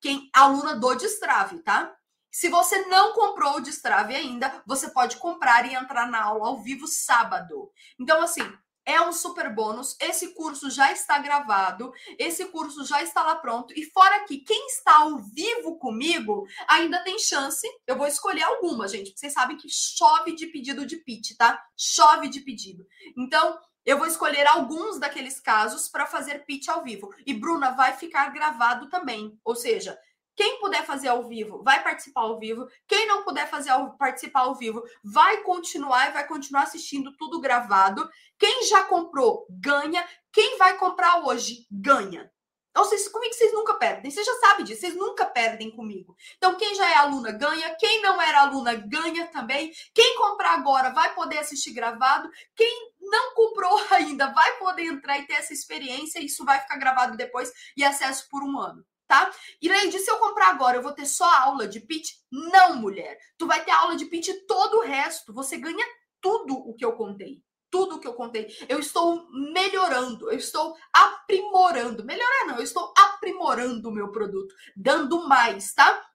Quem 0.00 0.28
aluna 0.32 0.76
do 0.76 0.94
Destrave, 0.94 1.58
tá? 1.60 1.92
Se 2.30 2.48
você 2.48 2.86
não 2.86 3.14
comprou 3.14 3.56
o 3.56 3.60
Destrave 3.60 4.14
ainda, 4.14 4.62
você 4.66 4.90
pode 4.90 5.16
comprar 5.16 5.66
e 5.66 5.74
entrar 5.74 6.06
na 6.06 6.22
aula 6.22 6.48
ao 6.48 6.62
vivo 6.62 6.86
sábado. 6.86 7.72
Então 7.98 8.22
assim, 8.22 8.42
é 8.88 8.98
um 9.02 9.12
super 9.12 9.54
bônus. 9.54 9.94
Esse 10.00 10.28
curso 10.32 10.70
já 10.70 10.90
está 10.90 11.18
gravado, 11.18 11.92
esse 12.18 12.46
curso 12.46 12.86
já 12.86 13.02
está 13.02 13.22
lá 13.22 13.36
pronto. 13.36 13.74
E 13.76 13.84
fora 13.84 14.24
que 14.24 14.38
quem 14.38 14.66
está 14.68 15.00
ao 15.00 15.18
vivo 15.18 15.78
comigo 15.78 16.48
ainda 16.66 17.04
tem 17.04 17.18
chance. 17.18 17.68
Eu 17.86 17.98
vou 17.98 18.06
escolher 18.06 18.44
alguma, 18.44 18.88
gente. 18.88 19.12
Vocês 19.14 19.34
sabem 19.34 19.58
que 19.58 19.68
chove 19.68 20.34
de 20.34 20.46
pedido 20.46 20.86
de 20.86 20.96
pitch, 20.96 21.36
tá? 21.36 21.62
Chove 21.76 22.28
de 22.28 22.40
pedido. 22.40 22.86
Então, 23.14 23.58
eu 23.84 23.98
vou 23.98 24.06
escolher 24.06 24.46
alguns 24.46 24.98
daqueles 24.98 25.38
casos 25.38 25.86
para 25.86 26.06
fazer 26.06 26.46
pitch 26.46 26.68
ao 26.68 26.82
vivo. 26.82 27.10
E 27.26 27.34
Bruna 27.34 27.72
vai 27.72 27.94
ficar 27.94 28.30
gravado 28.30 28.88
também. 28.88 29.38
Ou 29.44 29.54
seja, 29.54 29.98
quem 30.38 30.60
puder 30.60 30.86
fazer 30.86 31.08
ao 31.08 31.26
vivo, 31.26 31.64
vai 31.64 31.82
participar 31.82 32.20
ao 32.20 32.38
vivo. 32.38 32.68
Quem 32.86 33.08
não 33.08 33.24
puder 33.24 33.50
fazer 33.50 33.70
ao, 33.70 33.96
participar 33.96 34.42
ao 34.42 34.54
vivo, 34.54 34.80
vai 35.02 35.38
continuar 35.38 36.08
e 36.08 36.12
vai 36.12 36.28
continuar 36.28 36.62
assistindo 36.62 37.10
tudo 37.16 37.40
gravado. 37.40 38.08
Quem 38.38 38.62
já 38.62 38.84
comprou, 38.84 39.48
ganha. 39.50 40.08
Quem 40.32 40.56
vai 40.56 40.78
comprar 40.78 41.26
hoje, 41.26 41.66
ganha. 41.68 42.30
Então, 42.70 42.84
vocês, 42.84 43.08
comigo 43.08 43.34
vocês 43.34 43.52
nunca 43.52 43.74
perdem. 43.74 44.12
Você 44.12 44.22
já 44.22 44.32
sabe 44.36 44.62
disso, 44.62 44.82
vocês 44.82 44.94
nunca 44.94 45.26
perdem 45.26 45.72
comigo. 45.72 46.14
Então, 46.36 46.54
quem 46.54 46.72
já 46.76 46.88
é 46.88 46.94
aluna 46.94 47.32
ganha, 47.32 47.74
quem 47.74 48.00
não 48.00 48.22
era 48.22 48.42
aluna 48.42 48.76
ganha 48.76 49.26
também. 49.26 49.72
Quem 49.92 50.16
comprar 50.16 50.52
agora 50.52 50.90
vai 50.90 51.12
poder 51.16 51.38
assistir 51.38 51.72
gravado. 51.72 52.30
Quem 52.54 52.92
não 53.00 53.34
comprou 53.34 53.76
ainda 53.90 54.32
vai 54.32 54.56
poder 54.58 54.84
entrar 54.84 55.18
e 55.18 55.26
ter 55.26 55.34
essa 55.34 55.52
experiência. 55.52 56.20
Isso 56.20 56.44
vai 56.44 56.60
ficar 56.60 56.76
gravado 56.76 57.16
depois 57.16 57.50
e 57.76 57.82
acesso 57.82 58.28
por 58.30 58.44
um 58.44 58.56
ano 58.56 58.86
tá? 59.08 59.32
E 59.60 59.68
Leide, 59.68 59.98
se 59.98 60.10
eu 60.10 60.18
comprar 60.18 60.50
agora, 60.50 60.76
eu 60.76 60.82
vou 60.82 60.92
ter 60.92 61.06
só 61.06 61.24
aula 61.40 61.66
de 61.66 61.80
pitch? 61.80 62.10
Não, 62.30 62.76
mulher. 62.76 63.18
Tu 63.38 63.46
vai 63.46 63.64
ter 63.64 63.70
aula 63.72 63.96
de 63.96 64.04
pitch 64.04 64.28
todo 64.46 64.78
o 64.78 64.82
resto. 64.82 65.32
Você 65.32 65.56
ganha 65.56 65.84
tudo 66.20 66.54
o 66.54 66.74
que 66.74 66.84
eu 66.84 66.92
contei. 66.92 67.42
Tudo 67.70 67.96
o 67.96 68.00
que 68.00 68.06
eu 68.06 68.14
contei. 68.14 68.46
Eu 68.68 68.78
estou 68.78 69.26
melhorando, 69.30 70.30
eu 70.30 70.38
estou 70.38 70.76
aprimorando. 70.92 72.04
Melhorar 72.04 72.46
não, 72.46 72.56
eu 72.56 72.62
estou 72.62 72.92
aprimorando 72.96 73.88
o 73.88 73.92
meu 73.92 74.12
produto, 74.12 74.54
dando 74.76 75.26
mais, 75.26 75.72
tá? 75.74 76.06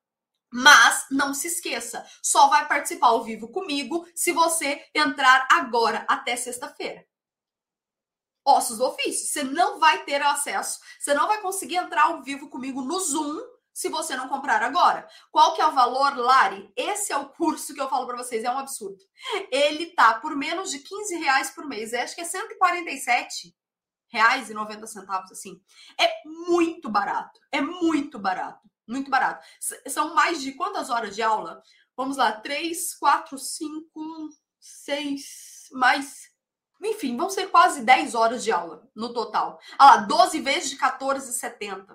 Mas 0.52 1.08
não 1.10 1.34
se 1.34 1.48
esqueça, 1.48 2.06
só 2.22 2.48
vai 2.48 2.68
participar 2.68 3.08
ao 3.08 3.24
vivo 3.24 3.52
comigo 3.52 4.06
se 4.14 4.32
você 4.32 4.84
entrar 4.94 5.48
agora 5.52 6.06
até 6.08 6.36
sexta-feira 6.36 7.04
ossos 8.46 8.78
do 8.78 8.86
ofício. 8.86 9.28
Você 9.28 9.44
não 9.44 9.80
vai 9.80 10.04
ter 10.04 10.22
acesso, 10.22 10.80
você 11.00 11.14
não 11.14 11.28
vai 11.28 11.42
conseguir 11.42 11.78
entrar 11.78 12.04
ao 12.04 12.24
vivo 12.24 12.50
comigo 12.50 12.82
no 12.82 13.00
Zoom 13.00 13.40
se 13.74 13.90
você 13.90 14.16
não 14.16 14.30
comprar 14.30 14.62
agora. 14.62 15.08
Qual 15.32 15.56
que 15.56 15.62
é 15.62 15.66
o 15.66 15.72
valor, 15.72 16.16
Lari? 16.16 16.72
Esse 16.76 17.12
é 17.12 17.18
o 17.18 17.30
curso 17.30 17.74
que 17.74 17.82
eu 17.82 17.90
falo 17.90 18.06
para 18.06 18.18
vocês, 18.18 18.44
é 18.44 18.52
um 18.52 18.58
absurdo. 18.58 19.04
Ele 19.52 19.88
tá 19.88 20.14
por 20.20 20.36
menos 20.36 20.70
de 20.70 20.80
15 20.80 21.16
reais 21.18 21.50
por 21.50 21.66
mês, 21.66 21.92
eu 21.92 22.02
acho 22.02 22.16
que 22.16 22.22
é 22.22 22.26
147 22.26 23.56
reais 24.10 24.50
e 24.50 24.54
90 24.54 24.86
centavos, 24.86 25.32
assim. 25.32 25.60
É 26.00 26.08
muito 26.26 26.90
barato, 26.90 27.40
é 27.52 27.60
muito 27.60 28.20
barato, 28.20 28.70
muito 28.88 29.10
barato. 29.10 29.44
São 29.88 30.14
mais 30.14 30.40
de 30.42 30.52
quantas 30.52 30.92
horas 30.92 31.16
de 31.16 31.24
aula? 31.24 31.62
Vamos 31.98 32.18
lá, 32.18 32.32
3, 32.32 32.94
4, 32.96 33.38
5, 33.38 34.30
6, 34.60 35.70
mais 35.72 36.33
enfim, 36.84 37.16
vão 37.16 37.30
ser 37.30 37.48
quase 37.48 37.82
10 37.82 38.16
horas 38.16 38.44
de 38.44 38.52
aula 38.52 38.84
no 38.96 39.14
total. 39.14 39.60
Ah 39.78 39.86
lá, 39.86 39.98
12 39.98 40.40
vezes 40.42 40.70
de 40.72 40.78
14,70. 40.78 41.86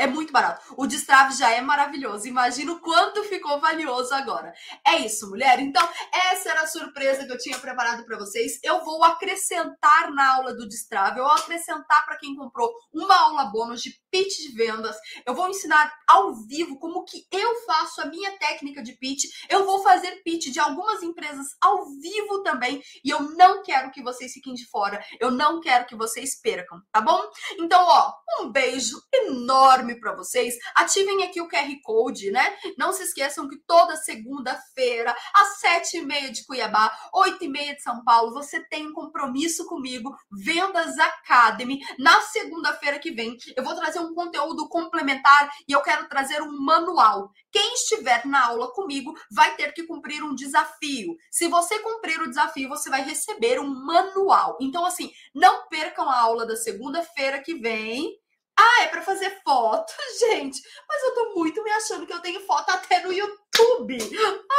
É 0.00 0.06
muito 0.06 0.32
barato. 0.32 0.74
O 0.78 0.86
Destrave 0.86 1.36
já 1.36 1.50
é 1.50 1.60
maravilhoso. 1.60 2.26
Imagina 2.26 2.72
o 2.72 2.80
quanto 2.80 3.22
ficou 3.24 3.60
valioso 3.60 4.14
agora. 4.14 4.54
É 4.86 4.96
isso, 4.96 5.28
mulher. 5.28 5.60
Então, 5.60 5.86
essa 6.10 6.48
era 6.48 6.62
a 6.62 6.66
surpresa 6.66 7.26
que 7.26 7.32
eu 7.32 7.36
tinha 7.36 7.58
preparado 7.58 8.06
para 8.06 8.16
vocês. 8.16 8.58
Eu 8.62 8.82
vou 8.82 9.04
acrescentar 9.04 10.10
na 10.12 10.36
aula 10.36 10.54
do 10.54 10.66
Destrave, 10.66 11.18
eu 11.18 11.24
vou 11.24 11.34
acrescentar 11.34 12.06
para 12.06 12.16
quem 12.16 12.34
comprou 12.34 12.72
uma 12.94 13.14
aula 13.14 13.44
bônus 13.52 13.82
de 13.82 14.00
pitch 14.10 14.38
de 14.38 14.52
vendas. 14.52 14.96
Eu 15.26 15.34
vou 15.34 15.48
ensinar 15.48 15.92
ao 16.08 16.34
vivo 16.34 16.78
como 16.78 17.04
que 17.04 17.26
eu 17.30 17.54
faço 17.66 18.00
a 18.00 18.06
minha 18.06 18.38
técnica 18.38 18.82
de 18.82 18.92
pitch. 18.92 19.24
Eu 19.50 19.66
vou 19.66 19.82
fazer 19.82 20.22
pitch 20.24 20.46
de 20.46 20.60
algumas 20.60 21.02
empresas 21.02 21.46
ao 21.60 21.84
vivo 22.00 22.42
também, 22.42 22.82
e 23.04 23.10
eu 23.10 23.20
não 23.36 23.62
quero 23.62 23.90
que 23.90 24.02
vocês 24.02 24.32
fiquem 24.32 24.54
de 24.54 24.66
fora. 24.66 25.04
Eu 25.20 25.30
não 25.30 25.60
quero 25.60 25.86
que 25.86 25.94
vocês 25.94 26.40
percam, 26.40 26.80
tá 26.90 27.02
bom? 27.02 27.20
Então, 27.58 27.84
ó, 27.84 28.12
um 28.40 28.50
beijo 28.50 29.00
enorme 29.12 29.89
para 29.98 30.14
vocês. 30.14 30.54
Ativem 30.74 31.24
aqui 31.24 31.40
o 31.40 31.48
QR 31.48 31.68
Code, 31.82 32.30
né? 32.30 32.56
Não 32.76 32.92
se 32.92 33.02
esqueçam 33.02 33.48
que 33.48 33.56
toda 33.66 33.96
segunda-feira, 33.96 35.14
às 35.34 35.60
sete 35.60 35.96
e 35.96 36.02
meia 36.02 36.30
de 36.30 36.44
Cuiabá, 36.44 36.92
oito 37.14 37.44
e 37.44 37.48
meia 37.48 37.74
de 37.74 37.82
São 37.82 38.04
Paulo, 38.04 38.32
você 38.32 38.60
tem 38.68 38.86
um 38.86 38.92
compromisso 38.92 39.66
comigo, 39.66 40.14
Vendas 40.30 40.98
Academy. 40.98 41.80
Na 41.98 42.20
segunda-feira 42.20 42.98
que 42.98 43.10
vem, 43.10 43.36
eu 43.56 43.64
vou 43.64 43.74
trazer 43.74 44.00
um 44.00 44.14
conteúdo 44.14 44.68
complementar 44.68 45.50
e 45.66 45.72
eu 45.72 45.82
quero 45.82 46.08
trazer 46.08 46.42
um 46.42 46.60
manual. 46.60 47.30
Quem 47.50 47.74
estiver 47.74 48.24
na 48.26 48.46
aula 48.46 48.72
comigo 48.72 49.12
vai 49.30 49.54
ter 49.56 49.72
que 49.72 49.84
cumprir 49.84 50.22
um 50.22 50.34
desafio. 50.34 51.16
Se 51.30 51.48
você 51.48 51.78
cumprir 51.80 52.20
o 52.20 52.28
desafio, 52.28 52.68
você 52.68 52.88
vai 52.88 53.02
receber 53.02 53.58
um 53.60 53.68
manual. 53.84 54.56
Então, 54.60 54.84
assim, 54.84 55.10
não 55.34 55.66
percam 55.68 56.08
a 56.08 56.20
aula 56.20 56.46
da 56.46 56.56
segunda-feira 56.56 57.40
que 57.40 57.54
vem. 57.54 58.19
Ah, 58.60 58.82
é 58.82 58.88
para 58.88 59.02
fazer 59.02 59.40
foto, 59.42 59.92
gente. 60.20 60.60
Mas 60.86 61.02
eu 61.02 61.14
tô 61.14 61.34
muito 61.34 61.62
me 61.62 61.70
achando 61.70 62.06
que 62.06 62.12
eu 62.12 62.20
tenho 62.20 62.44
foto 62.46 62.68
até 62.70 63.00
no 63.02 63.12
YouTube. 63.12 63.98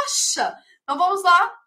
Acha? 0.04 0.58
Então 0.82 0.98
vamos 0.98 1.22
lá. 1.22 1.58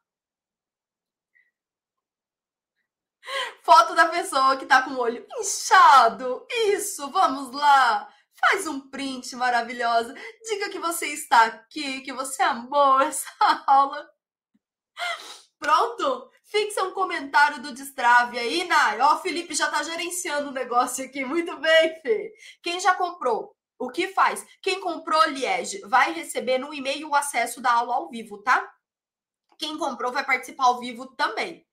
Foto 3.63 3.95
da 3.95 4.07
pessoa 4.09 4.57
que 4.57 4.65
tá 4.65 4.81
com 4.83 4.91
o 4.91 4.99
olho 4.99 5.25
inchado. 5.39 6.45
Isso, 6.67 7.09
vamos 7.09 7.51
lá. 7.53 8.07
Faz 8.39 8.67
um 8.67 8.89
print 8.89 9.35
maravilhosa. 9.35 10.13
Diga 10.43 10.69
que 10.69 10.77
você 10.77 11.07
está 11.07 11.45
aqui, 11.45 12.01
que 12.01 12.13
você 12.13 12.43
amou 12.43 12.99
essa 13.01 13.29
aula. 13.65 14.07
Pronto? 15.57 16.29
Fixa 16.45 16.83
um 16.83 16.91
comentário 16.91 17.61
do 17.61 17.73
Destrave 17.73 18.37
aí, 18.37 18.63
Nai. 18.65 19.01
Ó, 19.01 19.15
o 19.15 19.19
Felipe 19.19 19.55
já 19.55 19.69
tá 19.69 19.81
gerenciando 19.81 20.49
o 20.49 20.53
negócio 20.53 21.03
aqui. 21.03 21.25
Muito 21.25 21.57
bem, 21.57 21.99
Fê. 22.01 22.33
Quem 22.61 22.79
já 22.79 22.93
comprou? 22.93 23.55
O 23.79 23.89
que 23.89 24.09
faz? 24.09 24.45
Quem 24.61 24.79
comprou 24.79 25.27
Liege 25.27 25.79
vai 25.87 26.13
receber 26.13 26.59
no 26.59 26.73
e-mail 26.73 27.09
o 27.09 27.15
acesso 27.15 27.59
da 27.59 27.73
aula 27.73 27.95
ao 27.95 28.09
vivo, 28.09 28.41
tá? 28.43 28.71
Quem 29.57 29.77
comprou 29.77 30.11
vai 30.11 30.23
participar 30.23 30.65
ao 30.65 30.79
vivo 30.79 31.07
também. 31.15 31.65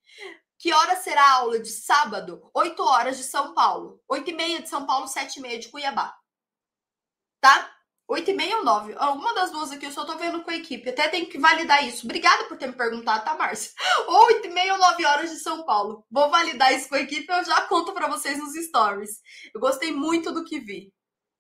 Que 0.59 0.73
hora 0.73 0.97
será 0.97 1.23
a 1.23 1.33
aula 1.35 1.61
de 1.61 1.71
sábado? 1.71 2.51
8 2.55 2.83
horas 2.83 3.19
de 3.19 3.25
São 3.25 3.53
Paulo. 3.53 4.01
8 4.09 4.31
e 4.31 4.33
meia 4.33 4.63
de 4.63 4.69
São 4.69 4.87
Paulo, 4.87 5.07
7 5.07 5.37
e 5.37 5.43
meia 5.43 5.59
de 5.59 5.69
Cuiabá. 5.69 6.17
Tá? 7.41 7.77
8 8.09 8.31
e 8.31 8.35
meia 8.35 8.59
ou 8.59 8.65
9? 8.65 8.95
Alguma 8.99 9.35
das 9.35 9.51
duas 9.51 9.71
aqui 9.71 9.87
eu 9.87 9.93
só 9.93 10.05
tô 10.05 10.17
vendo 10.17 10.43
com 10.43 10.51
a 10.51 10.57
equipe. 10.57 10.89
Até 10.89 11.09
tenho 11.09 11.27
que 11.27 11.39
validar 11.39 11.87
isso. 11.87 12.05
Obrigada 12.05 12.45
por 12.45 12.57
ter 12.57 12.67
me 12.67 12.75
perguntado, 12.75 13.25
tá, 13.25 13.35
Márcia? 13.35 13.71
8 14.07 14.47
e 14.47 14.51
meia 14.51 14.75
ou 14.75 14.79
9 14.79 15.05
horas 15.07 15.31
de 15.31 15.37
São 15.37 15.65
Paulo. 15.65 16.05
Vou 16.11 16.31
validar 16.31 16.73
isso 16.75 16.89
com 16.89 16.97
a 16.97 17.01
equipe 17.01 17.33
eu 17.33 17.45
já 17.45 17.63
conto 17.63 17.93
para 17.93 18.09
vocês 18.09 18.39
nos 18.39 18.55
stories. 18.55 19.21
Eu 19.55 19.61
gostei 19.61 19.93
muito 19.93 20.33
do 20.33 20.45
que 20.45 20.61
vi. 20.61 20.93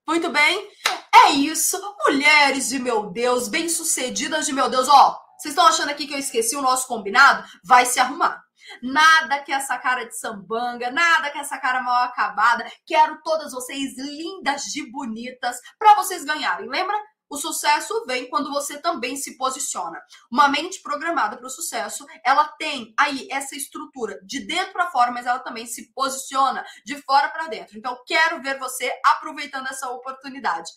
Muito 0.07 0.31
bem? 0.31 0.69
É 1.15 1.31
isso. 1.31 1.79
Mulheres 2.07 2.69
de 2.69 2.79
meu 2.79 3.11
Deus, 3.11 3.49
bem-sucedidas 3.49 4.47
de 4.47 4.53
meu 4.53 4.69
Deus. 4.69 4.89
Ó, 4.89 5.19
vocês 5.39 5.53
estão 5.53 5.67
achando 5.67 5.91
aqui 5.91 6.07
que 6.07 6.15
eu 6.15 6.19
esqueci 6.19 6.57
o 6.57 6.63
nosso 6.63 6.89
combinado? 6.89 7.47
Vai 7.65 7.87
se 7.87 8.01
arrumar. 8.01 8.42
Nada 8.83 9.41
que 9.41 9.53
essa 9.53 9.77
cara 9.79 10.05
de 10.05 10.17
sambanga, 10.17 10.91
nada 10.91 11.31
que 11.31 11.39
essa 11.39 11.59
cara 11.59 11.83
mal 11.83 12.05
acabada. 12.05 12.71
Quero 12.87 13.21
todas 13.23 13.53
vocês 13.53 13.97
lindas 13.97 14.63
de 14.65 14.91
bonitas 14.91 15.57
para 15.79 15.95
vocês 15.95 16.25
ganharem. 16.25 16.69
Lembra? 16.69 16.97
O 17.33 17.39
sucesso 17.39 18.05
vem 18.05 18.29
quando 18.29 18.53
você 18.53 18.79
também 18.79 19.17
se 19.17 19.39
posiciona. 19.39 19.99
Uma 20.31 20.49
mente 20.49 20.83
programada 20.83 21.39
para 21.39 21.47
o 21.47 21.51
sucesso, 21.51 22.05
ela 22.23 22.47
tem 22.59 22.93
aí 22.99 23.27
essa 23.31 23.57
estrutura 23.57 24.21
de 24.23 24.41
dentro 24.47 24.75
para 24.75 24.91
fora, 24.91 25.11
mas 25.11 25.25
ela 25.25 25.39
também 25.39 25.65
se 25.65 25.91
posiciona 25.95 26.63
de 26.85 27.01
fora 27.01 27.31
para 27.31 27.49
dentro. 27.49 27.79
Então, 27.79 27.99
quero 28.07 28.43
ver 28.43 28.59
você 28.59 28.93
aproveitando 29.03 29.67
essa 29.69 29.89
oportunidade. 29.89 30.71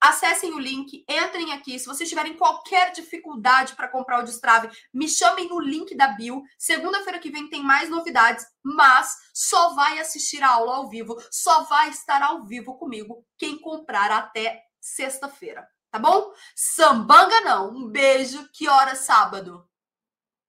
Acessem 0.00 0.54
o 0.54 0.58
link, 0.58 1.04
entrem 1.06 1.52
aqui. 1.52 1.78
Se 1.78 1.86
vocês 1.86 2.08
tiverem 2.08 2.34
qualquer 2.34 2.90
dificuldade 2.90 3.74
para 3.74 3.88
comprar 3.88 4.20
o 4.20 4.24
Destrave, 4.24 4.70
me 4.94 5.06
chamem 5.06 5.46
no 5.46 5.60
link 5.60 5.94
da 5.94 6.08
bio. 6.08 6.42
Segunda-feira 6.58 7.18
que 7.18 7.30
vem 7.30 7.50
tem 7.50 7.62
mais 7.62 7.90
novidades, 7.90 8.46
mas 8.64 9.14
só 9.34 9.74
vai 9.74 9.98
assistir 9.98 10.42
a 10.42 10.52
aula 10.52 10.76
ao 10.76 10.88
vivo, 10.88 11.20
só 11.30 11.64
vai 11.64 11.90
estar 11.90 12.22
ao 12.22 12.46
vivo 12.46 12.78
comigo 12.78 13.26
quem 13.36 13.60
comprar 13.60 14.10
até 14.10 14.62
sexta-feira, 14.80 15.68
tá 15.90 15.98
bom? 15.98 16.32
Sambanga 16.56 17.42
não. 17.42 17.70
Um 17.70 17.86
beijo. 17.86 18.48
Que 18.52 18.68
hora 18.68 18.96
sábado? 18.96 19.68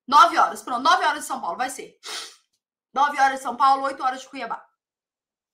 Nove 0.07 0.37
horas. 0.37 0.63
Pronto, 0.63 0.81
nove 0.81 1.03
horas 1.03 1.21
de 1.21 1.27
São 1.27 1.41
Paulo, 1.41 1.57
vai 1.57 1.69
ser. 1.69 1.99
Nove 2.93 3.19
horas 3.19 3.39
de 3.39 3.43
São 3.43 3.55
Paulo, 3.57 3.83
oito 3.83 4.01
horas 4.01 4.21
de 4.21 4.29
Cuiabá. 4.29 4.65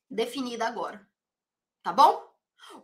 Definida 0.10 0.68
agora. 0.68 1.08
Tá 1.84 1.92
bom? 1.92 2.27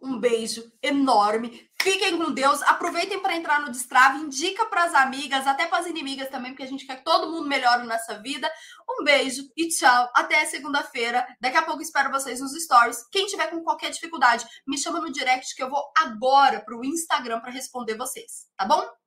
Um 0.02 0.20
beijo 0.20 0.72
enorme. 0.82 1.70
Fiquem 1.82 2.18
com 2.18 2.32
Deus. 2.32 2.62
Aproveitem 2.64 3.20
para 3.20 3.36
entrar 3.36 3.62
no 3.62 3.72
Destrave. 3.72 4.20
Indica 4.20 4.66
para 4.66 4.86
as 4.86 4.94
amigas, 4.94 5.46
até 5.46 5.68
para 5.68 5.80
as 5.80 5.88
inimigas 5.88 6.30
também, 6.30 6.52
porque 6.52 6.64
a 6.64 6.68
gente 6.68 6.86
quer 6.86 6.98
que 6.98 7.04
todo 7.04 7.32
mundo 7.32 7.48
melhore 7.48 7.86
nessa 7.86 8.20
vida. 8.20 8.50
Um 8.90 9.04
beijo 9.04 9.44
e 9.58 9.68
tchau. 9.68 10.10
Até 10.16 10.46
segunda-feira. 10.46 11.26
Daqui 11.42 11.58
a 11.58 11.64
pouco 11.64 11.82
espero 11.82 12.12
vocês 12.12 12.40
nos 12.40 12.54
stories. 12.54 13.06
Quem 13.12 13.26
tiver 13.26 13.48
com 13.48 13.62
qualquer 13.64 13.92
dificuldade, 13.92 14.46
me 14.66 14.78
chama 14.78 15.02
no 15.02 15.12
direct 15.12 15.56
que 15.56 15.64
eu 15.64 15.70
vou 15.70 15.84
agora 15.98 16.62
para 16.62 16.78
o 16.78 16.86
Instagram 16.86 17.42
para 17.42 17.52
responder 17.52 17.98
vocês. 17.98 18.48
Tá 18.56 18.66
bom? 18.66 19.03